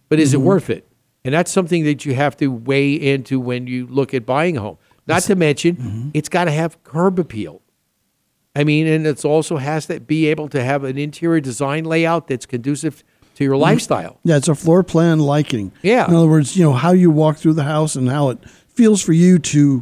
but 0.09 0.19
is 0.19 0.31
Mhm. 0.31 0.35
it 0.35 0.37
worth 0.39 0.69
it? 0.69 0.87
And 1.23 1.33
that's 1.33 1.51
something 1.51 1.83
that 1.83 2.05
you 2.05 2.15
have 2.15 2.35
to 2.37 2.47
weigh 2.47 2.93
into 2.93 3.39
when 3.39 3.67
you 3.67 3.85
look 3.87 4.13
at 4.13 4.25
buying 4.25 4.57
a 4.57 4.61
home. 4.61 4.77
Not 5.07 5.23
to 5.23 5.35
mention, 5.35 6.11
it's 6.13 6.29
got 6.29 6.45
to 6.45 6.51
have 6.51 6.81
curb 6.83 7.19
appeal. 7.19 7.61
I 8.55 8.63
mean, 8.63 8.87
and 8.87 9.05
it's 9.07 9.23
also 9.23 9.57
has 9.57 9.85
to 9.85 9.99
be 9.99 10.27
able 10.27 10.49
to 10.49 10.63
have 10.63 10.83
an 10.83 10.97
interior 10.97 11.39
design 11.39 11.85
layout 11.85 12.27
that's 12.27 12.45
conducive 12.45 13.03
to 13.35 13.43
your 13.43 13.55
lifestyle. 13.55 14.19
Yeah, 14.23 14.37
it's 14.37 14.47
a 14.49 14.55
floor 14.55 14.83
plan 14.83 15.19
liking. 15.19 15.71
Yeah. 15.83 16.07
In 16.07 16.15
other 16.15 16.27
words, 16.27 16.57
you 16.57 16.63
know 16.63 16.73
how 16.73 16.91
you 16.91 17.09
walk 17.11 17.37
through 17.37 17.53
the 17.53 17.63
house 17.63 17.95
and 17.95 18.09
how 18.09 18.29
it 18.29 18.39
feels 18.67 19.01
for 19.01 19.13
you 19.13 19.39
to 19.39 19.81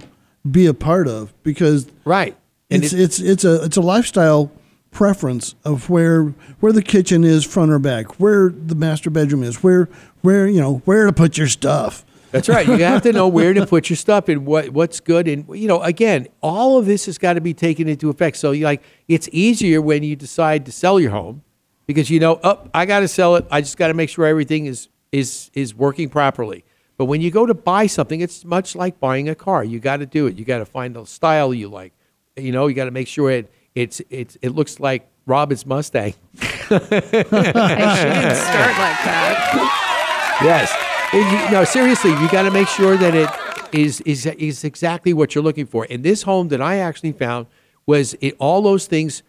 be 0.49 0.65
a 0.67 0.73
part 0.73 1.07
of 1.07 1.33
because 1.43 1.87
right. 2.05 2.35
And 2.69 2.83
it's 2.83 2.93
it- 2.93 2.99
it's 3.01 3.19
it's 3.19 3.43
a 3.45 3.63
it's 3.63 3.77
a 3.77 3.81
lifestyle 3.81 4.51
preference 4.91 5.55
of 5.63 5.89
where 5.89 6.33
where 6.59 6.71
the 6.71 6.81
kitchen 6.81 7.23
is 7.23 7.45
front 7.45 7.71
or 7.71 7.79
back, 7.79 8.19
where 8.19 8.49
the 8.49 8.75
master 8.75 9.09
bedroom 9.09 9.43
is, 9.43 9.63
where 9.63 9.89
where 10.21 10.47
you 10.47 10.59
know 10.59 10.81
where 10.85 11.05
to 11.05 11.13
put 11.13 11.37
your 11.37 11.47
stuff. 11.47 12.05
That's 12.31 12.47
right. 12.47 12.67
You 12.67 12.83
have 12.83 13.01
to 13.03 13.11
know 13.11 13.27
where 13.27 13.53
to 13.53 13.65
put 13.65 13.89
your 13.89 13.97
stuff 13.97 14.29
and 14.29 14.45
what 14.45 14.69
what's 14.69 14.99
good. 14.99 15.27
And 15.27 15.47
you 15.49 15.67
know, 15.67 15.81
again, 15.81 16.27
all 16.41 16.77
of 16.77 16.85
this 16.85 17.05
has 17.07 17.17
got 17.17 17.33
to 17.33 17.41
be 17.41 17.53
taken 17.53 17.87
into 17.87 18.09
effect. 18.09 18.37
So 18.37 18.51
like 18.51 18.83
it's 19.07 19.27
easier 19.31 19.81
when 19.81 20.03
you 20.03 20.15
decide 20.15 20.65
to 20.67 20.71
sell 20.71 20.99
your 20.99 21.11
home 21.11 21.43
because 21.87 22.09
you 22.09 22.19
know, 22.19 22.39
oh, 22.43 22.69
I 22.73 22.85
got 22.85 22.99
to 22.99 23.07
sell 23.07 23.35
it. 23.35 23.47
I 23.49 23.61
just 23.61 23.77
got 23.77 23.87
to 23.87 23.93
make 23.93 24.09
sure 24.09 24.25
everything 24.25 24.67
is 24.67 24.89
is 25.11 25.49
is 25.53 25.73
working 25.73 26.09
properly. 26.09 26.63
But 26.97 27.05
when 27.05 27.21
you 27.21 27.31
go 27.31 27.45
to 27.45 27.53
buy 27.53 27.87
something, 27.87 28.19
it's 28.19 28.43
much 28.43 28.75
like 28.75 28.99
buying 28.99 29.29
a 29.29 29.35
car. 29.35 29.63
You 29.63 29.79
got 29.79 29.97
to 29.97 30.05
do 30.05 30.27
it. 30.27 30.37
You 30.37 30.43
got 30.43 30.57
to 30.57 30.65
find 30.65 30.95
the 30.95 31.05
style 31.05 31.53
you 31.53 31.69
like. 31.69 31.93
You 32.35 32.51
know, 32.51 32.67
you 32.67 32.75
got 32.75 32.85
to 32.85 32.91
make 32.91 33.07
sure 33.07 33.31
it 33.31 33.51
it's 33.79 34.01
it's 34.09 34.37
it 34.41 34.49
looks 34.49 34.79
like 34.79 35.07
Robin's 35.25 35.65
Mustang. 35.65 36.13
I 36.41 36.47
shouldn't 36.79 38.37
start 38.37 38.75
like 38.85 38.99
that. 39.07 40.39
Yes. 40.43 40.71
You- 41.13 41.51
no, 41.51 41.63
seriously, 41.63 42.11
you 42.11 42.29
got 42.29 42.43
to 42.43 42.51
make 42.51 42.67
sure 42.67 42.97
that 42.97 43.15
it 43.15 43.29
is 43.73 44.01
is 44.01 44.25
is 44.25 44.63
exactly 44.63 45.13
what 45.13 45.33
you're 45.33 45.43
looking 45.43 45.65
for. 45.65 45.87
And 45.89 46.03
this 46.03 46.23
home 46.23 46.49
that 46.49 46.61
I 46.61 46.77
actually 46.77 47.13
found 47.13 47.47
was 47.85 48.15
it, 48.21 48.35
all 48.39 48.61
those 48.61 48.85
things 48.85 49.23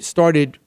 started 0.00 0.58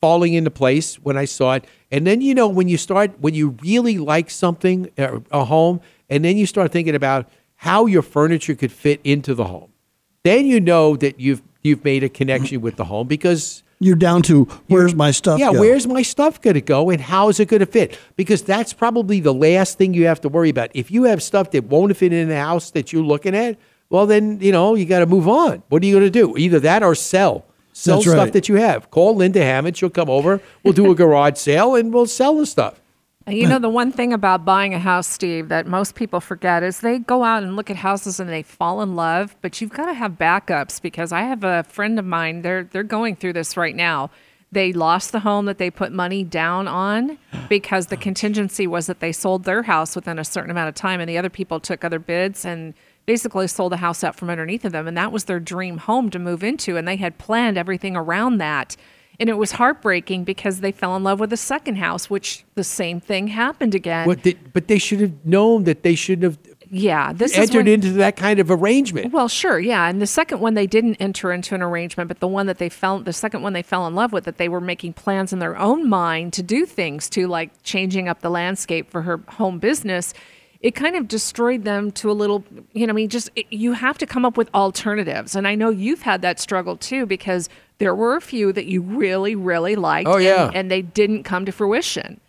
falling 0.00 0.34
into 0.34 0.50
place 0.50 0.96
when 0.96 1.16
I 1.16 1.24
saw 1.26 1.54
it. 1.54 1.64
And 1.90 2.06
then 2.06 2.20
you 2.20 2.34
know 2.34 2.48
when 2.48 2.68
you 2.68 2.78
start 2.78 3.10
when 3.20 3.34
you 3.34 3.56
really 3.62 3.98
like 3.98 4.30
something 4.30 4.90
uh, 4.98 5.18
a 5.30 5.44
home, 5.44 5.80
and 6.08 6.24
then 6.24 6.36
you 6.36 6.46
start 6.46 6.70
thinking 6.72 6.94
about 6.94 7.28
how 7.56 7.86
your 7.86 8.02
furniture 8.02 8.54
could 8.54 8.72
fit 8.72 9.00
into 9.04 9.34
the 9.34 9.44
home. 9.44 9.72
Then 10.24 10.46
you 10.46 10.60
know 10.60 10.96
that 10.96 11.18
you've 11.18 11.42
you've 11.62 11.84
made 11.84 12.02
a 12.04 12.08
connection 12.08 12.60
with 12.60 12.76
the 12.76 12.84
home 12.84 13.06
because 13.06 13.62
You're 13.80 13.96
down 13.96 14.22
to 14.22 14.44
where's 14.68 14.94
my 14.94 15.10
stuff? 15.10 15.38
yeah, 15.40 15.52
go? 15.52 15.60
where's 15.60 15.86
my 15.86 16.02
stuff 16.02 16.40
going 16.40 16.54
to 16.54 16.60
go 16.60 16.90
and 16.90 17.00
how 17.00 17.28
is 17.28 17.40
it 17.40 17.46
going 17.48 17.60
to 17.60 17.66
fit? 17.66 17.98
Because 18.16 18.42
that's 18.42 18.72
probably 18.72 19.20
the 19.20 19.34
last 19.34 19.78
thing 19.78 19.94
you 19.94 20.06
have 20.06 20.20
to 20.22 20.28
worry 20.28 20.50
about. 20.50 20.70
If 20.74 20.90
you 20.90 21.04
have 21.04 21.22
stuff 21.22 21.50
that 21.52 21.64
won't 21.64 21.96
fit 21.96 22.12
in 22.12 22.28
the 22.28 22.36
house 22.36 22.70
that 22.72 22.92
you're 22.92 23.02
looking 23.02 23.34
at, 23.34 23.58
well, 23.90 24.06
then, 24.06 24.40
you 24.40 24.52
know, 24.52 24.74
you 24.74 24.84
got 24.86 25.00
to 25.00 25.06
move 25.06 25.28
on. 25.28 25.62
What 25.68 25.82
are 25.82 25.86
you 25.86 25.94
going 25.98 26.04
to 26.04 26.10
do? 26.10 26.36
Either 26.36 26.58
that 26.60 26.82
or 26.82 26.94
sell. 26.94 27.44
Sell 27.74 27.96
That's 27.96 28.08
stuff 28.10 28.18
right. 28.18 28.32
that 28.34 28.48
you 28.50 28.56
have. 28.56 28.90
Call 28.90 29.16
Linda 29.16 29.42
Hammond. 29.42 29.76
She'll 29.78 29.88
come 29.88 30.10
over. 30.10 30.40
We'll 30.62 30.74
do 30.74 30.90
a 30.90 30.94
garage 30.94 31.38
sale 31.38 31.74
and 31.74 31.92
we'll 31.92 32.04
sell 32.06 32.36
the 32.36 32.44
stuff. 32.44 32.81
You 33.28 33.46
know, 33.46 33.58
the 33.58 33.68
one 33.68 33.92
thing 33.92 34.12
about 34.12 34.44
buying 34.44 34.74
a 34.74 34.78
house, 34.78 35.06
Steve, 35.06 35.48
that 35.48 35.66
most 35.66 35.94
people 35.94 36.20
forget 36.20 36.62
is 36.62 36.80
they 36.80 36.98
go 36.98 37.22
out 37.22 37.42
and 37.42 37.54
look 37.54 37.70
at 37.70 37.76
houses 37.76 38.18
and 38.18 38.28
they 38.28 38.42
fall 38.42 38.82
in 38.82 38.96
love, 38.96 39.36
but 39.42 39.60
you've 39.60 39.72
got 39.72 39.86
to 39.86 39.94
have 39.94 40.12
backups 40.12 40.82
because 40.82 41.12
I 41.12 41.22
have 41.22 41.44
a 41.44 41.62
friend 41.64 41.98
of 41.98 42.04
mine, 42.04 42.42
they're 42.42 42.64
they're 42.64 42.82
going 42.82 43.14
through 43.16 43.34
this 43.34 43.56
right 43.56 43.76
now. 43.76 44.10
They 44.50 44.72
lost 44.72 45.12
the 45.12 45.20
home 45.20 45.46
that 45.46 45.56
they 45.58 45.70
put 45.70 45.92
money 45.92 46.24
down 46.24 46.68
on 46.68 47.16
because 47.48 47.86
the 47.86 47.96
contingency 47.96 48.66
was 48.66 48.86
that 48.86 49.00
they 49.00 49.12
sold 49.12 49.44
their 49.44 49.62
house 49.62 49.96
within 49.96 50.18
a 50.18 50.24
certain 50.24 50.50
amount 50.50 50.68
of 50.68 50.74
time 50.74 51.00
and 51.00 51.08
the 51.08 51.16
other 51.16 51.30
people 51.30 51.58
took 51.58 51.84
other 51.84 51.98
bids 51.98 52.44
and 52.44 52.74
basically 53.06 53.46
sold 53.46 53.72
the 53.72 53.78
house 53.78 54.04
out 54.04 54.14
from 54.14 54.28
underneath 54.28 54.64
of 54.66 54.72
them 54.72 54.86
and 54.86 54.96
that 54.96 55.10
was 55.10 55.24
their 55.24 55.40
dream 55.40 55.78
home 55.78 56.10
to 56.10 56.18
move 56.18 56.44
into 56.44 56.76
and 56.76 56.86
they 56.86 56.96
had 56.96 57.16
planned 57.16 57.56
everything 57.56 57.96
around 57.96 58.38
that. 58.38 58.76
And 59.20 59.28
it 59.28 59.36
was 59.38 59.52
heartbreaking 59.52 60.24
because 60.24 60.60
they 60.60 60.72
fell 60.72 60.96
in 60.96 61.04
love 61.04 61.20
with 61.20 61.32
a 61.32 61.36
second 61.36 61.76
house, 61.76 62.10
which 62.10 62.44
the 62.54 62.64
same 62.64 62.98
thing 63.00 63.28
happened 63.28 63.74
again. 63.74 64.06
What 64.06 64.22
did, 64.22 64.52
but 64.52 64.68
they 64.68 64.78
should 64.78 65.00
have 65.00 65.24
known 65.24 65.64
that 65.64 65.82
they 65.82 65.94
shouldn't 65.94 66.24
have 66.24 66.38
yeah, 66.74 67.12
this 67.12 67.32
is 67.32 67.38
entered 67.38 67.66
when- 67.66 67.74
into 67.74 67.92
that 67.92 68.16
kind 68.16 68.40
of 68.40 68.50
arrangement. 68.50 69.12
Well, 69.12 69.28
sure, 69.28 69.60
yeah. 69.60 69.88
And 69.88 70.00
the 70.00 70.06
second 70.06 70.40
one 70.40 70.54
they 70.54 70.66
didn't 70.66 70.94
enter 70.94 71.30
into 71.30 71.54
an 71.54 71.60
arrangement, 71.60 72.08
but 72.08 72.20
the 72.20 72.26
one 72.26 72.46
that 72.46 72.56
they 72.56 72.70
fell 72.70 72.98
the 72.98 73.12
second 73.12 73.42
one 73.42 73.52
they 73.52 73.62
fell 73.62 73.86
in 73.86 73.94
love 73.94 74.10
with 74.10 74.24
that 74.24 74.38
they 74.38 74.48
were 74.48 74.60
making 74.60 74.94
plans 74.94 75.34
in 75.34 75.38
their 75.38 75.58
own 75.58 75.86
mind 75.86 76.32
to 76.32 76.42
do 76.42 76.64
things 76.64 77.10
to 77.10 77.28
like 77.28 77.50
changing 77.62 78.08
up 78.08 78.22
the 78.22 78.30
landscape 78.30 78.90
for 78.90 79.02
her 79.02 79.20
home 79.28 79.58
business. 79.58 80.14
It 80.62 80.76
kind 80.76 80.94
of 80.94 81.08
destroyed 81.08 81.64
them 81.64 81.90
to 81.92 82.10
a 82.10 82.12
little, 82.12 82.44
you 82.72 82.86
know, 82.86 82.92
I 82.92 82.94
mean, 82.94 83.08
just 83.08 83.30
it, 83.34 83.46
you 83.50 83.72
have 83.72 83.98
to 83.98 84.06
come 84.06 84.24
up 84.24 84.36
with 84.36 84.48
alternatives. 84.54 85.34
And 85.34 85.46
I 85.48 85.56
know 85.56 85.70
you've 85.70 86.02
had 86.02 86.22
that 86.22 86.38
struggle 86.38 86.76
too 86.76 87.04
because 87.04 87.48
there 87.78 87.94
were 87.94 88.14
a 88.16 88.20
few 88.20 88.52
that 88.52 88.66
you 88.66 88.80
really, 88.80 89.34
really 89.34 89.74
liked. 89.74 90.08
Oh, 90.08 90.14
and- 90.14 90.24
yeah. 90.24 90.50
and 90.54 90.70
they 90.70 90.80
didn't 90.82 91.24
come 91.24 91.44
to 91.46 91.52
fruition. 91.52 92.20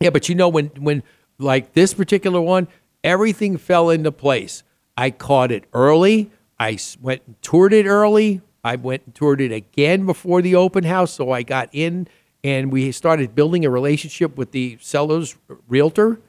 Yeah, 0.00 0.10
but 0.10 0.28
you 0.28 0.34
know 0.34 0.48
when 0.48 0.66
when 0.80 1.02
like 1.38 1.74
this 1.74 1.94
particular 1.94 2.40
one, 2.40 2.66
everything 3.04 3.56
fell 3.58 3.90
into 3.90 4.10
place. 4.10 4.62
I 4.96 5.10
caught 5.10 5.52
it 5.52 5.64
early. 5.72 6.30
I 6.58 6.78
went 7.00 7.22
and 7.26 7.40
toured 7.42 7.72
it 7.72 7.86
early. 7.86 8.40
I 8.64 8.76
went 8.76 9.02
and 9.06 9.14
toured 9.14 9.40
it 9.40 9.52
again 9.52 10.06
before 10.06 10.40
the 10.40 10.54
open 10.54 10.84
house, 10.84 11.12
so 11.12 11.30
I 11.30 11.42
got 11.42 11.68
in 11.72 12.08
and 12.44 12.72
we 12.72 12.90
started 12.92 13.34
building 13.34 13.64
a 13.64 13.70
relationship 13.70 14.36
with 14.36 14.52
the 14.52 14.78
seller's 14.80 15.36
realtor. 15.68 16.20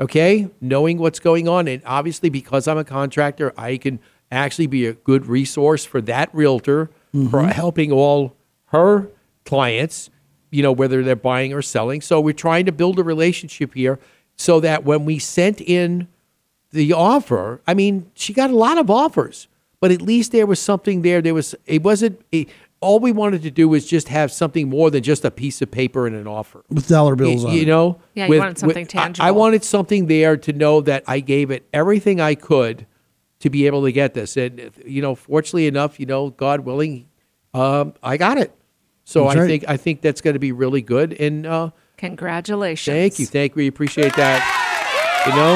Okay, 0.00 0.48
knowing 0.60 0.98
what's 0.98 1.20
going 1.20 1.46
on, 1.48 1.68
and 1.68 1.82
obviously 1.86 2.28
because 2.28 2.66
I'm 2.66 2.78
a 2.78 2.84
contractor, 2.84 3.52
I 3.56 3.76
can 3.76 4.00
actually 4.30 4.66
be 4.66 4.86
a 4.86 4.94
good 4.94 5.26
resource 5.26 5.84
for 5.84 6.00
that 6.02 6.30
realtor 6.34 6.86
for 7.12 7.42
Mhm. 7.42 7.52
helping 7.52 7.92
all 7.92 8.34
her 8.66 9.08
clients 9.44 10.08
you 10.54 10.62
know, 10.62 10.70
whether 10.70 11.02
they're 11.02 11.16
buying 11.16 11.54
or 11.54 11.62
selling. 11.62 12.02
So 12.02 12.20
we're 12.20 12.34
trying 12.34 12.66
to 12.66 12.72
build 12.72 12.98
a 12.98 13.02
relationship 13.02 13.72
here 13.72 13.98
so 14.36 14.60
that 14.60 14.84
when 14.84 15.06
we 15.06 15.18
sent 15.18 15.62
in 15.62 16.08
the 16.72 16.92
offer, 16.92 17.62
I 17.66 17.72
mean, 17.72 18.10
she 18.12 18.34
got 18.34 18.50
a 18.50 18.54
lot 18.56 18.76
of 18.76 18.90
offers, 18.90 19.48
but 19.80 19.90
at 19.90 20.02
least 20.02 20.30
there 20.30 20.44
was 20.44 20.60
something 20.60 21.00
there. 21.00 21.22
There 21.22 21.32
was, 21.32 21.54
it 21.64 21.82
wasn't, 21.82 22.20
a, 22.34 22.46
all 22.82 22.98
we 23.00 23.12
wanted 23.12 23.42
to 23.42 23.50
do 23.50 23.68
was 23.68 23.86
just 23.86 24.08
have 24.08 24.30
something 24.32 24.68
more 24.68 24.90
than 24.90 25.02
just 25.02 25.24
a 25.24 25.30
piece 25.30 25.62
of 25.62 25.70
paper 25.70 26.06
and 26.06 26.14
an 26.16 26.26
offer. 26.26 26.62
with 26.68 26.88
dollar 26.88 27.16
bills 27.16 27.44
Y- 27.44 27.50
on 27.50 27.56
you 27.56 27.64
know? 27.66 27.98
Yeah, 28.14 28.26
you 28.26 28.38
wanted 28.38 28.58
something 28.58 28.86
I- 28.94 29.12
I, 29.20 29.30
wanted 29.30 29.64
something 29.64 30.06
there 30.06 30.36
to 30.36 30.52
know 30.52 30.80
that 30.82 31.04
i 31.06 31.20
gave 31.20 31.50
it 31.50 31.66
everything 31.72 32.20
i 32.20 32.34
could 32.34 32.86
to 33.40 33.48
be 33.50 33.66
able 33.66 33.82
to 33.84 33.92
get 33.92 34.14
this. 34.14 34.36
And 34.36 34.70
you 34.84 35.00
know 35.00 35.14
fortunately 35.14 35.66
enough 35.66 35.98
you 35.98 36.06
know 36.06 36.30
god 36.30 36.60
willing 36.60 37.08
um, 37.54 37.94
i 38.02 38.16
got 38.16 38.36
it. 38.38 38.52
So 39.04 39.24
That's 39.24 39.36
i 39.36 39.40
right. 39.40 39.46
think 39.48 39.64
i 39.68 39.76
think 39.76 40.00
that's 40.00 40.20
going 40.20 40.34
to 40.34 40.40
be 40.40 40.52
really 40.52 40.82
good. 40.82 41.12
And 41.14 41.46
uh, 41.46 41.70
Congratulations. 41.96 42.94
thank 42.94 43.18
you 43.18 43.26
thank 43.26 43.52
you 43.52 43.56
we 43.62 43.66
appreciate 43.68 44.14
that. 44.16 44.40
You 45.26 45.34
know? 45.36 45.54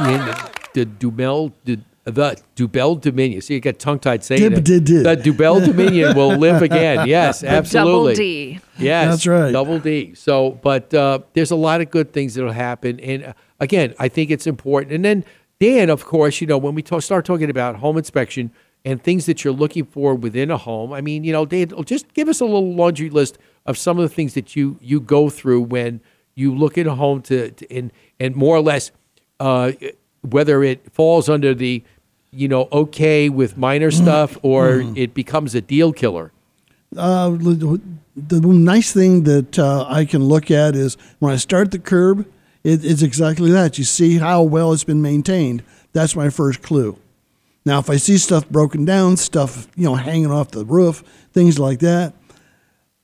And 0.00 0.28
the, 0.28 0.50
the 0.72 0.86
Dumel, 0.86 1.52
the, 1.64 1.78
the 2.10 2.40
Dubell 2.56 3.00
Dominion. 3.00 3.40
See, 3.40 3.54
you 3.54 3.60
got 3.60 3.78
tongue 3.78 3.98
tied 3.98 4.22
saying 4.24 4.40
Dib- 4.40 4.52
it. 4.54 4.64
did- 4.64 4.84
did. 4.84 5.04
The 5.04 5.16
Dubell 5.16 5.60
Dominion 5.64 6.16
will 6.16 6.36
live 6.36 6.62
again. 6.62 7.06
Yes, 7.08 7.40
The 7.40 7.46
double 7.46 7.58
absolutely. 7.58 8.14
D. 8.14 8.60
Yes, 8.78 9.10
That's 9.12 9.26
right. 9.26 9.52
Double 9.52 9.78
D. 9.78 10.14
So, 10.14 10.52
but 10.62 10.92
uh, 10.94 11.20
there's 11.34 11.50
a 11.50 11.56
lot 11.56 11.80
of 11.80 11.90
good 11.90 12.12
things 12.12 12.34
that'll 12.34 12.52
happen, 12.52 12.98
and 13.00 13.24
uh, 13.24 13.32
again, 13.60 13.94
I 13.98 14.08
think 14.08 14.30
it's 14.30 14.46
important. 14.46 14.92
And 14.92 15.04
then 15.04 15.24
Dan, 15.60 15.90
of 15.90 16.04
course, 16.04 16.40
you 16.40 16.46
know, 16.46 16.58
when 16.58 16.74
we 16.74 16.82
talk, 16.82 17.02
start 17.02 17.24
talking 17.24 17.50
about 17.50 17.76
home 17.76 17.98
inspection 17.98 18.50
and 18.84 19.02
things 19.02 19.26
that 19.26 19.44
you're 19.44 19.52
looking 19.52 19.84
for 19.84 20.14
within 20.14 20.50
a 20.50 20.56
home, 20.56 20.92
I 20.94 21.02
mean, 21.02 21.22
you 21.24 21.32
know, 21.32 21.44
Dan, 21.44 21.70
just 21.84 22.12
give 22.14 22.28
us 22.28 22.40
a 22.40 22.44
little 22.46 22.74
laundry 22.74 23.10
list 23.10 23.36
of 23.66 23.76
some 23.76 23.98
of 23.98 24.02
the 24.08 24.14
things 24.14 24.32
that 24.34 24.56
you 24.56 24.78
you 24.80 25.00
go 25.00 25.28
through 25.28 25.60
when 25.62 26.00
you 26.34 26.54
look 26.54 26.78
at 26.78 26.86
a 26.86 26.94
home 26.94 27.20
to, 27.22 27.50
to 27.50 27.70
and 27.76 27.92
and 28.18 28.34
more 28.34 28.56
or 28.56 28.62
less 28.62 28.90
uh, 29.40 29.72
whether 30.22 30.62
it 30.62 30.90
falls 30.92 31.28
under 31.28 31.54
the 31.54 31.82
you 32.32 32.48
know 32.48 32.68
okay 32.72 33.28
with 33.28 33.56
minor 33.56 33.90
stuff 33.90 34.38
or 34.42 34.80
it 34.96 35.14
becomes 35.14 35.54
a 35.54 35.60
deal 35.60 35.92
killer. 35.92 36.32
Uh, 36.96 37.30
the, 38.16 38.40
nice 38.40 38.92
thing 38.92 39.22
that 39.22 39.58
uh, 39.58 39.86
I 39.88 40.04
can 40.04 40.24
look 40.24 40.50
at 40.50 40.74
is 40.74 40.96
when 41.20 41.32
I 41.32 41.36
start 41.36 41.70
the 41.70 41.78
curb, 41.78 42.26
it, 42.64 42.84
it's 42.84 43.02
exactly 43.02 43.50
that. 43.52 43.78
You 43.78 43.84
see 43.84 44.18
how 44.18 44.42
well 44.42 44.72
it's 44.72 44.84
been 44.84 45.00
maintained. 45.00 45.62
That's 45.92 46.14
my 46.16 46.30
first 46.30 46.62
clue. 46.62 46.98
Now, 47.64 47.78
if 47.78 47.88
I 47.90 47.96
see 47.96 48.18
stuff 48.18 48.48
broken 48.48 48.84
down, 48.84 49.16
stuff 49.16 49.68
you 49.76 49.84
know 49.84 49.94
hanging 49.94 50.30
off 50.30 50.50
the 50.50 50.64
roof, 50.64 51.02
things 51.32 51.58
like 51.58 51.78
that, 51.80 52.14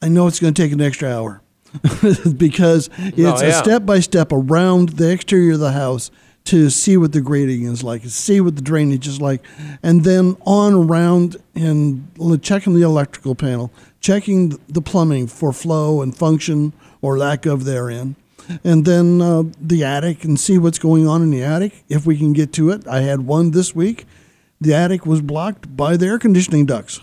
I 0.03 0.09
know 0.09 0.27
it's 0.27 0.41
going 0.41 0.55
to 0.55 0.62
take 0.62 0.72
an 0.72 0.81
extra 0.81 1.09
hour 1.14 1.43
because 2.37 2.91
it's 2.99 3.43
Oh, 3.43 3.47
a 3.47 3.53
step 3.53 3.85
by 3.87 4.01
step 4.01 4.33
around 4.33 4.91
the 4.91 5.11
exterior 5.11 5.53
of 5.55 5.61
the 5.61 5.72
house 5.72 6.11
to 6.47 6.70
see 6.70 6.97
what 6.97 7.12
the 7.12 7.20
grading 7.20 7.64
is 7.64 7.82
like, 7.82 8.03
see 8.05 8.40
what 8.40 8.57
the 8.57 8.62
drainage 8.62 9.07
is 9.07 9.20
like, 9.20 9.44
and 9.82 10.05
then 10.05 10.36
on 10.47 10.74
around 10.74 11.36
and 11.55 12.07
checking 12.42 12.74
the 12.74 12.82
electrical 12.82 13.34
panel, 13.34 13.72
checking 14.01 14.59
the 14.68 14.80
plumbing 14.80 15.26
for 15.26 15.53
flow 15.53 16.01
and 16.03 16.16
function 16.16 16.72
or 17.03 17.18
lack 17.18 17.47
of 17.47 17.64
therein, 17.64 18.16
and 18.64 18.84
then 18.84 19.20
uh, 19.20 19.42
the 19.61 19.82
attic 19.84 20.24
and 20.24 20.38
see 20.38 20.57
what's 20.57 20.78
going 20.78 21.07
on 21.07 21.20
in 21.22 21.30
the 21.30 21.42
attic 21.42 21.84
if 21.88 22.07
we 22.07 22.16
can 22.16 22.32
get 22.32 22.53
to 22.53 22.70
it. 22.70 22.86
I 22.86 23.01
had 23.01 23.22
one 23.26 23.51
this 23.51 23.74
week. 23.74 24.07
The 24.61 24.72
attic 24.72 25.05
was 25.05 25.20
blocked 25.20 25.76
by 25.76 25.97
the 25.97 26.07
air 26.07 26.18
conditioning 26.18 26.64
ducts. 26.64 27.03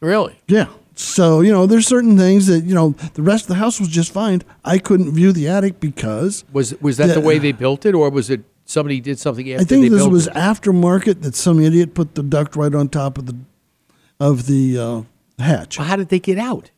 Really? 0.00 0.38
Yeah. 0.46 0.66
So, 0.94 1.40
you 1.40 1.50
know, 1.50 1.66
there's 1.66 1.86
certain 1.86 2.18
things 2.18 2.46
that, 2.46 2.64
you 2.64 2.74
know, 2.74 2.90
the 3.14 3.22
rest 3.22 3.44
of 3.44 3.48
the 3.48 3.54
house 3.54 3.80
was 3.80 3.88
just 3.88 4.12
fine. 4.12 4.42
I 4.66 4.76
couldn't 4.76 5.12
view 5.12 5.32
the 5.32 5.48
attic 5.48 5.80
because 5.80 6.44
Was 6.52 6.74
was 6.82 6.98
that 6.98 7.06
the 7.08 7.14
The- 7.14 7.20
way 7.20 7.38
they 7.38 7.52
built 7.52 7.86
it, 7.86 7.94
or 7.94 8.10
was 8.10 8.28
it 8.28 8.42
somebody 8.70 9.00
did 9.00 9.18
something 9.18 9.50
after 9.52 9.62
I 9.62 9.64
think 9.64 9.90
this 9.90 10.06
was 10.06 10.26
it? 10.28 10.34
aftermarket 10.34 11.22
that 11.22 11.34
some 11.34 11.60
idiot 11.60 11.94
put 11.94 12.14
the 12.14 12.22
duct 12.22 12.56
right 12.56 12.74
on 12.74 12.88
top 12.88 13.18
of 13.18 13.26
the 13.26 13.36
of 14.18 14.46
the 14.46 14.78
uh, 14.78 15.02
hatch. 15.42 15.76
How 15.78 15.96
did 15.96 16.08
they 16.08 16.18
get 16.20 16.38
out? 16.38 16.70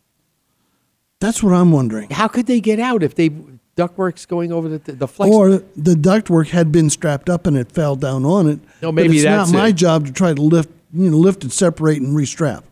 That's 1.20 1.42
what 1.42 1.52
I'm 1.52 1.70
wondering. 1.72 2.10
How 2.10 2.28
could 2.28 2.46
they 2.46 2.60
get 2.60 2.80
out 2.80 3.02
if 3.02 3.14
they 3.14 3.30
ductwork's 3.76 4.26
going 4.26 4.52
over 4.52 4.68
the 4.68 4.92
the 4.92 5.06
flex? 5.08 5.32
Or 5.34 5.50
the 5.76 5.94
ductwork 5.94 6.48
had 6.50 6.72
been 6.72 6.90
strapped 6.90 7.28
up 7.30 7.46
and 7.46 7.56
it 7.56 7.70
fell 7.70 7.96
down 7.96 8.24
on 8.24 8.48
it. 8.48 8.58
No, 8.80 8.88
But 8.90 9.02
maybe 9.02 9.14
it's 9.16 9.24
that's 9.24 9.50
not 9.52 9.58
my 9.58 9.68
it. 9.68 9.74
job 9.74 10.06
to 10.06 10.12
try 10.12 10.34
to 10.34 10.42
lift, 10.42 10.70
you 10.92 11.10
know, 11.10 11.16
lift 11.16 11.42
and 11.44 11.52
separate 11.52 12.00
and 12.02 12.16
restrap. 12.16 12.64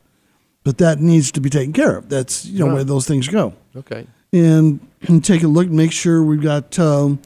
But 0.65 0.79
that 0.79 1.01
needs 1.01 1.31
to 1.33 1.41
be 1.41 1.49
taken 1.49 1.73
care 1.73 1.97
of. 1.97 2.09
That's 2.09 2.45
you 2.45 2.59
know 2.61 2.67
Right. 2.67 2.75
where 2.75 2.85
those 2.85 3.07
things 3.07 3.29
go. 3.29 3.55
okay. 3.77 4.07
and, 4.33 4.81
and 5.09 5.25
take 5.25 5.43
a 5.43 5.49
look, 5.49 5.69
make 5.69 5.91
sure 5.93 6.23
we've 6.23 6.43
got 6.43 6.79
um, 6.79 7.21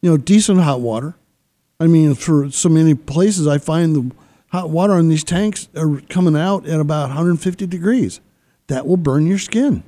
you 0.00 0.10
know 0.10 0.16
decent 0.16 0.60
hot 0.60 0.80
water. 0.80 1.14
I 1.82 1.88
mean, 1.88 2.14
for 2.14 2.48
so 2.48 2.68
many 2.68 2.94
places, 2.94 3.48
I 3.48 3.58
find 3.58 3.96
the 3.96 4.14
hot 4.52 4.70
water 4.70 4.92
on 4.92 5.08
these 5.08 5.24
tanks 5.24 5.68
are 5.76 6.00
coming 6.08 6.36
out 6.36 6.64
at 6.64 6.78
about 6.78 7.08
150 7.08 7.66
degrees. 7.66 8.20
That 8.68 8.86
will 8.86 8.96
burn 8.96 9.26
your 9.26 9.40
skin. 9.40 9.82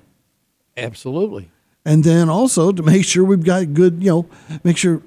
Absolutely. 0.76 1.50
And 1.84 2.02
then 2.02 2.28
also 2.28 2.72
to 2.72 2.82
make 2.82 3.04
sure 3.04 3.22
we've 3.24 3.44
got 3.44 3.74
good, 3.74 4.02
you 4.02 4.10
know, 4.10 4.26
make 4.64 4.76
sure 4.76 5.02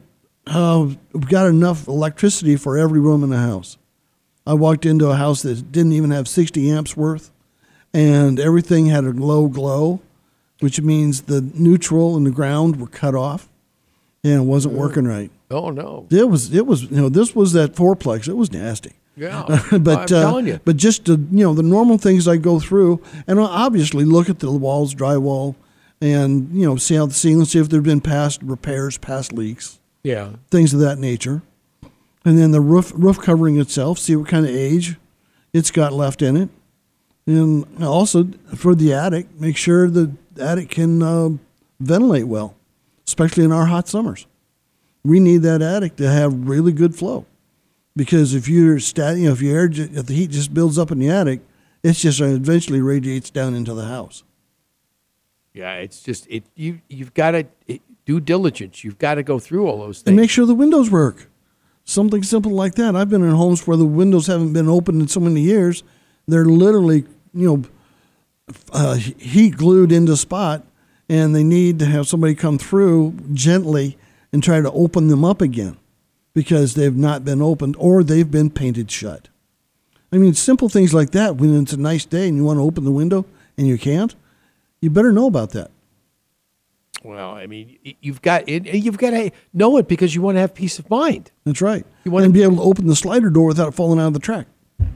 uh, 0.45 0.87
we've 1.11 1.27
got 1.27 1.47
enough 1.47 1.89
electricity 1.89 2.55
for 2.55 2.77
every 2.77 3.01
room 3.01 3.21
in 3.21 3.31
the 3.31 3.37
house. 3.37 3.77
I 4.45 4.53
walked 4.53 4.85
into 4.85 5.07
a 5.07 5.17
house 5.17 5.41
that 5.41 5.73
didn't 5.73 5.91
even 5.91 6.11
have 6.11 6.29
60 6.29 6.71
amps 6.71 6.95
worth, 6.95 7.31
and 7.93 8.39
everything 8.39 8.85
had 8.85 9.03
a 9.03 9.11
low 9.11 9.49
glow, 9.49 9.99
which 10.61 10.79
means 10.79 11.23
the 11.23 11.41
neutral 11.41 12.15
and 12.15 12.25
the 12.25 12.31
ground 12.31 12.79
were 12.79 12.87
cut 12.87 13.13
off, 13.13 13.49
and 14.23 14.43
it 14.43 14.45
wasn't 14.45 14.75
working 14.75 15.05
right. 15.05 15.31
Oh 15.49 15.69
no. 15.69 16.07
It 16.09 16.29
was, 16.29 16.53
it 16.53 16.65
was, 16.65 16.83
you 16.83 16.97
know, 16.97 17.09
this 17.09 17.35
was 17.35 17.53
that 17.53 17.73
fourplex. 17.73 18.27
It 18.27 18.35
was 18.35 18.51
nasty. 18.51 18.93
Yeah. 19.15 19.43
but 19.71 19.97
I'm 19.97 20.03
uh, 20.03 20.05
telling 20.05 20.47
you. 20.47 20.59
but 20.63 20.77
just 20.77 21.05
to, 21.05 21.13
you 21.13 21.43
know 21.43 21.53
the 21.53 21.63
normal 21.63 21.97
things 21.97 22.27
I 22.27 22.37
go 22.37 22.59
through, 22.59 23.01
and 23.25 23.39
I'll 23.39 23.47
obviously 23.47 24.05
look 24.05 24.29
at 24.29 24.39
the 24.39 24.51
walls, 24.51 24.93
drywall, 24.93 25.55
and 25.99 26.53
you 26.53 26.67
know 26.67 26.75
see 26.75 26.95
how 26.95 27.07
the 27.07 27.13
ceiling, 27.13 27.45
see 27.45 27.59
if 27.59 27.69
there've 27.69 27.83
been 27.83 28.01
past 28.01 28.41
repairs, 28.43 28.97
past 28.97 29.33
leaks, 29.33 29.79
Yeah. 30.03 30.31
things 30.51 30.73
of 30.73 30.79
that 30.81 30.99
nature, 30.99 31.41
and 32.23 32.37
then 32.37 32.51
the 32.51 32.61
roof 32.61 32.91
roof 32.95 33.19
covering 33.19 33.59
itself, 33.59 33.97
see 33.97 34.15
what 34.15 34.27
kind 34.27 34.45
of 34.45 34.51
age 34.51 34.97
it's 35.51 35.71
got 35.71 35.93
left 35.93 36.21
in 36.21 36.37
it, 36.37 36.49
and 37.25 37.65
also 37.83 38.27
for 38.55 38.75
the 38.75 38.93
attic, 38.93 39.27
make 39.39 39.57
sure 39.57 39.89
the 39.89 40.11
attic 40.39 40.69
can 40.69 41.01
uh, 41.01 41.29
ventilate 41.79 42.27
well, 42.27 42.55
especially 43.07 43.43
in 43.45 43.51
our 43.51 43.65
hot 43.65 43.87
summers. 43.87 44.27
We 45.03 45.19
need 45.19 45.37
that 45.43 45.61
attic 45.61 45.95
to 45.97 46.09
have 46.09 46.47
really 46.47 46.71
good 46.71 46.95
flow 46.95 47.25
because 47.95 48.33
if 48.33 48.47
you're 48.47 48.79
stat, 48.79 49.17
you 49.17 49.25
know, 49.25 49.33
if 49.33 49.41
your 49.41 49.57
air, 49.57 49.69
if 49.71 50.05
the 50.05 50.13
heat 50.13 50.31
just 50.31 50.53
builds 50.53 50.77
up 50.77 50.91
in 50.91 50.99
the 50.99 51.09
attic, 51.09 51.41
it's 51.83 52.01
just 52.01 52.21
uh, 52.21 52.25
eventually 52.25 52.81
radiates 52.81 53.29
down 53.29 53.55
into 53.55 53.73
the 53.73 53.85
house. 53.85 54.23
Yeah. 55.53 55.75
It's 55.75 56.01
just 56.01 56.27
it. 56.29 56.43
You 56.55 56.81
you've 56.87 57.13
got 57.13 57.31
to 57.31 57.47
due 58.05 58.19
diligence. 58.21 58.83
You've 58.83 58.99
got 58.99 59.15
to 59.15 59.23
go 59.23 59.39
through 59.39 59.67
all 59.67 59.79
those 59.79 59.97
things 59.97 60.07
And 60.07 60.15
make 60.15 60.29
sure 60.29 60.45
the 60.45 60.55
windows 60.55 60.89
work. 60.89 61.29
Something 61.83 62.23
simple 62.23 62.51
like 62.51 62.75
that. 62.75 62.95
I've 62.95 63.09
been 63.09 63.23
in 63.23 63.31
homes 63.31 63.65
where 63.65 63.77
the 63.77 63.85
windows 63.85 64.27
haven't 64.27 64.53
been 64.53 64.67
opened 64.67 65.01
in 65.01 65.07
so 65.07 65.19
many 65.19 65.41
years. 65.41 65.83
They're 66.27 66.45
literally, 66.45 67.05
you 67.33 67.47
know, 67.47 68.53
uh, 68.71 68.95
heat 68.95 69.55
glued 69.57 69.91
into 69.91 70.17
spot, 70.17 70.65
and 71.07 71.33
they 71.33 71.43
need 71.43 71.79
to 71.79 71.85
have 71.85 72.07
somebody 72.07 72.35
come 72.35 72.57
through 72.57 73.15
gently 73.33 73.97
and 74.37 74.43
try 74.43 74.61
to 74.61 74.71
open 74.71 75.07
them 75.07 75.25
up 75.25 75.41
again 75.41 75.77
because 76.35 76.75
they've 76.75 76.95
not 76.95 77.25
been 77.25 77.41
opened 77.41 77.75
or 77.79 78.03
they've 78.03 78.29
been 78.29 78.51
painted 78.51 78.91
shut. 78.91 79.29
I 80.11 80.17
mean, 80.19 80.35
simple 80.35 80.69
things 80.69 80.93
like 80.93 81.09
that. 81.09 81.37
When 81.37 81.59
it's 81.59 81.73
a 81.73 81.77
nice 81.77 82.05
day 82.05 82.27
and 82.27 82.37
you 82.37 82.43
want 82.43 82.57
to 82.59 82.61
open 82.61 82.85
the 82.85 82.91
window 82.91 83.25
and 83.57 83.65
you 83.65 83.79
can't, 83.79 84.13
you 84.79 84.91
better 84.91 85.11
know 85.11 85.25
about 85.25 85.49
that. 85.53 85.71
Well, 87.03 87.31
I 87.31 87.47
mean, 87.47 87.79
you've 87.99 88.21
got 88.21 88.47
it. 88.47 88.67
You've 88.67 88.99
got 88.99 89.09
to 89.09 89.31
know 89.53 89.77
it 89.77 89.87
because 89.87 90.13
you 90.13 90.21
want 90.21 90.35
to 90.35 90.41
have 90.41 90.53
peace 90.53 90.77
of 90.77 90.87
mind. 90.87 91.31
That's 91.43 91.61
right. 91.63 91.79
You 91.79 91.85
You 92.05 92.11
wanna- 92.11 92.27
to 92.27 92.33
be 92.33 92.43
able 92.43 92.57
to 92.57 92.61
open 92.61 92.85
the 92.85 92.95
slider 92.95 93.31
door 93.31 93.47
without 93.47 93.73
falling 93.73 93.99
out 93.99 94.07
of 94.09 94.13
the 94.13 94.19
track. 94.19 94.45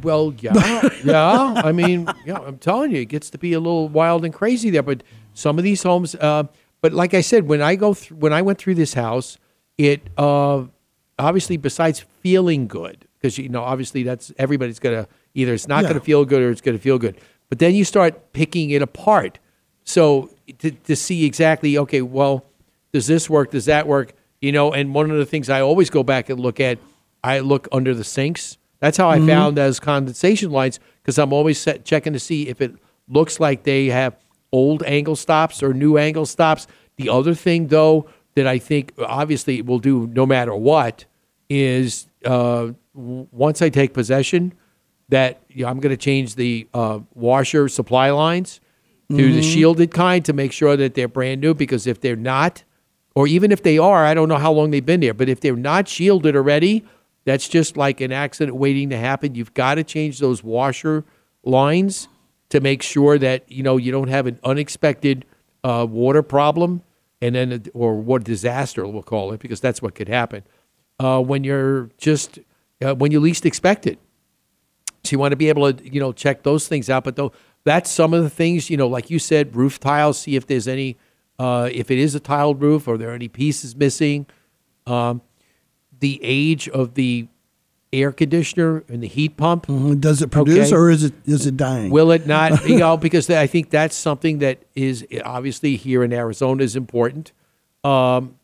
Well, 0.03 0.35
yeah, 0.39 0.87
yeah. 1.03 1.53
I 1.65 1.71
mean, 1.71 2.07
yeah. 2.27 2.37
I'm 2.37 2.59
telling 2.59 2.91
you, 2.91 3.01
it 3.01 3.05
gets 3.05 3.31
to 3.31 3.39
be 3.39 3.53
a 3.53 3.59
little 3.59 3.89
wild 3.89 4.23
and 4.23 4.31
crazy 4.31 4.69
there. 4.69 4.83
But 4.83 5.01
some 5.33 5.57
of 5.57 5.63
these 5.63 5.81
homes, 5.81 6.13
uh, 6.13 6.43
but 6.81 6.93
like 6.93 7.13
I 7.13 7.21
said, 7.21 7.47
when 7.47 7.61
I 7.61 7.75
go 7.75 7.93
through, 7.93 8.17
when 8.17 8.33
I 8.33 8.41
went 8.41 8.57
through 8.59 8.75
this 8.75 8.93
house, 8.93 9.37
it 9.77 10.01
uh, 10.17 10.65
obviously 11.19 11.57
besides 11.57 11.99
feeling 12.21 12.67
good, 12.67 13.05
because 13.17 13.37
you 13.37 13.49
know, 13.49 13.61
obviously 13.63 14.03
that's 14.03 14.31
everybody's 14.37 14.79
gonna 14.79 15.07
either 15.33 15.53
it's 15.53 15.67
not 15.67 15.83
Yeah. 15.83 15.89
gonna 15.89 15.99
feel 16.01 16.25
good 16.25 16.41
or 16.41 16.49
it's 16.51 16.61
gonna 16.61 16.77
feel 16.79 16.97
good. 16.97 17.17
But 17.49 17.59
then 17.59 17.75
you 17.75 17.83
start 17.85 18.33
picking 18.33 18.69
it 18.71 18.81
apart. 18.81 19.39
So 19.83 20.29
to, 20.59 20.71
to 20.71 20.95
see 20.95 21.25
exactly, 21.25 21.77
okay, 21.77 22.01
well, 22.01 22.45
does 22.93 23.07
this 23.07 23.29
work? 23.29 23.51
Does 23.51 23.65
that 23.65 23.87
work? 23.87 24.13
You 24.41 24.51
know, 24.51 24.71
and 24.71 24.93
one 24.93 25.11
of 25.11 25.17
the 25.17 25.25
things 25.25 25.49
I 25.49 25.61
always 25.61 25.89
go 25.89 26.01
back 26.03 26.29
and 26.29 26.39
look 26.39 26.59
at, 26.59 26.79
I 27.23 27.39
look 27.39 27.67
under 27.71 27.93
the 27.93 28.03
sinks. 28.03 28.57
That's 28.79 28.97
how 28.97 29.09
I 29.09 29.17
Mm-hmm. 29.19 29.27
found 29.27 29.57
those 29.57 29.79
condensation 29.79 30.49
lines 30.51 30.79
because 31.01 31.17
I'm 31.19 31.31
always 31.33 31.59
set, 31.59 31.85
checking 31.85 32.13
to 32.13 32.19
see 32.19 32.47
if 32.47 32.61
it 32.61 32.73
looks 33.07 33.39
like 33.39 33.63
they 33.63 33.87
have 33.87 34.15
old 34.51 34.83
angle 34.83 35.15
stops 35.15 35.61
or 35.63 35.73
new 35.73 35.97
angle 35.97 36.25
stops. 36.25 36.67
The 36.97 37.09
other 37.09 37.33
thing, 37.33 37.67
though, 37.67 38.07
that 38.35 38.47
I 38.47 38.57
think 38.59 38.93
obviously 38.99 39.57
it 39.59 39.65
will 39.65 39.79
do 39.79 40.07
no 40.07 40.25
matter 40.25 40.55
what 40.55 41.05
is 41.49 42.07
uh, 42.25 42.71
w- 42.95 43.27
once 43.31 43.61
I 43.61 43.69
take 43.69 43.93
possession, 43.93 44.53
that 45.09 45.41
you 45.49 45.63
know, 45.65 45.69
I'm 45.69 45.79
going 45.79 45.91
to 45.95 45.97
change 46.01 46.35
the 46.35 46.67
uh, 46.73 46.99
washer 47.15 47.67
supply 47.67 48.09
lines 48.11 48.59
to 49.09 49.33
the 49.33 49.41
Mhm. 49.41 49.53
shielded 49.53 49.91
kind 49.91 50.23
to 50.23 50.31
make 50.33 50.53
sure 50.53 50.77
that 50.77 50.93
they're 50.93 51.09
brand 51.09 51.41
new. 51.41 51.53
Because 51.53 51.85
if 51.87 51.99
they're 51.99 52.15
not, 52.15 52.63
or 53.15 53.27
even 53.27 53.51
if 53.51 53.61
they 53.63 53.77
are, 53.77 54.05
I 54.05 54.13
don't 54.13 54.29
know 54.29 54.37
how 54.37 54.53
long 54.53 54.71
they've 54.71 54.85
been 54.85 55.01
there, 55.01 55.13
but 55.13 55.27
if 55.27 55.41
they're 55.41 55.55
not 55.57 55.89
shielded 55.89 56.33
already, 56.35 56.85
that's 57.25 57.49
just 57.49 57.75
like 57.75 57.99
an 57.99 58.13
accident 58.13 58.55
waiting 58.57 58.89
to 58.91 58.97
happen. 58.97 59.35
You've 59.35 59.53
got 59.53 59.75
to 59.75 59.83
change 59.83 60.19
those 60.19 60.43
washer 60.43 61.03
lines 61.43 62.07
to 62.51 62.59
make 62.59 62.83
sure 62.83 63.17
that 63.17 63.51
you 63.51 63.63
know 63.63 63.77
you 63.77 63.91
don't 63.91 64.09
have 64.09 64.27
an 64.27 64.39
unexpected 64.43 65.25
uh, 65.63 65.85
water 65.89 66.21
problem, 66.21 66.83
and 67.21 67.35
then 67.35 67.65
or 67.73 67.95
what 67.95 68.23
disaster 68.23 68.87
we'll 68.87 69.03
call 69.03 69.33
it, 69.33 69.39
because 69.39 69.59
that's 69.59 69.81
what 69.81 69.95
could 69.95 70.07
happen 70.07 70.43
uh, 70.99 71.19
when 71.19 71.43
you're 71.43 71.89
just 71.97 72.39
uh, 72.81 72.93
when 72.93 73.11
you 73.11 73.19
least 73.19 73.45
expect 73.45 73.87
it. 73.87 73.97
So 75.03 75.13
you 75.13 75.19
want 75.19 75.31
to 75.31 75.35
be 75.35 75.49
able 75.49 75.73
to, 75.73 75.91
you 75.91 75.99
know, 75.99 76.11
check 76.13 76.43
those 76.43 76.67
things 76.67 76.89
out. 76.89 77.03
But 77.03 77.15
though 77.15 77.31
that's 77.63 77.89
some 77.89 78.13
of 78.13 78.21
the 78.21 78.29
things, 78.29 78.69
you 78.69 78.77
know, 78.77 78.87
like 78.87 79.09
you 79.09 79.17
said, 79.17 79.55
roof 79.55 79.79
tiles. 79.79 80.19
See 80.19 80.35
if 80.35 80.45
there's 80.45 80.67
any, 80.67 80.97
uh, 81.39 81.69
if 81.71 81.89
it 81.89 81.97
is 81.97 82.13
a 82.13 82.19
tiled 82.19 82.61
roof, 82.61 82.87
or 82.87 82.97
there 82.97 83.11
any 83.11 83.27
pieces 83.27 83.75
missing. 83.75 84.27
Um, 84.85 85.21
the 85.99 86.19
age 86.23 86.67
of 86.69 86.95
the 86.95 87.27
air 87.93 88.11
conditioner 88.11 88.83
and 88.87 89.03
the 89.03 89.07
heat 89.07 89.35
pump. 89.37 89.67
Mhm. 89.67 89.99
Does 89.99 90.21
it 90.21 90.31
produce 90.31 90.67
Okay. 90.71 90.75
or 90.75 90.89
is 90.89 91.03
it 91.03 91.13
is 91.25 91.45
it 91.45 91.57
dying? 91.57 91.91
Will 91.91 92.11
it 92.11 92.25
not? 92.25 92.65
You 92.67 92.77
know, 92.77 92.95
because 92.97 93.29
I 93.29 93.47
think 93.47 93.69
that's 93.69 93.95
something 93.95 94.39
that 94.39 94.59
is 94.75 95.05
obviously 95.25 95.75
here 95.75 96.03
in 96.03 96.13
Arizona 96.13 96.63
is 96.63 96.75
important. 96.75 97.31
Um, 97.83 98.35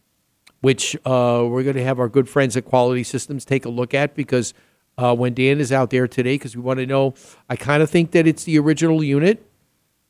which 0.62 0.96
uh, 1.06 1.46
we're 1.48 1.62
going 1.64 1.76
to 1.76 1.84
have 1.84 2.00
our 2.00 2.10
good 2.10 2.28
friends 2.28 2.58
at 2.58 2.66
Quality 2.66 3.04
Systems 3.04 3.46
take 3.46 3.64
a 3.64 3.70
look 3.70 3.94
at 3.94 4.16
because 4.16 4.56
uh, 4.98 5.16
when 5.16 5.36
Dan 5.36 5.60
is 5.60 5.72
out 5.72 5.92
there 5.92 6.08
today, 6.08 6.34
because 6.34 6.56
we 6.56 6.64
want 6.64 6.80
to 6.80 6.88
know, 6.88 7.14
I 7.48 7.56
kind 7.56 7.84
of 7.84 7.92
think 7.92 8.10
that 8.12 8.26
it's 8.26 8.44
the 8.44 8.58
original 8.58 9.04
unit. 9.04 9.46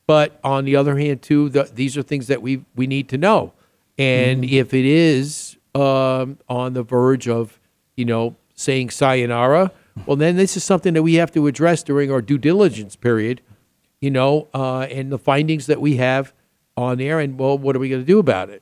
But 0.07 0.39
on 0.45 0.63
the 0.63 0.77
other 0.77 0.97
hand, 0.97 1.21
too, 1.21 1.49
the, 1.49 1.69
these 1.75 1.97
are 1.97 2.01
things 2.01 2.27
that 2.27 2.41
we 2.41 2.63
we 2.77 2.87
need 2.87 3.09
to 3.09 3.17
know. 3.17 3.51
And 3.97 4.45
if 4.45 4.73
it 4.73 4.85
is 4.85 5.57
um, 5.75 6.37
on 6.47 6.71
the 6.73 6.83
verge 6.83 7.27
of, 7.27 7.59
you 7.97 8.05
know, 8.05 8.37
saying 8.57 8.89
sayonara, 8.89 9.71
well, 10.05 10.17
then 10.17 10.35
this 10.35 10.57
is 10.57 10.63
something 10.63 10.93
that 10.95 11.03
we 11.03 11.13
have 11.15 11.31
to 11.31 11.47
address 11.47 11.83
during 11.83 12.11
our 12.11 12.21
due 12.21 12.37
diligence 12.37 12.95
period, 12.95 13.41
you 14.01 14.11
know, 14.11 14.47
uh, 14.53 14.81
and 14.81 15.11
the 15.11 15.17
findings 15.17 15.67
that 15.67 15.79
we 15.79 15.95
have 15.97 16.33
on 16.75 16.97
there. 16.97 17.19
And 17.19 17.39
well, 17.39 17.57
what 17.57 17.75
are 17.75 17.79
we 17.79 17.89
going 17.89 18.01
to 18.01 18.05
do 18.05 18.19
about 18.19 18.49
it? 18.49 18.61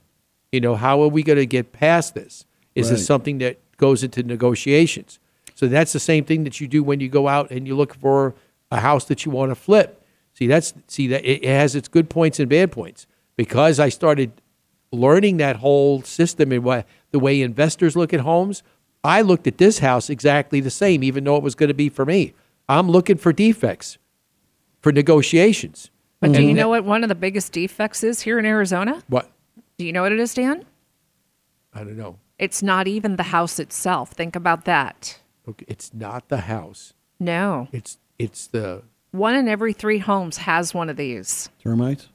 You 0.51 0.61
know, 0.61 0.75
how 0.75 1.01
are 1.01 1.07
we 1.07 1.23
going 1.23 1.39
to 1.39 1.45
get 1.45 1.71
past 1.73 2.13
this? 2.13 2.45
Is 2.75 2.89
Right. 2.89 2.97
this 2.97 3.05
something 3.05 3.37
that 3.39 3.57
goes 3.77 4.03
into 4.03 4.21
negotiations? 4.23 5.19
So 5.55 5.67
that's 5.67 5.93
the 5.93 5.99
same 5.99 6.25
thing 6.25 6.43
that 6.43 6.59
you 6.59 6.67
do 6.67 6.83
when 6.83 6.99
you 6.99 7.07
go 7.09 7.27
out 7.27 7.49
and 7.49 7.65
you 7.65 7.75
look 7.75 7.95
for 7.95 8.35
a 8.71 8.81
house 8.81 9.05
that 9.05 9.25
you 9.25 9.31
want 9.31 9.51
to 9.51 9.55
flip. 9.55 10.01
See, 10.33 10.47
that's 10.47 10.73
see 10.87 11.07
that 11.07 11.23
it 11.23 11.43
it 11.43 11.49
has 11.49 11.75
its 11.75 11.87
good 11.87 12.09
points 12.09 12.39
and 12.39 12.49
bad 12.49 12.71
points. 12.71 13.07
Because 13.37 13.79
I 13.79 13.89
started 13.89 14.31
learning 14.91 15.37
that 15.37 15.57
whole 15.57 16.01
system 16.01 16.51
and 16.51 16.63
what 16.63 16.85
the 17.11 17.19
way 17.19 17.41
investors 17.41 17.95
look 17.95 18.13
at 18.13 18.21
homes, 18.21 18.63
I 19.06 19.22
looked 19.22 19.47
at 19.47 19.58
this 19.58 19.80
house 19.80 20.10
exactly 20.10 20.60
the 20.60 20.72
same, 20.72 21.03
even 21.03 21.24
though 21.24 21.38
it 21.38 21.43
was 21.43 21.56
going 21.56 21.68
to 21.68 21.74
be 21.76 21.89
for 21.89 22.06
me. 22.06 22.34
I'm 22.68 22.89
looking 22.89 23.18
for 23.18 23.32
defects 23.32 23.97
for 24.82 24.91
negotiations. 24.91 25.91
But 26.20 26.32
do 26.34 26.41
you 26.41 26.53
know 26.53 26.70
what 26.70 26.84
one 26.86 27.03
of 27.03 27.10
the 27.10 27.16
biggest 27.16 27.51
defects 27.51 28.03
is 28.03 28.22
here 28.22 28.39
in 28.39 28.45
Arizona? 28.45 29.03
what? 29.08 29.30
Do 29.78 29.86
you 29.86 29.93
know 29.93 30.01
what 30.01 30.12
it 30.12 30.20
is, 30.20 30.34
Dan? 30.34 30.66
I 31.74 31.80
don't 31.80 31.97
know. 31.97 32.18
It's 32.39 32.64
not 32.64 32.88
even 32.88 33.18
the 33.18 33.24
house 33.24 33.60
itself. 33.60 34.12
Think 34.12 34.36
about 34.36 34.66
that. 34.66 35.20
Okay, 35.47 35.66
it's 35.68 35.93
not 35.93 36.30
the 36.30 36.41
house. 36.41 36.93
No. 37.20 37.68
It's 37.72 37.97
it's 38.18 38.47
the 38.47 38.84
One 39.12 39.36
in 39.36 39.47
every 39.47 39.74
three 39.74 39.99
homes 39.99 40.38
has 40.38 40.74
one 40.74 40.89
of 40.89 40.97
these 40.97 41.49
Termites. 41.64 42.08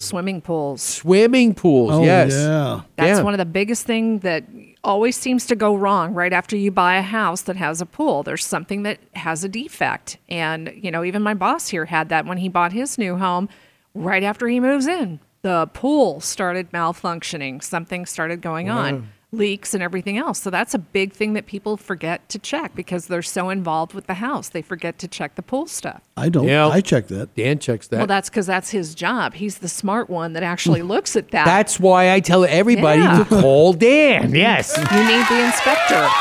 Swimming 0.00 0.40
pools. 0.40 0.82
swimming 0.82 1.54
pools. 1.54 1.92
Oh, 1.92 2.02
yes. 2.02 2.32
yeah. 2.32 2.80
That's 2.96 3.18
Yeah. 3.18 3.22
one 3.22 3.34
of 3.34 3.38
the 3.38 3.44
biggest 3.44 3.86
thing 3.86 4.18
that 4.20 4.44
always 4.82 5.14
seems 5.16 5.44
to 5.46 5.54
go 5.54 5.74
wrong 5.76 6.14
right 6.14 6.32
after 6.32 6.56
you 6.56 6.70
buy 6.70 6.96
a 6.96 7.02
house 7.02 7.42
that 7.42 7.56
has 7.56 7.80
a 7.82 7.86
pool. 7.86 8.22
There's 8.22 8.44
something 8.44 8.82
that 8.84 8.98
has 9.14 9.44
a 9.44 9.48
defect. 9.48 10.16
And, 10.28 10.72
you 10.74 10.90
know, 10.90 11.04
even 11.04 11.22
my 11.22 11.34
boss 11.34 11.68
here 11.68 11.84
had 11.84 12.08
that 12.08 12.24
when 12.26 12.38
he 12.38 12.48
bought 12.48 12.72
his 12.72 12.96
new 12.98 13.16
home 13.16 13.48
right 13.94 14.22
after 14.22 14.48
he 14.48 14.58
moves 14.58 14.86
in. 14.86 15.20
The 15.42 15.68
pool 15.74 16.20
started 16.20 16.70
malfunctioning. 16.72 17.62
Something 17.62 18.06
started 18.06 18.40
going 18.40 18.68
Wow. 18.68 18.78
on. 18.78 19.08
Leaks 19.32 19.74
and 19.74 19.82
everything 19.82 20.18
else. 20.18 20.40
So 20.40 20.50
that's 20.50 20.74
a 20.74 20.78
big 20.78 21.12
thing 21.12 21.34
that 21.34 21.46
people 21.46 21.76
forget 21.76 22.28
to 22.30 22.38
check 22.38 22.74
because 22.74 23.06
they're 23.06 23.22
so 23.22 23.48
involved 23.48 23.94
with 23.94 24.06
the 24.06 24.14
house. 24.14 24.48
They 24.48 24.62
forget 24.62 24.98
to 24.98 25.08
check 25.08 25.36
the 25.36 25.42
pool 25.42 25.66
stuff. 25.66 26.02
I 26.16 26.28
don't. 26.28 26.48
Yeah. 26.48 26.68
I 26.68 26.80
check 26.80 27.06
that. 27.08 27.34
Dan 27.36 27.60
checks 27.60 27.86
that. 27.88 27.98
Well, 27.98 28.06
that's 28.08 28.28
because 28.28 28.46
that's 28.46 28.70
his 28.70 28.94
job. 28.94 29.34
He's 29.34 29.58
the 29.58 29.68
smart 29.68 30.10
one 30.10 30.32
that 30.32 30.42
actually 30.42 30.80
hmm. 30.80 30.88
looks 30.88 31.14
at 31.14 31.30
that. 31.30 31.44
That's 31.44 31.78
why 31.78 32.12
I 32.12 32.20
tell 32.20 32.44
everybody 32.44 33.02
Yeah. 33.02 33.18
to 33.18 33.24
call 33.24 33.72
Dan. 33.72 34.34
Yes. 34.40 34.76
you 34.76 34.82
need 34.84 35.26
the 35.28 35.44
inspector. 35.44 36.08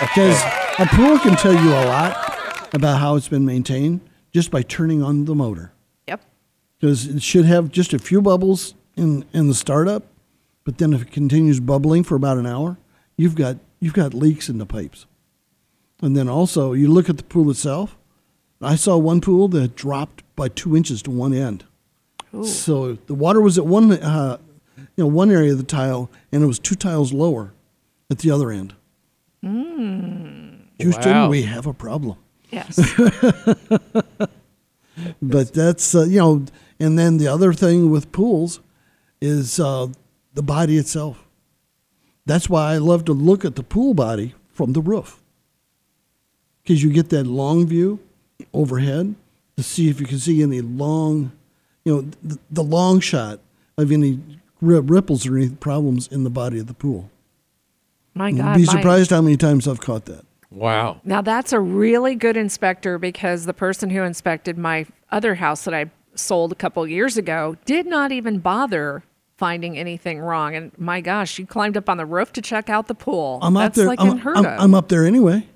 Because 0.00 0.42
a 0.78 0.86
pool 0.86 1.18
can 1.18 1.36
tell 1.36 1.52
you 1.52 1.70
a 1.70 1.84
lot 1.86 2.68
about 2.72 2.98
how 3.00 3.16
it's 3.16 3.28
been 3.28 3.44
maintained 3.44 4.00
just 4.32 4.50
by 4.50 4.62
turning 4.62 5.02
on 5.02 5.26
the 5.26 5.34
motor. 5.34 5.72
Yep. 6.08 6.22
Because 6.80 7.06
it 7.06 7.22
should 7.22 7.44
have 7.44 7.70
just 7.70 7.92
a 7.92 7.98
few 7.98 8.22
bubbles 8.22 8.74
in, 8.96 9.24
in 9.32 9.48
the 9.48 9.54
startup, 9.54 10.04
but 10.64 10.78
then 10.78 10.92
if 10.92 11.02
it 11.02 11.10
continues 11.12 11.60
bubbling 11.60 12.02
for 12.04 12.14
about 12.16 12.38
an 12.38 12.46
hour, 12.46 12.78
you've 13.16 13.34
got 13.36 13.58
you've 13.80 13.92
got 13.94 14.14
leaks 14.14 14.48
in 14.48 14.58
the 14.58 14.66
pipes. 14.66 15.06
And 16.02 16.16
then 16.16 16.28
also 16.28 16.72
you 16.72 16.88
look 16.88 17.08
at 17.08 17.16
the 17.18 17.22
pool 17.24 17.50
itself. 17.50 17.96
I 18.60 18.76
saw 18.76 18.96
one 18.96 19.20
pool 19.20 19.48
that 19.48 19.76
dropped 19.76 20.22
by 20.36 20.48
two 20.48 20.76
inches 20.76 21.02
to 21.02 21.10
one 21.10 21.32
end. 21.34 21.64
So 22.44 22.94
the 23.06 23.14
water 23.14 23.40
was 23.40 23.58
at 23.58 23.66
one 23.66 23.92
uh, 23.92 24.38
you 24.96 25.04
know 25.04 25.06
one 25.06 25.30
area 25.30 25.52
of 25.52 25.58
the 25.58 25.64
tile, 25.64 26.10
and 26.32 26.42
it 26.42 26.46
was 26.46 26.58
two 26.58 26.74
tiles 26.74 27.12
lower 27.12 27.52
at 28.10 28.18
the 28.18 28.30
other 28.30 28.50
end. 28.50 28.74
Houston, 29.42 31.12
Wow. 31.12 31.28
we 31.28 31.42
have 31.42 31.66
a 31.66 31.74
problem. 31.74 32.16
Yes. 32.50 32.78
but 35.22 35.52
that's 35.52 35.94
uh, 35.94 36.04
you 36.04 36.18
know, 36.18 36.44
and 36.80 36.98
then 36.98 37.18
the 37.18 37.28
other 37.28 37.52
thing 37.52 37.90
with 37.90 38.10
pools 38.12 38.60
is 39.20 39.60
uh, 39.60 39.88
the 40.34 40.42
body 40.42 40.76
itself. 40.76 41.24
That's 42.26 42.48
why 42.48 42.72
I 42.72 42.78
love 42.78 43.04
to 43.06 43.12
look 43.12 43.44
at 43.44 43.56
the 43.56 43.62
pool 43.62 43.94
body 43.94 44.34
from 44.52 44.72
the 44.72 44.80
roof 44.80 45.20
because 46.62 46.82
you 46.82 46.92
get 46.92 47.10
that 47.10 47.26
long 47.26 47.66
view 47.66 48.00
overhead 48.52 49.14
to 49.56 49.62
see 49.62 49.88
if 49.88 50.00
you 50.00 50.06
can 50.06 50.18
see 50.18 50.42
any 50.42 50.60
long, 50.60 51.32
you 51.84 51.94
know, 51.94 52.10
the, 52.22 52.38
the 52.50 52.62
long 52.62 53.00
shot 53.00 53.40
of 53.76 53.92
any 53.92 54.20
ripples 54.60 55.26
or 55.26 55.36
any 55.36 55.50
problems 55.50 56.08
in 56.08 56.24
the 56.24 56.30
body 56.30 56.58
of 56.58 56.66
the 56.66 56.74
pool. 56.74 57.10
My 58.14 58.28
You'd 58.28 58.38
God. 58.38 58.56
be 58.56 58.64
my- 58.64 58.72
surprised 58.72 59.10
how 59.10 59.20
many 59.20 59.36
times 59.36 59.68
I've 59.68 59.80
caught 59.80 60.06
that. 60.06 60.24
Wow. 60.50 61.00
Now 61.04 61.20
that's 61.20 61.52
a 61.52 61.58
really 61.60 62.14
good 62.14 62.36
inspector 62.36 62.96
because 62.96 63.44
the 63.44 63.52
person 63.52 63.90
who 63.90 64.02
inspected 64.02 64.56
my 64.56 64.86
other 65.10 65.34
house 65.34 65.64
that 65.64 65.74
I 65.74 65.90
sold 66.14 66.52
a 66.52 66.54
couple 66.54 66.86
years 66.86 67.16
ago 67.16 67.56
did 67.64 67.86
not 67.86 68.12
even 68.12 68.38
bother 68.38 69.02
finding 69.36 69.76
anything 69.78 70.20
wrong. 70.20 70.54
And 70.54 70.72
my 70.78 71.00
gosh, 71.00 71.30
she 71.32 71.44
climbed 71.44 71.76
up 71.76 71.88
on 71.88 71.96
the 71.96 72.06
roof 72.06 72.32
to 72.34 72.42
check 72.42 72.68
out 72.68 72.86
the 72.86 72.94
pool. 72.94 73.38
I'm 73.42 73.54
that's 73.54 73.66
out 73.66 73.74
there. 73.74 73.86
like 73.86 74.00
I'm, 74.00 74.10
unheard 74.10 74.36
I'm, 74.36 74.46
of. 74.46 74.60
I'm 74.60 74.74
up 74.74 74.88
there 74.88 75.04
anyway. 75.04 75.46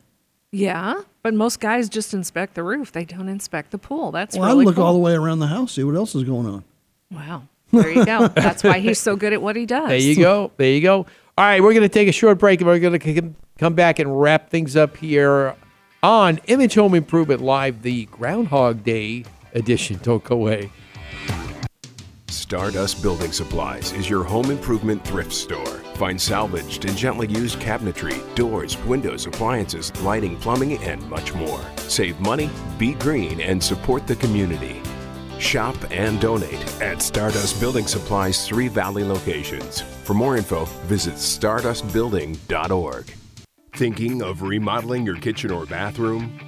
yeah, 0.52 1.02
but 1.22 1.34
most 1.34 1.60
guys 1.60 1.88
just 1.88 2.14
inspect 2.14 2.54
the 2.54 2.62
roof. 2.62 2.92
They 2.92 3.04
don't 3.04 3.28
inspect 3.28 3.70
the 3.70 3.78
pool. 3.78 4.12
That's 4.12 4.36
well, 4.36 4.48
really 4.48 4.64
I 4.64 4.66
look 4.66 4.76
cool. 4.76 4.84
all 4.84 4.92
the 4.92 4.98
way 4.98 5.12
around 5.12 5.40
the 5.40 5.46
house, 5.46 5.72
see 5.72 5.84
what 5.84 5.94
else 5.94 6.14
is 6.14 6.24
going 6.24 6.46
on. 6.46 6.64
Wow. 7.10 7.44
There 7.70 7.90
you 7.90 8.04
go. 8.04 8.28
That's 8.34 8.64
why 8.64 8.78
he's 8.78 8.98
so 8.98 9.16
good 9.16 9.32
at 9.32 9.42
what 9.42 9.56
he 9.56 9.66
does. 9.66 9.88
There 9.88 9.98
you 9.98 10.16
go. 10.16 10.52
There 10.56 10.70
you 10.70 10.80
go. 10.80 11.06
All 11.36 11.44
right, 11.44 11.62
we're 11.62 11.72
going 11.72 11.82
to 11.82 11.88
take 11.88 12.08
a 12.08 12.12
short 12.12 12.38
break 12.38 12.60
and 12.60 12.66
we're 12.66 12.78
going 12.78 12.98
to 12.98 13.34
come 13.58 13.74
back 13.74 13.98
and 13.98 14.20
wrap 14.20 14.50
things 14.50 14.74
up 14.74 14.96
here 14.96 15.54
on 16.02 16.40
Image 16.46 16.74
Home 16.74 16.94
Improvement 16.94 17.40
Live, 17.40 17.82
the 17.82 18.06
Groundhog 18.06 18.82
Day 18.82 19.24
edition. 19.54 20.00
Don't 20.02 20.24
go 20.24 20.34
away. 20.34 20.70
Stardust 22.48 23.02
Building 23.02 23.30
Supplies 23.30 23.92
is 23.92 24.08
your 24.08 24.24
home 24.24 24.50
improvement 24.50 25.04
thrift 25.04 25.34
store. 25.34 25.66
Find 25.96 26.18
salvaged 26.18 26.86
and 26.86 26.96
gently 26.96 27.26
used 27.26 27.60
cabinetry, 27.60 28.24
doors, 28.34 28.78
windows, 28.84 29.26
appliances, 29.26 29.92
lighting, 30.00 30.34
plumbing, 30.38 30.82
and 30.82 31.06
much 31.10 31.34
more. 31.34 31.60
Save 31.76 32.18
money, 32.20 32.48
be 32.78 32.94
green, 32.94 33.42
and 33.42 33.62
support 33.62 34.06
the 34.06 34.16
community. 34.16 34.80
Shop 35.38 35.76
and 35.90 36.18
donate 36.22 36.64
at 36.80 37.02
Stardust 37.02 37.60
Building 37.60 37.86
Supplies' 37.86 38.48
three 38.48 38.68
valley 38.68 39.04
locations. 39.04 39.82
For 39.82 40.14
more 40.14 40.38
info, 40.38 40.64
visit 40.86 41.16
stardustbuilding.org. 41.16 43.14
Thinking 43.74 44.22
of 44.22 44.40
remodeling 44.40 45.04
your 45.04 45.16
kitchen 45.16 45.50
or 45.50 45.66
bathroom? 45.66 46.47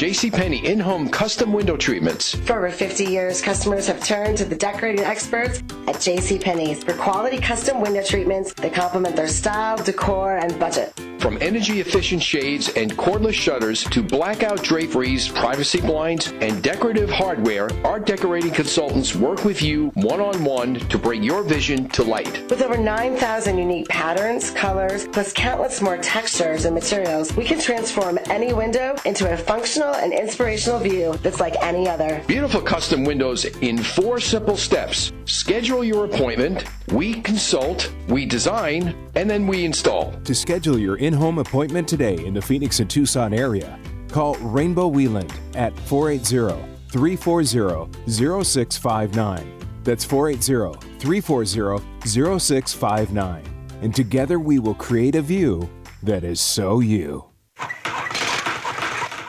JCPenney 0.00 0.64
in-home 0.64 1.10
custom 1.10 1.52
window 1.52 1.76
treatments. 1.76 2.34
For 2.34 2.56
over 2.56 2.70
50 2.70 3.04
years, 3.04 3.42
customers 3.42 3.86
have 3.86 4.02
turned 4.02 4.38
to 4.38 4.46
the 4.46 4.56
decorating 4.56 5.04
experts 5.04 5.58
at 5.86 5.96
JCPenney's 5.96 6.82
for 6.82 6.94
quality 6.94 7.36
custom 7.36 7.82
window 7.82 8.02
treatments 8.02 8.54
that 8.54 8.72
complement 8.72 9.14
their 9.14 9.28
style, 9.28 9.76
decor, 9.76 10.38
and 10.38 10.58
budget. 10.58 10.98
From 11.20 11.36
energy 11.42 11.80
efficient 11.80 12.22
shades 12.22 12.70
and 12.70 12.96
cordless 12.96 13.34
shutters 13.34 13.84
to 13.84 14.02
blackout 14.02 14.62
draperies, 14.62 15.28
privacy 15.28 15.82
blinds, 15.82 16.32
and 16.40 16.62
decorative 16.62 17.10
hardware, 17.10 17.68
our 17.84 18.00
decorating 18.00 18.52
consultants 18.52 19.14
work 19.14 19.44
with 19.44 19.60
you 19.60 19.88
one 19.96 20.22
on 20.22 20.42
one 20.42 20.76
to 20.88 20.96
bring 20.96 21.22
your 21.22 21.42
vision 21.42 21.90
to 21.90 22.02
light. 22.02 22.48
With 22.48 22.62
over 22.62 22.78
9,000 22.78 23.58
unique 23.58 23.86
patterns, 23.90 24.50
colors, 24.52 25.06
plus 25.08 25.34
countless 25.34 25.82
more 25.82 25.98
textures 25.98 26.64
and 26.64 26.74
materials, 26.74 27.36
we 27.36 27.44
can 27.44 27.60
transform 27.60 28.18
any 28.30 28.54
window 28.54 28.96
into 29.04 29.30
a 29.30 29.36
functional 29.36 29.94
and 29.96 30.14
inspirational 30.14 30.78
view 30.78 31.14
that's 31.22 31.38
like 31.38 31.54
any 31.60 31.86
other. 31.86 32.22
Beautiful 32.28 32.62
custom 32.62 33.04
windows 33.04 33.44
in 33.44 33.76
four 33.76 34.20
simple 34.20 34.56
steps. 34.56 35.12
Schedule 35.26 35.84
your 35.84 36.06
appointment, 36.06 36.64
we 36.92 37.20
consult, 37.20 37.92
we 38.08 38.24
design, 38.24 38.96
and 39.14 39.28
then 39.28 39.46
we 39.46 39.66
install. 39.66 40.12
To 40.24 40.34
schedule 40.34 40.78
your 40.78 40.96
in 40.96 41.09
home 41.12 41.38
appointment 41.38 41.88
today 41.88 42.24
in 42.24 42.34
the 42.34 42.42
Phoenix 42.42 42.80
and 42.80 42.90
Tucson 42.90 43.32
area, 43.32 43.78
call 44.08 44.34
Rainbow 44.36 44.88
Wieland 44.88 45.32
at 45.54 45.78
480 45.80 46.62
340 46.90 48.10
0659. 48.10 49.60
That's 49.84 50.04
480 50.04 50.98
340 50.98 52.38
0659. 52.38 53.44
And 53.82 53.94
together 53.94 54.38
we 54.38 54.58
will 54.58 54.74
create 54.74 55.14
a 55.14 55.22
view 55.22 55.68
that 56.02 56.24
is 56.24 56.40
so 56.40 56.80
you. 56.80 57.24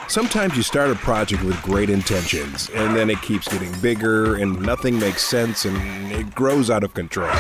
Sometimes 0.08 0.58
you 0.58 0.64
start 0.64 0.92
a 0.92 0.96
project 0.96 1.42
with 1.44 1.62
great 1.62 1.90
intentions, 1.90 2.70
and 2.76 2.94
then 2.94 3.10
it 3.10 3.22
keeps 3.22 3.48
getting 3.48 3.72
bigger, 3.80 4.36
and 4.36 4.62
nothing 4.62 5.00
makes 5.00 5.24
sense, 5.24 5.64
and 5.64 6.12
it 6.12 6.36
grows 6.36 6.70
out 6.70 6.84
of 6.84 6.94
control. 6.94 7.32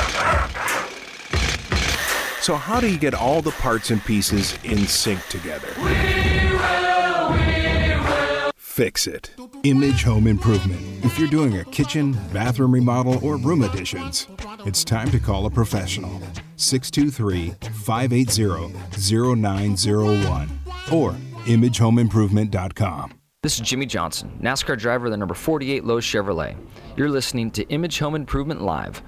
So, 2.41 2.55
how 2.55 2.79
do 2.79 2.91
you 2.91 2.97
get 2.97 3.13
all 3.13 3.43
the 3.43 3.51
parts 3.51 3.91
and 3.91 4.03
pieces 4.03 4.57
in 4.63 4.87
sync 4.87 5.23
together? 5.27 5.67
We 5.77 5.83
will, 5.83 7.29
we 7.29 7.99
will. 7.99 8.51
Fix 8.55 9.05
it. 9.05 9.29
Image 9.61 10.01
Home 10.03 10.25
Improvement. 10.25 10.81
If 11.05 11.19
you're 11.19 11.27
doing 11.27 11.59
a 11.59 11.65
kitchen, 11.65 12.13
bathroom 12.33 12.71
remodel, 12.71 13.23
or 13.23 13.37
room 13.37 13.61
additions, 13.61 14.27
it's 14.65 14.83
time 14.83 15.11
to 15.11 15.19
call 15.19 15.45
a 15.45 15.51
professional. 15.51 16.19
623 16.55 17.51
580 17.73 18.73
0901 19.35 20.49
or 20.91 21.11
imagehomeimprovement.com. 21.11 23.13
This 23.43 23.59
is 23.59 23.67
Jimmie 23.67 23.85
Johnson, 23.85 24.39
NASCAR 24.41 24.79
driver 24.79 25.05
of 25.05 25.11
the 25.11 25.17
number 25.17 25.35
48 25.35 25.83
Lowe's 25.83 26.05
Chevrolet. 26.05 26.55
You're 26.95 27.09
listening 27.09 27.51
to 27.51 27.69
Image 27.69 27.99
Home 27.99 28.15
Improvement 28.15 28.63
Live. 28.63 29.03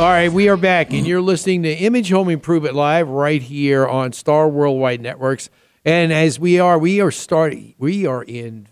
All 0.00 0.06
right, 0.06 0.30
we 0.32 0.48
are 0.48 0.56
back, 0.56 0.92
and 0.92 1.04
you're 1.04 1.20
listening 1.20 1.64
to 1.64 1.72
Image 1.74 2.10
Home 2.10 2.28
Improvement 2.28 2.76
Live 2.76 3.08
right 3.08 3.42
here 3.42 3.84
on 3.84 4.12
Star 4.12 4.48
Worldwide 4.48 5.00
Networks. 5.00 5.50
And 5.84 6.12
as 6.12 6.38
we 6.38 6.60
are, 6.60 6.78
we 6.78 7.00
are 7.00 7.10
starting, 7.10 7.74
we 7.78 8.06
are 8.06 8.22
in 8.22 8.68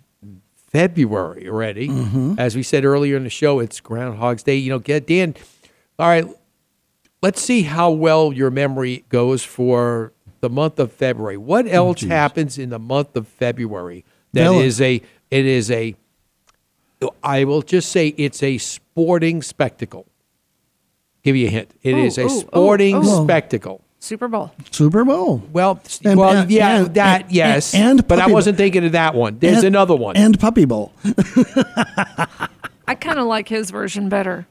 February 0.68 1.48
already. 1.48 1.88
Mhm. 1.88 2.38
As 2.38 2.54
we 2.54 2.62
said 2.62 2.84
earlier 2.84 3.16
in 3.16 3.24
the 3.24 3.30
show, 3.30 3.58
it's 3.58 3.80
Groundhog's 3.80 4.44
Day. 4.44 4.54
You 4.54 4.70
know, 4.70 4.78
get 4.78 5.04
Dan. 5.08 5.34
All 5.98 6.06
right, 6.06 6.26
let's 7.22 7.42
see 7.42 7.62
how 7.62 7.90
well 7.90 8.32
your 8.32 8.52
memory 8.52 9.04
goes 9.08 9.42
for 9.42 10.12
the 10.42 10.48
month 10.50 10.78
of 10.78 10.92
February. 10.92 11.36
What 11.38 11.66
else 11.66 12.02
happens 12.02 12.56
in 12.56 12.70
the 12.70 12.78
month 12.78 13.16
of 13.16 13.26
February 13.26 14.04
that 14.32 14.44
Val- 14.44 14.60
is 14.60 14.80
a 14.80 15.02
it 15.32 15.44
is 15.44 15.72
a 15.72 15.96
I 17.24 17.42
will 17.42 17.62
just 17.62 17.90
say 17.90 18.14
it's 18.16 18.44
a 18.44 18.58
sporting 18.58 19.42
spectacle. 19.42 20.06
Give 21.26 21.34
you 21.34 21.48
a 21.48 21.50
hint. 21.50 21.72
It 21.82 21.94
Ooh, 21.94 22.04
is 22.04 22.18
a 22.18 22.22
ooh, 22.22 22.24
ooh, 22.26 22.40
sporting 22.40 22.96
ooh. 23.04 23.24
spectacle. 23.24 23.80
Super 23.98 24.28
Bowl. 24.28 24.52
Super 24.70 25.04
Bowl. 25.04 25.42
Well, 25.52 25.80
And- 26.04 26.20
well, 26.20 26.36
and- 26.36 26.50
yeah, 26.50 26.78
and- 26.84 26.94
that 26.94 27.22
and- 27.24 27.32
yes, 27.32 27.74
and 27.74 28.06
but 28.06 28.20
I 28.20 28.28
wasn't 28.28 28.56
thinking 28.56 28.84
of 28.84 28.92
that 28.92 29.16
one. 29.16 29.38
There's 29.40 29.58
And- 29.58 29.66
another 29.66 29.96
one. 29.96 30.16
And 30.16 30.38
Puppy 30.38 30.66
Bowl. 30.66 30.92
I 32.88 32.94
kind 32.94 33.18
of 33.18 33.26
like 33.26 33.48
his 33.48 33.70
version 33.70 34.08
better. 34.08 34.46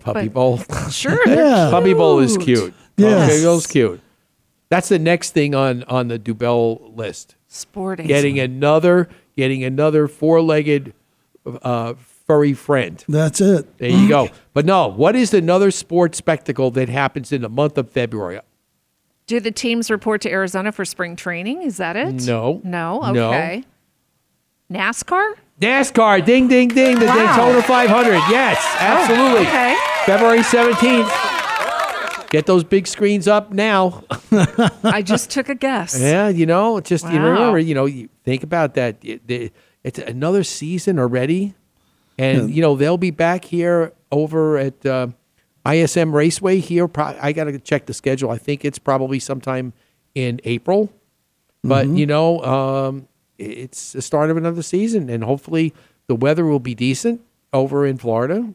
Puppy 0.00 0.28
but- 0.28 0.32
Bowl. 0.32 0.60
Sure, 0.90 1.18
they're 1.24 1.44
Yeah. 1.46 1.70
Puppy 1.72 1.94
Bowl 1.94 2.20
is 2.20 2.36
cute. 2.36 2.46
cute. 2.46 2.74
Yes. 2.96 3.30
Puppy 3.30 3.42
Bowl's 3.44 3.66
cute. 3.66 4.00
That's 4.68 4.88
the 4.88 4.98
next 4.98 5.30
thing 5.30 5.54
on 5.54 5.82
on 5.84 6.08
the 6.08 6.18
Dubell 6.18 6.96
list. 6.96 7.34
Sporting. 7.48 8.06
Getting 8.06 8.38
another 8.38 9.08
getting 9.36 9.64
another 9.64 10.06
four-legged 10.08 10.92
uh, 11.62 11.94
furry 12.26 12.52
friend. 12.54 13.04
That's 13.08 13.40
it. 13.40 13.78
There 13.78 13.90
you 13.90 14.08
go. 14.08 14.28
But 14.54 14.64
no, 14.66 14.88
what 14.88 15.14
is 15.16 15.32
another 15.34 15.70
sports 15.70 16.18
spectacle 16.18 16.70
that 16.72 16.88
happens 16.88 17.32
in 17.32 17.42
the 17.42 17.48
month 17.48 17.76
of 17.78 17.90
February? 17.90 18.40
Do 19.26 19.38
the 19.40 19.50
teams 19.52 19.90
report 19.90 20.20
to 20.22 20.30
Arizona 20.30 20.72
for 20.72 20.84
spring 20.84 21.16
training? 21.16 21.62
Is 21.62 21.76
that 21.78 21.96
it? 21.96 22.26
No. 22.26 22.60
No. 22.64 23.12
No. 23.12 23.28
Okay. 23.30 23.64
NASCAR? 24.70 25.34
NASCAR, 25.60 26.24
ding, 26.24 26.48
ding, 26.48 26.68
ding, 26.68 26.98
the 26.98 27.06
Wow. 27.06 27.14
Daytona 27.14 27.62
500. 27.62 28.12
Yes, 28.30 28.58
oh, 28.60 28.76
absolutely. 28.80 29.46
okay. 29.46 29.76
February 30.06 30.40
17th. 30.40 32.28
Get 32.30 32.46
those 32.46 32.64
big 32.64 32.86
screens 32.86 33.28
up 33.28 33.52
now. 33.52 34.02
I 34.82 35.02
just 35.04 35.30
took 35.30 35.48
a 35.50 35.54
guess. 35.54 35.98
Yeah, 36.00 36.28
you 36.30 36.46
know, 36.46 36.78
it's 36.78 36.88
just 36.88 37.04
you 37.12 37.20
remember, 37.22 37.58
you 37.58 37.74
know, 37.74 37.84
you 37.84 38.08
think 38.24 38.42
about 38.42 38.74
that. 38.74 38.96
It- 39.02 39.22
it- 39.28 39.52
It's 39.84 39.98
another 39.98 40.44
season 40.44 40.98
already, 41.00 41.54
and 42.18 42.48
Yeah. 42.48 42.54
you 42.54 42.62
know 42.62 42.76
they'll 42.76 42.96
be 42.98 43.10
back 43.10 43.44
here 43.44 43.92
over 44.10 44.58
at 44.58 44.84
uh, 44.86 45.08
ISM 45.66 46.14
Raceway 46.14 46.58
here. 46.58 46.88
Pro- 46.88 47.16
I 47.20 47.32
got 47.32 47.44
to 47.44 47.58
check 47.58 47.86
the 47.86 47.94
schedule. 47.94 48.30
I 48.30 48.38
think 48.38 48.64
it's 48.64 48.78
probably 48.78 49.18
sometime 49.18 49.72
in 50.14 50.40
April, 50.44 50.90
but 51.64 51.86
Mhm. 51.86 51.98
you 51.98 52.06
know, 52.06 52.40
um, 52.42 53.08
it's 53.38 53.92
the 53.92 54.02
start 54.02 54.30
of 54.30 54.36
another 54.36 54.62
season, 54.62 55.08
and 55.08 55.24
hopefully 55.24 55.72
the 56.06 56.14
weather 56.14 56.44
will 56.44 56.60
be 56.60 56.74
decent 56.74 57.20
over 57.52 57.86
in 57.86 57.96
Florida. 57.98 58.52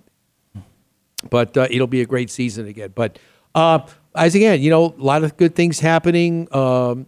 But 1.30 1.58
uh, 1.58 1.68
it'll 1.72 1.88
be 1.88 2.02
a 2.02 2.06
great 2.06 2.30
season 2.30 2.68
again. 2.68 2.92
But 2.94 3.18
uh, 3.56 3.80
as 4.16 4.36
again, 4.36 4.62
you 4.62 4.70
know, 4.70 4.94
a 4.98 5.04
lot 5.04 5.24
of 5.24 5.36
good 5.38 5.56
things 5.56 5.80
happening. 5.80 6.48
Um, 6.54 7.08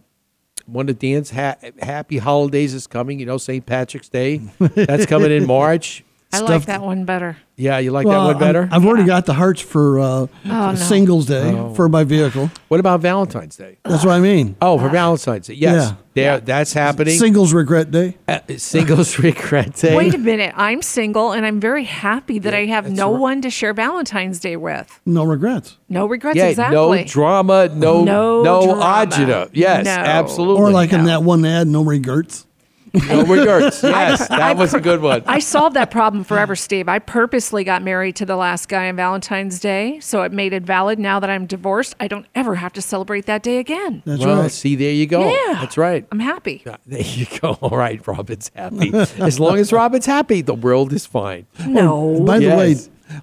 one 0.66 0.88
of 0.88 0.98
Dan's 0.98 1.30
ha- 1.30 1.56
happy 1.80 2.18
holidays 2.18 2.74
is 2.74 2.86
coming. 2.86 3.20
You 3.20 3.26
know, 3.26 3.38
St. 3.38 3.64
Patrick's 3.64 4.08
Day. 4.08 4.40
That's 4.58 5.06
coming 5.06 5.30
in 5.30 5.46
March. 5.58 6.04
I 6.32 6.38
like 6.40 6.66
that 6.66 6.80
one 6.82 7.04
better. 7.04 7.36
Yeah, 7.56 7.78
you 7.78 7.90
like 7.90 8.06
Well, 8.06 8.28
that 8.28 8.34
one 8.34 8.38
better? 8.38 8.60
I'm- 8.62 8.68
I've 8.72 8.86
already 8.86 9.04
got 9.04 9.26
the 9.26 9.34
hearts 9.34 9.60
for 9.60 9.98
uh, 9.98 10.04
Oh, 10.04 10.28
no. 10.44 10.74
Singles 10.76 11.26
Day 11.26 11.52
Oh. 11.52 11.74
for 11.74 11.88
my 11.88 12.04
vehicle. 12.04 12.50
What 12.68 12.78
about 12.80 13.00
Valentine's 13.00 13.56
Day? 13.56 13.78
That's 13.84 14.04
what 14.04 14.12
I 14.14 14.20
mean. 14.20 14.54
Oh, 14.62 14.78
for 14.78 14.88
Valentine's 14.88 15.48
Day. 15.48 15.54
Yes, 15.54 15.88
Yeah. 15.88 15.94
there. 16.14 16.40
That's 16.40 16.72
happening. 16.72 17.18
Singles 17.18 17.52
regret 17.52 17.90
day. 17.90 18.16
Uh, 18.28 18.38
singles 18.56 19.18
regret 19.18 19.74
day. 19.74 19.94
Wait 19.96 20.14
a 20.14 20.18
minute. 20.18 20.54
I'm 20.56 20.80
single 20.82 21.32
and 21.32 21.44
I'm 21.44 21.60
very 21.60 21.84
happy 21.84 22.38
that 22.38 22.54
I 22.54 22.66
have 22.66 22.90
no 22.90 23.12
right. 23.12 23.20
one 23.20 23.42
to 23.42 23.50
share 23.50 23.74
Valentine's 23.74 24.38
Day 24.40 24.56
with. 24.56 25.00
No 25.04 25.24
regrets. 25.24 25.76
No 25.88 26.06
regrets, 26.06 26.36
yeah, 26.38 26.46
exactly. 26.46 26.76
no 27.00 27.04
drama, 27.04 27.68
no 27.74 28.04
No 28.04 28.42
no, 28.42 28.62
drama. 28.66 29.06
agita. 29.06 29.50
Yes, 29.52 29.84
No. 29.84 29.90
absolutely. 29.90 30.62
Or 30.62 30.70
like 30.70 30.92
in 30.92 31.04
that 31.06 31.24
one 31.24 31.44
ad, 31.44 31.66
no 31.66 31.82
regrets. 31.82 32.46
No 32.94 33.24
regrets. 33.26 33.82
Yes, 33.82 34.30
I- 34.30 34.38
that 34.38 34.56
was 34.56 34.74
a 34.74 34.80
good 34.80 35.00
one. 35.00 35.22
I 35.26 35.38
solved 35.38 35.76
that 35.76 35.90
problem 35.90 36.24
forever, 36.24 36.56
Steve. 36.56 36.88
I 36.88 36.98
purposely 36.98 37.64
got 37.64 37.82
married 37.82 38.16
to 38.16 38.26
the 38.26 38.36
last 38.36 38.68
guy 38.68 38.88
on 38.88 38.96
Valentine's 38.96 39.60
Day, 39.60 40.00
so 40.00 40.22
it 40.22 40.32
made 40.32 40.52
it 40.52 40.62
valid. 40.62 40.98
Now 40.98 41.20
that 41.20 41.30
I'm 41.30 41.46
divorced, 41.46 41.94
I 42.00 42.08
don't 42.08 42.26
ever 42.34 42.56
have 42.56 42.72
to 42.74 42.82
celebrate 42.82 43.26
that 43.26 43.42
day 43.42 43.58
again. 43.58 44.02
That's 44.04 44.24
well, 44.24 44.42
right. 44.42 44.50
see, 44.50 44.76
there 44.76 44.92
you 44.92 45.06
go. 45.06 45.28
Yeah. 45.30 45.54
That's 45.60 45.76
right. 45.76 46.06
I'm 46.10 46.20
happy. 46.20 46.62
There 46.86 47.00
you 47.00 47.26
go. 47.40 47.50
All 47.60 47.76
right, 47.76 48.04
Robin's 48.06 48.50
happy. 48.54 48.92
As 48.94 49.38
long 49.40 49.58
as 49.58 49.72
Robin's 49.72 50.06
happy, 50.06 50.42
the 50.42 50.54
world 50.54 50.92
is 50.92 51.06
fine. 51.06 51.46
No. 51.66 52.20
By 52.24 52.38
the 52.38 52.48
way, 52.48 52.76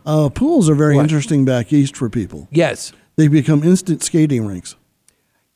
uh, 0.05 0.29
pools 0.29 0.69
are 0.69 0.75
very 0.75 0.97
interesting 0.97 1.45
back 1.45 1.71
east 1.73 1.95
for 1.97 2.09
people. 2.09 2.47
Yes. 2.51 2.93
They 3.15 3.27
become 3.27 3.63
instant 3.63 4.03
skating 4.03 4.45
rinks. 4.45 4.75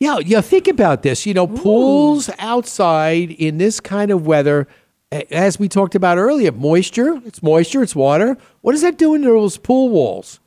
Yeah, 0.02 0.18
yeah. 0.18 0.41
Think 0.41 0.68
about 0.68 1.04
this. 1.04 1.26
You 1.28 1.34
know, 1.36 1.45
pools 1.45 2.30
outside 2.39 3.30
in 3.32 3.58
this 3.60 3.80
kind 3.80 4.10
of 4.10 4.26
weather, 4.26 4.68
as 5.12 5.60
we 5.60 5.70
talked 5.70 5.93
about 5.93 6.18
earlier, 6.18 6.52
moisture. 6.52 7.22
It's 7.26 7.43
moisture. 7.43 7.84
It's 7.84 7.95
water. 7.95 8.36
What 8.62 8.74
is 8.74 8.82
that 8.82 8.97
doing 8.97 9.22
to 9.22 9.28
those 9.28 9.58
pool 9.58 9.89
walls? 9.89 10.39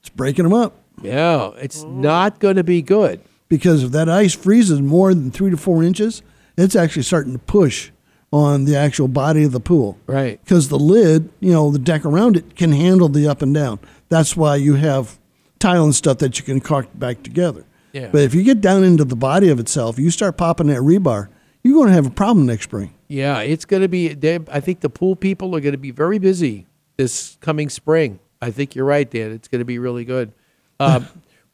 It's 0.00 0.08
breaking 0.08 0.44
them 0.44 0.52
up 0.52 0.74
Yeah, 1.02 1.50
it's 1.58 1.82
not 1.84 2.38
going 2.38 2.56
to 2.56 2.64
be 2.64 2.80
good. 2.82 3.20
because 3.48 3.82
if 3.84 3.90
that 3.92 4.08
ice 4.08 4.34
freezes 4.34 4.80
more 4.80 5.12
than 5.14 5.30
three 5.30 5.50
to 5.50 5.56
four 5.56 5.82
inches, 5.82 6.22
it's 6.56 6.74
actually 6.76 7.02
starting 7.02 7.32
to 7.32 7.38
push 7.38 7.90
on 8.32 8.64
the 8.64 8.76
actual 8.76 9.08
body 9.08 9.44
of 9.44 9.52
the 9.52 9.60
pool. 9.60 9.98
Right. 10.06 10.40
Because 10.44 10.68
the 10.70 10.78
lid, 10.78 11.28
you 11.40 11.52
know, 11.52 11.70
the 11.70 11.78
deck 11.78 12.04
around 12.04 12.36
it 12.36 12.56
can 12.56 12.72
handle 12.72 13.08
the 13.08 13.26
up 13.28 13.42
and 13.42 13.52
down. 13.54 13.78
That's 14.08 14.36
why 14.36 14.56
you 14.56 14.74
have 14.74 15.18
tile 15.58 15.84
and 15.84 15.94
stuff 15.94 16.18
that 16.18 16.38
you 16.38 16.44
can 16.44 16.60
caulk 16.60 16.86
back 16.94 17.22
together. 17.22 17.64
Yeah. 17.92 18.08
But 18.10 18.22
if 18.22 18.34
you 18.34 18.42
get 18.42 18.60
down 18.60 18.84
into 18.84 19.04
the 19.04 19.16
body 19.16 19.48
of 19.48 19.60
itself, 19.60 19.98
you 19.98 20.10
start 20.10 20.36
popping 20.36 20.68
that 20.68 20.80
rebar, 20.80 21.28
you're 21.62 21.74
going 21.74 21.88
to 21.88 21.94
have 21.94 22.06
a 22.06 22.10
problem 22.10 22.46
next 22.46 22.64
spring. 22.64 22.94
Yeah, 23.08 23.40
it's 23.40 23.64
going 23.64 23.82
to 23.82 23.88
be. 23.88 24.08
they- 24.14 24.38
I 24.50 24.60
think 24.60 24.80
the 24.80 24.90
pool 24.90 25.14
people 25.16 25.54
are 25.54 25.60
going 25.60 25.72
to 25.72 25.78
be 25.78 25.90
very 25.90 26.18
busy 26.18 26.66
this 26.96 27.36
coming 27.40 27.68
spring. 27.68 28.18
I 28.40 28.50
think 28.50 28.74
you're 28.74 28.84
right, 28.86 29.08
Dan. 29.08 29.30
It's 29.32 29.48
going 29.48 29.60
to 29.60 29.64
be 29.64 29.78
really 29.78 30.04
good. 30.04 30.32
Um, 30.80 31.06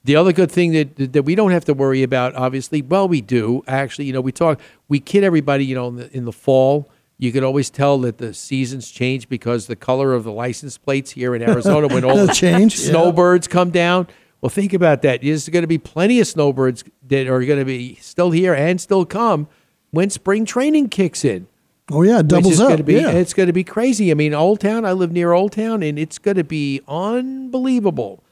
the 0.04 0.16
other 0.16 0.32
good 0.32 0.50
thing 0.50 0.72
that 0.72 1.12
that 1.12 1.24
we 1.24 1.34
don't 1.34 1.50
have 1.50 1.66
to 1.66 1.74
worry 1.74 2.02
about, 2.02 2.34
obviously, 2.34 2.80
well, 2.80 3.06
we 3.06 3.20
do 3.20 3.62
actually. 3.66 4.06
You 4.06 4.14
know, 4.14 4.22
we 4.22 4.32
talk, 4.32 4.58
we 4.88 5.00
kid 5.00 5.22
everybody. 5.22 5.66
You 5.66 5.74
know, 5.74 5.88
in 5.88 5.96
the, 5.96 6.16
in 6.16 6.24
the 6.24 6.32
fall, 6.32 6.88
you 7.18 7.30
can 7.30 7.44
always 7.44 7.68
tell 7.68 7.98
that 7.98 8.16
the 8.16 8.32
seasons 8.32 8.90
change 8.90 9.28
because 9.28 9.66
the 9.66 9.76
color 9.76 10.14
of 10.14 10.24
the 10.24 10.32
license 10.32 10.78
plates 10.78 11.10
here 11.10 11.34
in 11.34 11.42
Arizona 11.50 11.88
when 11.88 12.04
all 12.04 12.24
the 12.24 12.32
change, 12.32 12.78
yeah. 12.78 12.90
snowbirds 12.90 13.48
come 13.48 13.68
down. 13.70 14.06
Well, 14.40 14.50
think 14.50 14.72
about 14.72 15.02
that. 15.02 15.22
There's 15.22 15.48
going 15.48 15.62
to 15.62 15.66
be 15.68 15.78
plenty 15.78 16.20
of 16.20 16.26
snowbirds 16.26 16.84
that 17.08 17.26
are 17.26 17.44
going 17.44 17.58
to 17.58 17.64
be 17.64 17.96
still 17.96 18.30
here 18.30 18.54
and 18.54 18.80
still 18.80 19.04
come 19.04 19.48
when 19.90 20.10
spring 20.10 20.44
training 20.44 20.88
kicks 20.90 21.24
in. 21.24 21.48
Oh 21.90 22.02
yeah, 22.02 22.18
it 22.20 22.28
doubles 22.28 22.60
up. 22.60 22.84
Be, 22.84 22.94
yeah. 22.94 23.10
It's 23.10 23.32
going 23.32 23.46
to 23.46 23.52
be 23.52 23.64
crazy. 23.64 24.10
I 24.10 24.14
mean, 24.14 24.34
Old 24.34 24.60
Town. 24.60 24.84
I 24.84 24.92
live 24.92 25.10
near 25.10 25.32
Old 25.32 25.52
Town, 25.52 25.82
and 25.82 25.98
it's 25.98 26.18
going 26.18 26.36
to 26.36 26.44
be 26.44 26.82
unbelievable. 26.86 28.22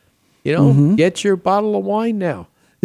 You 0.45 0.53
know, 0.55 0.69
Mm-hmm. 0.71 0.95
get 0.97 1.25
your 1.25 1.35
bottle 1.37 1.75
of 1.75 1.85
wine 1.85 2.19
now. 2.19 2.47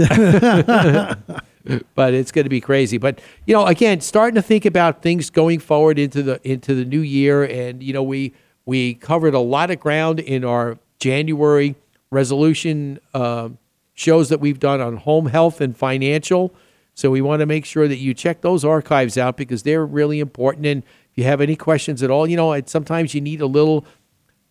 but 1.95 2.13
it's 2.13 2.32
going 2.32 2.45
to 2.45 2.49
be 2.49 2.61
crazy. 2.61 2.97
But 2.97 3.19
you 3.45 3.53
know, 3.53 3.65
again, 3.65 4.01
starting 4.01 4.36
to 4.36 4.41
think 4.41 4.65
about 4.65 5.01
things 5.01 5.30
going 5.30 5.59
forward 5.59 5.99
into 5.99 6.24
the 6.24 6.39
into 6.49 6.74
the 6.74 6.86
new 6.86 7.01
year, 7.01 7.43
and 7.43 7.84
you 7.84 7.93
know, 7.93 8.03
we 8.03 8.34
we 8.65 8.95
covered 8.95 9.34
a 9.34 9.39
lot 9.39 9.69
of 9.72 9.80
ground 9.80 10.19
in 10.19 10.43
our 10.43 10.80
January 10.99 11.76
resolution 12.12 12.99
uh, 13.14 13.49
shows 13.93 14.30
that 14.30 14.39
we've 14.39 14.59
done 14.59 14.82
on 14.82 14.97
home 14.97 15.28
health 15.28 15.62
and 15.62 15.76
financial. 15.76 16.53
So 16.93 17.09
we 17.09 17.22
want 17.22 17.39
to 17.39 17.45
make 17.45 17.66
sure 17.66 17.88
that 17.88 17.97
you 17.97 18.14
check 18.14 18.41
those 18.41 18.66
archives 18.66 19.18
out 19.18 19.38
because 19.38 19.64
they're 19.64 19.86
really 19.86 20.20
important. 20.20 20.66
And 20.66 20.84
if 20.84 21.18
you 21.18 21.24
have 21.24 21.41
any 21.41 21.55
questions 21.55 22.03
at 22.03 22.12
all, 22.12 22.28
you 22.28 22.36
know, 22.36 22.51
it, 22.53 22.70
sometimes 22.70 23.14
you 23.16 23.22
need 23.22 23.41
a 23.41 23.45
little 23.47 23.86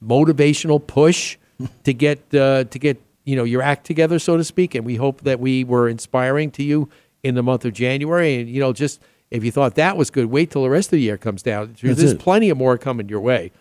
motivational 0.02 0.84
push 0.84 1.36
to 1.84 1.92
get 1.92 2.34
uh, 2.34 2.64
to 2.64 2.78
get 2.78 3.00
you 3.24 3.36
know 3.36 3.44
your 3.44 3.60
act 3.60 3.84
together, 3.84 4.18
so 4.18 4.36
to 4.36 4.44
speak. 4.44 4.74
And 4.74 4.84
we 4.84 4.96
hope 4.96 5.20
that 5.22 5.38
we 5.38 5.62
were 5.62 5.88
inspiring 5.88 6.50
to 6.52 6.62
you 6.62 6.88
in 7.22 7.34
the 7.34 7.42
month 7.42 7.66
of 7.66 7.74
January. 7.74 8.36
And 8.36 8.48
you 8.48 8.60
know, 8.60 8.72
just 8.72 9.00
if 9.30 9.44
you 9.44 9.52
thought 9.52 9.74
that 9.74 9.96
was 9.98 10.10
good, 10.10 10.26
wait 10.26 10.50
till 10.50 10.62
the 10.62 10.70
rest 10.70 10.88
of 10.88 10.92
the 10.92 11.00
year 11.00 11.18
comes 11.18 11.42
down. 11.42 11.76
That's 11.80 12.00
There's 12.00 12.14
plenty 12.14 12.48
of 12.48 12.56
more 12.56 12.78
coming 12.78 13.08
your 13.08 13.20
way. 13.20 13.52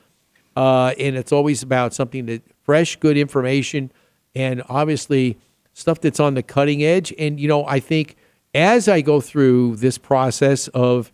Uh, 0.56 0.94
and 0.98 1.16
it's 1.16 1.32
always 1.32 1.62
about 1.64 1.94
something 1.94 2.26
that 2.26 2.42
fresh, 2.70 2.98
good 2.98 3.18
information, 3.18 3.92
and 4.36 4.62
obviously 4.70 5.40
stuff 5.74 6.00
that's 6.00 6.20
on 6.20 6.36
the 6.36 6.44
cutting 6.44 6.84
edge. 6.84 7.12
And 7.18 7.40
you 7.40 7.48
know, 7.48 7.66
I 7.66 7.80
think 7.80 8.16
as 8.54 8.88
I 8.88 9.02
go 9.02 9.22
through 9.22 9.78
this 9.78 9.98
process 9.98 10.68
of 10.68 11.12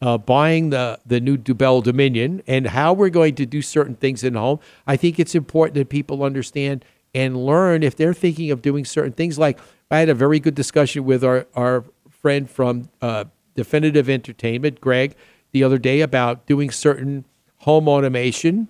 uh, 0.00 0.16
buying 0.16 0.70
the 0.70 0.98
the 1.04 1.20
new 1.20 1.36
Dubell 1.36 1.82
Dominion 1.82 2.42
and 2.46 2.68
how 2.68 2.94
we're 2.94 3.10
going 3.10 3.34
to 3.34 3.44
do 3.44 3.60
certain 3.60 3.96
things 3.96 4.24
in 4.24 4.32
home, 4.32 4.60
I 4.86 4.96
think 4.96 5.20
it's 5.20 5.34
important 5.34 5.74
that 5.74 5.90
people 5.90 6.24
understand 6.24 6.86
and 7.14 7.36
learn 7.36 7.82
if 7.82 7.94
they're 7.94 8.14
thinking 8.14 8.50
of 8.50 8.62
doing 8.62 8.86
certain 8.86 9.12
things. 9.12 9.38
Like 9.38 9.58
I 9.90 9.98
had 9.98 10.08
a 10.08 10.14
very 10.14 10.40
good 10.40 10.54
discussion 10.54 11.04
with 11.04 11.22
our 11.22 11.46
our 11.54 11.84
friend 12.08 12.48
from 12.48 12.88
uh, 13.02 13.24
Definitive 13.54 14.08
Entertainment, 14.08 14.80
Greg, 14.80 15.14
the 15.52 15.64
other 15.64 15.76
day 15.76 16.00
about 16.00 16.46
doing 16.46 16.70
certain 16.70 17.26
home 17.58 17.88
automation. 17.88 18.68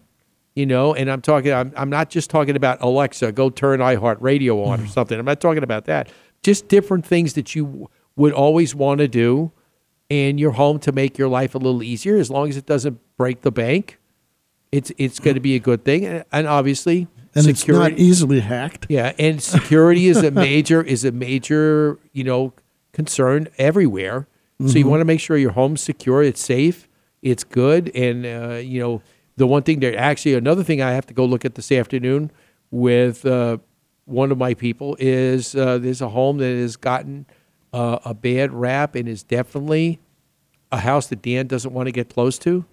You 0.54 0.66
know, 0.66 0.94
and 0.94 1.10
I'm 1.10 1.20
talking. 1.20 1.52
I'm, 1.52 1.72
I'm 1.76 1.90
not 1.90 2.10
just 2.10 2.30
talking 2.30 2.54
about 2.54 2.80
Alexa, 2.80 3.32
go 3.32 3.50
turn 3.50 3.80
iHeartRadio 3.80 4.64
on 4.66 4.80
or 4.80 4.86
something. 4.86 5.18
I'm 5.18 5.24
not 5.24 5.40
talking 5.40 5.64
about 5.64 5.86
that. 5.86 6.08
Just 6.44 6.68
different 6.68 7.04
things 7.04 7.32
that 7.32 7.56
you 7.56 7.90
would 8.14 8.32
always 8.32 8.72
want 8.74 8.98
to 8.98 9.08
do 9.08 9.50
in 10.08 10.38
your 10.38 10.52
home 10.52 10.78
to 10.80 10.92
make 10.92 11.18
your 11.18 11.26
life 11.28 11.56
a 11.56 11.58
little 11.58 11.82
easier, 11.82 12.16
as 12.18 12.30
long 12.30 12.48
as 12.50 12.56
it 12.56 12.66
doesn't 12.66 13.00
break 13.16 13.40
the 13.40 13.50
bank. 13.50 13.98
It's 14.70 14.92
it's 14.96 15.18
going 15.18 15.34
to 15.34 15.40
be 15.40 15.56
a 15.56 15.58
good 15.58 15.84
thing, 15.84 16.04
and, 16.04 16.24
and 16.30 16.46
obviously, 16.46 17.08
and 17.34 17.46
it's 17.48 17.66
not 17.66 17.92
easily 17.92 18.38
hacked. 18.40 18.86
yeah, 18.88 19.12
and 19.18 19.42
security 19.42 20.06
is 20.06 20.18
a 20.22 20.30
major 20.30 20.82
is 20.82 21.04
a 21.04 21.10
major 21.10 21.98
you 22.12 22.22
know 22.22 22.52
concern 22.92 23.48
everywhere. 23.58 24.28
So 24.66 24.78
you 24.78 24.84
Mhm. 24.84 24.88
want 24.90 25.00
to 25.00 25.04
make 25.04 25.18
sure 25.18 25.36
your 25.36 25.50
home's 25.52 25.80
secure, 25.80 26.22
it's 26.22 26.40
safe, 26.40 26.86
it's 27.22 27.42
good, 27.42 27.90
and 27.92 28.24
uh, 28.24 28.54
you 28.58 28.78
know 28.80 29.02
the 29.36 29.46
one 29.46 29.62
thing 29.62 29.80
that 29.80 29.94
actually 29.94 30.34
another 30.34 30.62
thing 30.62 30.80
I 30.80 30.92
have 30.92 31.06
to 31.06 31.14
go 31.14 31.24
look 31.24 31.44
at 31.44 31.54
this 31.54 31.72
afternoon 31.72 32.30
with 32.70 33.24
uh, 33.26 33.58
one 34.04 34.30
of 34.30 34.38
my 34.38 34.54
people 34.54 34.96
is 34.98 35.54
uh, 35.54 35.78
there's 35.78 36.00
a 36.00 36.08
home 36.08 36.38
that 36.38 36.56
has 36.56 36.76
gotten 36.76 37.26
uh, 37.72 37.98
a 38.04 38.14
bad 38.14 38.52
rap 38.52 38.94
and 38.94 39.08
is 39.08 39.22
definitely 39.22 39.98
a 40.70 40.78
house 40.78 41.08
that 41.08 41.22
Dan 41.22 41.46
doesn't 41.46 41.72
want 41.72 41.86
to 41.86 41.92
get 41.92 42.08
close 42.08 42.38
to 42.40 42.64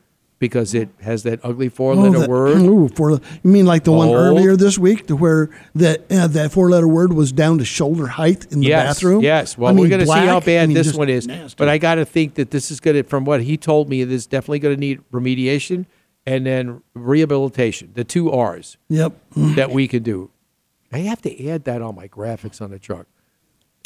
because 0.42 0.74
it 0.74 0.90
has 1.02 1.22
that 1.22 1.40
ugly 1.44 1.70
four 1.70 1.96
letter 1.96 2.22
that, 2.22 2.30
word. 2.30 2.58
Ooh, 2.62 2.90
four, 2.90 3.12
you 3.12 3.20
mean 3.44 3.68
like 3.68 3.84
the 3.84 3.92
one 3.92 4.10
earlier 4.10 4.56
this 4.56 4.78
week, 4.78 5.06
to 5.06 5.16
where 5.16 5.52
that 5.76 6.12
uh, 6.12 6.28
that 6.28 6.52
four 6.52 6.70
letter 6.70 6.88
word 6.88 7.14
was 7.14 7.32
down 7.32 7.60
to 7.60 7.66
shoulder 7.66 8.08
height 8.08 8.52
in 8.52 8.60
the 8.60 8.68
yes, 8.68 8.88
bathroom? 8.88 9.22
Yes. 9.22 9.56
Well, 9.56 9.70
I 9.70 9.74
mean, 9.74 9.84
we're 9.84 9.90
going 9.90 10.02
to 10.02 10.08
see 10.08 10.26
how 10.26 10.40
bad 10.40 10.64
I 10.64 10.66
mean, 10.66 10.74
this 10.74 10.96
one 10.96 11.10
is. 11.10 11.28
nasty. 11.28 11.56
But 11.58 11.70
I 11.70 11.78
got 11.78 11.96
to 11.96 12.06
think 12.06 12.34
that 12.36 12.50
this 12.50 12.72
is 12.72 12.80
going 12.80 12.98
to, 12.98 13.04
from 13.04 13.24
what 13.24 13.44
he 13.44 13.56
told 13.56 13.88
me, 13.88 14.02
it 14.02 14.12
is 14.12 14.26
definitely 14.26 14.60
going 14.60 14.76
to 14.76 14.80
need 14.80 15.00
remediation 15.12 15.86
and 16.26 16.46
then 16.46 16.82
rehabilitation, 16.94 17.92
the 17.94 18.04
two 18.04 18.32
R's 18.32 18.78
Yep. 18.90 19.14
that 19.56 19.72
we 19.72 19.88
can 19.88 20.04
do. 20.04 20.32
I 20.92 21.00
have 21.00 21.22
to 21.22 21.48
add 21.48 21.64
that 21.66 21.82
on 21.82 21.96
my 21.96 22.08
graphics 22.08 22.62
on 22.62 22.72
the 22.72 22.80
truck. 22.80 23.08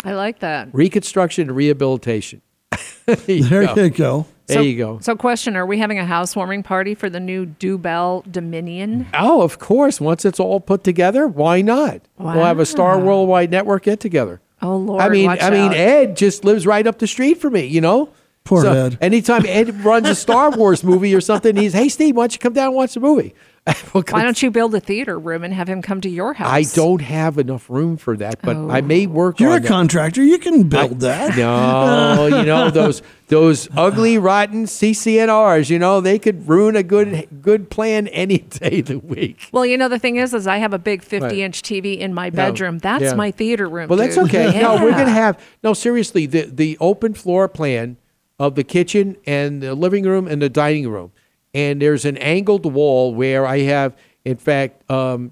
I 0.04 0.14
like 0.14 0.40
that. 0.40 0.70
Reconstruction 0.74 1.50
and 1.50 1.56
rehabilitation. 1.56 2.42
there 3.06 3.18
you 3.28 3.44
There 3.44 3.66
go. 3.66 3.84
you 3.84 3.90
go. 3.90 4.26
There 4.48 4.58
so, 4.58 4.62
you 4.62 4.78
go. 4.78 5.00
So, 5.00 5.16
question: 5.16 5.56
Are 5.56 5.66
we 5.66 5.80
having 5.80 5.98
a 5.98 6.06
housewarming 6.06 6.62
party 6.62 6.94
for 6.94 7.10
the 7.10 7.20
new 7.20 7.48
Dubell 7.48 8.24
Dominion? 8.32 9.08
Oh, 9.14 9.42
of 9.42 9.58
course. 9.58 10.00
Once 10.00 10.24
it's 10.24 10.40
all 10.40 10.60
put 10.60 10.84
together, 10.84 11.28
why 11.28 11.62
not? 11.62 12.02
We'll 12.20 12.44
have 12.44 12.60
a 12.60 12.66
Star 12.66 13.00
Worldwide 13.00 13.50
Network 13.50 13.84
get 13.84 14.00
together. 14.00 14.42
Oh 14.62 14.78
Lord! 14.78 15.02
I 15.02 15.10
mean, 15.10 15.26
watch 15.26 15.42
I 15.42 15.50
mean. 15.50 15.74
Ed 15.74 16.16
just 16.16 16.46
lives 16.46 16.68
right 16.68 16.86
up 16.86 17.00
the 17.00 17.08
street 17.08 17.40
from 17.40 17.54
me. 17.54 17.66
You 17.66 17.82
know. 17.82 18.10
Poor 18.46 18.62
So 18.62 18.72
Ed. 18.72 18.98
Anytime 19.02 19.44
Ed 19.48 19.84
runs 19.86 20.08
a 20.08 20.16
Star 20.16 20.52
Wars 20.52 20.84
movie 20.84 21.14
or 21.16 21.22
something, 21.22 21.56
he's, 21.56 21.74
"Hey, 21.74 21.90
Steve, 21.90 22.16
why 22.16 22.24
don't 22.24 22.34
you 22.34 22.40
come 22.40 22.54
down 22.54 22.68
and 22.68 22.76
watch 22.76 22.94
the 22.94 23.00
movie?" 23.00 23.34
We'll 23.94 24.04
Why 24.04 24.22
don't 24.22 24.44
you 24.44 24.52
build 24.52 24.76
a 24.76 24.80
theater 24.80 25.18
room 25.18 25.44
and 25.44 25.52
have 25.52 25.68
him 25.68 25.82
come 25.82 26.00
to 26.02 26.10
your 26.10 26.34
house? 26.34 26.52
I 26.52 26.64
don't 26.76 27.02
have 27.02 27.40
enough 27.40 27.68
room 27.68 27.98
for 27.98 28.16
that, 28.18 28.40
but 28.44 28.56
I 28.56 28.80
oh. 28.80 28.82
may 28.84 29.08
work 29.08 29.40
You're 29.40 29.52
on 29.52 29.58
a 29.58 29.60
that. 29.62 29.68
contractor. 29.68 30.22
You 30.22 30.38
can 30.38 30.70
build 30.70 31.00
that. 31.00 31.36
No, 31.36 32.28
you 32.28 32.44
know 32.44 32.70
those 32.70 33.02
those 33.28 33.68
ugly, 33.76 34.20
rotten 34.20 34.66
CC&Rs. 34.66 35.72
You 35.72 35.80
know 35.80 36.00
they 36.00 36.20
could 36.20 36.48
ruin 36.48 36.76
a 36.76 36.84
good 36.84 37.28
good 37.42 37.72
plan 37.72 38.08
any 38.10 38.38
day 38.38 38.82
of 38.82 38.86
the 38.86 39.00
week. 39.00 39.50
Well, 39.52 39.66
you 39.66 39.78
know 39.78 39.90
the 39.90 39.98
thing 39.98 40.18
is, 40.18 40.36
is 40.36 40.46
I 40.46 40.58
have 40.58 40.74
a 40.74 40.80
big 40.80 41.02
50-inch 41.02 41.64
TV 41.64 41.98
in 41.98 42.14
my 42.14 42.30
bedroom. 42.30 42.78
That's 42.78 43.04
yeah. 43.04 43.14
my 43.16 43.32
theater 43.32 43.68
room. 43.68 43.88
Well, 43.88 43.98
that's 43.98 44.16
dude. 44.16 44.26
okay. 44.26 44.62
No, 44.62 44.76
we're 44.76 44.92
gonna 44.92 45.10
have 45.10 45.42
no. 45.64 45.74
Seriously, 45.74 46.28
the 46.28 46.44
the 46.44 46.78
open 46.80 47.16
floor 47.16 47.48
plan 47.48 47.98
of 48.40 48.56
the 48.56 48.64
kitchen 48.64 49.18
and 49.26 49.62
the 49.62 49.74
living 49.76 50.04
room 50.06 50.28
and 50.28 50.42
the 50.42 50.50
dining 50.50 50.90
room, 50.90 51.12
and 51.54 51.82
there's 51.82 52.06
an 52.06 52.18
angled 52.18 52.66
wall 52.72 53.14
where 53.16 53.46
I 53.46 53.60
have, 53.60 53.96
in 54.24 54.38
fact. 54.38 54.90
Um, 54.92 55.32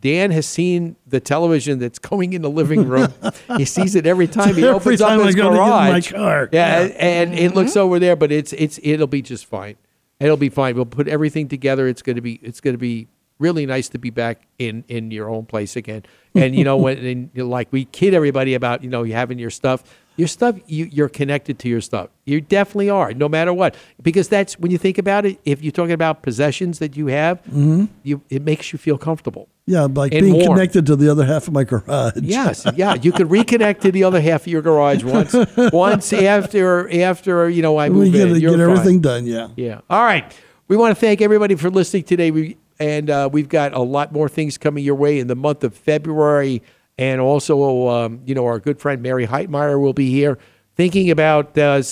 Dan 0.00 0.32
has 0.32 0.46
seen 0.46 0.96
the 1.06 1.20
television 1.20 1.78
that's 1.78 2.00
going 2.00 2.32
in 2.32 2.42
the 2.42 2.50
living 2.50 2.88
room. 2.88 3.14
he 3.56 3.64
sees 3.64 3.94
it 3.94 4.04
every 4.04 4.26
time 4.26 4.56
he 4.56 4.64
Every 4.66 4.68
opens 4.68 4.98
time 5.00 5.20
up 5.20 5.22
I 5.22 5.26
his 5.26 5.34
go 5.36 5.42
to 5.50 5.56
get 5.56 5.62
in 5.62 5.62
my 5.62 6.00
garage. 6.00 6.48
Yeah, 6.52 6.82
Yeah. 6.86 6.92
and 6.98 7.32
it 7.38 7.54
looks 7.54 7.76
over 7.76 8.00
there, 8.00 8.16
but 8.16 8.32
it's 8.32 8.52
it's 8.54 8.80
it'll 8.82 9.06
be 9.06 9.22
just 9.22 9.46
fine. 9.46 9.76
It'll 10.18 10.36
be 10.36 10.48
fine. 10.48 10.74
We'll 10.74 10.86
put 10.86 11.06
everything 11.06 11.46
together. 11.46 11.86
It's 11.86 12.02
gonna 12.02 12.20
be 12.20 12.40
it's 12.42 12.60
gonna 12.60 12.78
be 12.78 13.06
really 13.38 13.64
nice 13.64 13.88
to 13.90 13.98
be 14.00 14.10
back 14.10 14.48
in 14.58 14.82
in 14.88 15.12
your 15.12 15.30
own 15.30 15.46
place 15.46 15.76
again. 15.76 16.02
And 16.34 16.56
you 16.56 16.64
know 16.64 16.76
when 16.78 16.98
and, 17.36 17.48
like 17.48 17.68
we 17.70 17.84
kid 17.84 18.12
everybody 18.12 18.54
about 18.54 18.82
you 18.82 18.90
know 18.90 19.04
you 19.04 19.12
having 19.12 19.38
your 19.38 19.50
stuff. 19.50 19.84
Your 20.16 20.28
stuff, 20.28 20.56
you, 20.66 20.86
you're 20.90 21.08
connected 21.10 21.58
to 21.58 21.68
your 21.68 21.80
stuff. 21.82 22.08
You 22.24 22.40
definitely 22.40 22.88
are, 22.88 23.12
no 23.12 23.28
matter 23.28 23.52
what, 23.52 23.74
because 24.02 24.28
that's 24.28 24.58
when 24.58 24.70
you 24.70 24.78
think 24.78 24.96
about 24.96 25.26
it. 25.26 25.38
If 25.44 25.62
you're 25.62 25.72
talking 25.72 25.92
about 25.92 26.22
possessions 26.22 26.78
that 26.78 26.96
you 26.96 27.08
have, 27.08 27.42
Mhm. 27.44 27.88
you 28.02 28.22
it 28.30 28.42
makes 28.42 28.72
you 28.72 28.78
feel 28.78 28.96
comfortable. 28.96 29.48
Yeah, 29.66 29.88
like 29.92 30.12
being 30.12 30.32
warm. 30.32 30.54
connected 30.54 30.86
to 30.86 30.96
the 30.96 31.10
other 31.10 31.24
half 31.26 31.48
of 31.48 31.52
my 31.52 31.64
garage. 31.64 32.14
Yes, 32.22 32.66
yeah, 32.76 32.94
you 32.94 33.12
could 33.12 33.28
reconnect 33.28 33.80
to 33.80 33.92
the 33.92 34.04
other 34.04 34.20
half 34.20 34.42
of 34.42 34.46
your 34.46 34.62
garage 34.62 35.02
once, 35.04 35.34
once 35.72 36.12
after 36.12 36.88
after 37.02 37.48
you 37.50 37.62
know 37.62 37.76
I 37.76 37.88
We 37.88 37.94
move 37.96 38.12
get, 38.12 38.28
in. 38.28 38.32
get 38.34 38.42
You're 38.42 38.52
fine. 38.52 38.60
everything 38.70 39.00
done. 39.00 39.26
Yeah. 39.26 39.48
Yeah. 39.56 39.80
All 39.90 40.02
right. 40.04 40.24
We 40.68 40.76
want 40.76 40.96
to 40.96 41.00
thank 41.00 41.20
everybody 41.20 41.54
for 41.56 41.68
listening 41.70 42.04
today. 42.04 42.30
We 42.30 42.56
and 42.78 43.10
uh, 43.10 43.28
we've 43.32 43.48
got 43.48 43.72
a 43.74 43.80
lot 43.80 44.12
more 44.12 44.28
things 44.28 44.56
coming 44.58 44.84
your 44.84 44.94
way 44.94 45.18
in 45.18 45.26
the 45.26 45.34
month 45.36 45.64
of 45.64 45.74
February, 45.74 46.62
and 46.98 47.20
also 47.20 47.88
um, 47.88 48.20
you 48.24 48.34
know 48.34 48.46
our 48.46 48.58
good 48.58 48.80
friend 48.80 49.02
Mary 49.02 49.26
Heitmeyer 49.26 49.80
will 49.80 49.92
be 49.92 50.10
here 50.10 50.38
thinking 50.76 51.10
about 51.10 51.56
uh, 51.58 51.82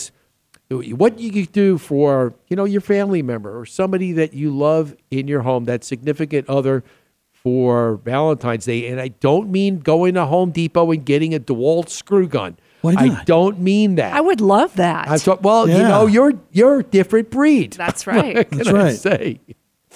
what 0.70 1.18
you 1.18 1.30
could 1.30 1.52
do 1.52 1.78
for 1.78 2.34
you 2.48 2.56
know 2.56 2.64
your 2.64 2.80
family 2.80 3.22
member 3.22 3.58
or 3.58 3.66
somebody 3.66 4.12
that 4.12 4.34
you 4.34 4.50
love 4.56 4.96
in 5.10 5.28
your 5.28 5.42
home, 5.42 5.64
that 5.64 5.84
significant 5.84 6.48
other 6.48 6.84
for 7.32 7.96
Valentine's 7.96 8.64
Day. 8.64 8.88
And 8.88 9.00
I 9.00 9.08
don't 9.08 9.50
mean 9.50 9.80
going 9.80 10.14
to 10.14 10.24
Home 10.24 10.50
Depot 10.50 10.90
and 10.90 11.04
getting 11.04 11.34
a 11.34 11.38
DeWalt 11.38 11.90
screw 11.90 12.26
gun. 12.26 12.56
Why 12.80 12.94
I 12.96 13.22
don't 13.24 13.60
mean 13.60 13.94
that. 13.94 14.14
I 14.14 14.20
would 14.20 14.40
love 14.40 14.74
that. 14.76 15.08
I 15.08 15.16
thought, 15.16 15.42
well, 15.42 15.68
you 15.68 15.78
know, 15.78 16.06
you're 16.06 16.34
you're 16.52 16.80
a 16.80 16.82
different 16.82 17.30
breed. 17.30 17.74
That's 17.74 18.06
right. 18.06 18.48
can 18.48 18.58
That's 18.58 18.68
I 18.68 18.72
right. 18.72 18.96
say? 18.96 19.40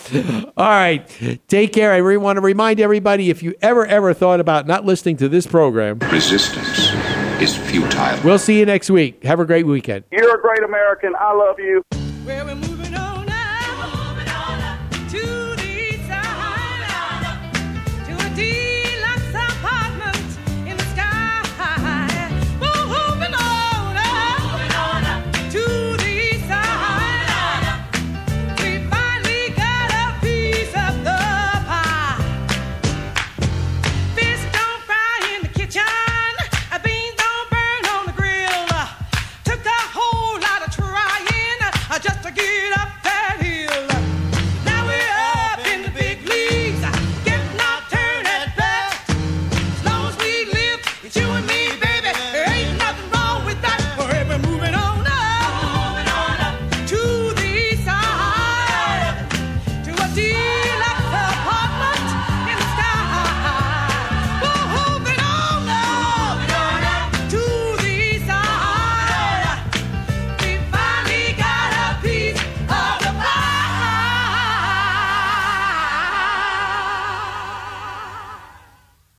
All 0.57 0.67
right. 0.67 1.07
Take 1.49 1.73
care. 1.73 1.93
I 1.93 1.97
really 1.99 2.17
want 2.19 2.37
to 2.37 2.41
remind 2.41 2.81
everybody 2.81 3.31
if 3.31 3.43
you 3.43 3.55
ever, 3.61 3.85
ever 3.87 4.15
thought 4.15 4.41
about 4.41 4.67
not 4.67 4.85
listening 4.85 5.17
to 5.19 5.29
this 5.29 5.47
program, 5.47 5.99
Resistance 6.11 6.91
is 7.43 7.57
futile. 7.57 8.19
we'll 8.25 8.39
see 8.39 8.59
you 8.59 8.67
next 8.67 8.91
week. 8.91 9.23
Have 9.25 9.41
a 9.41 9.45
great 9.45 9.67
weekend. 9.67 10.05
You're 10.11 10.37
a 10.39 10.41
great 10.41 10.63
American. 10.63 11.15
I 11.19 11.33
love 11.33 11.59
you. 11.59 11.83
Where 12.25 12.45
we 12.45 12.55
move 12.55 12.78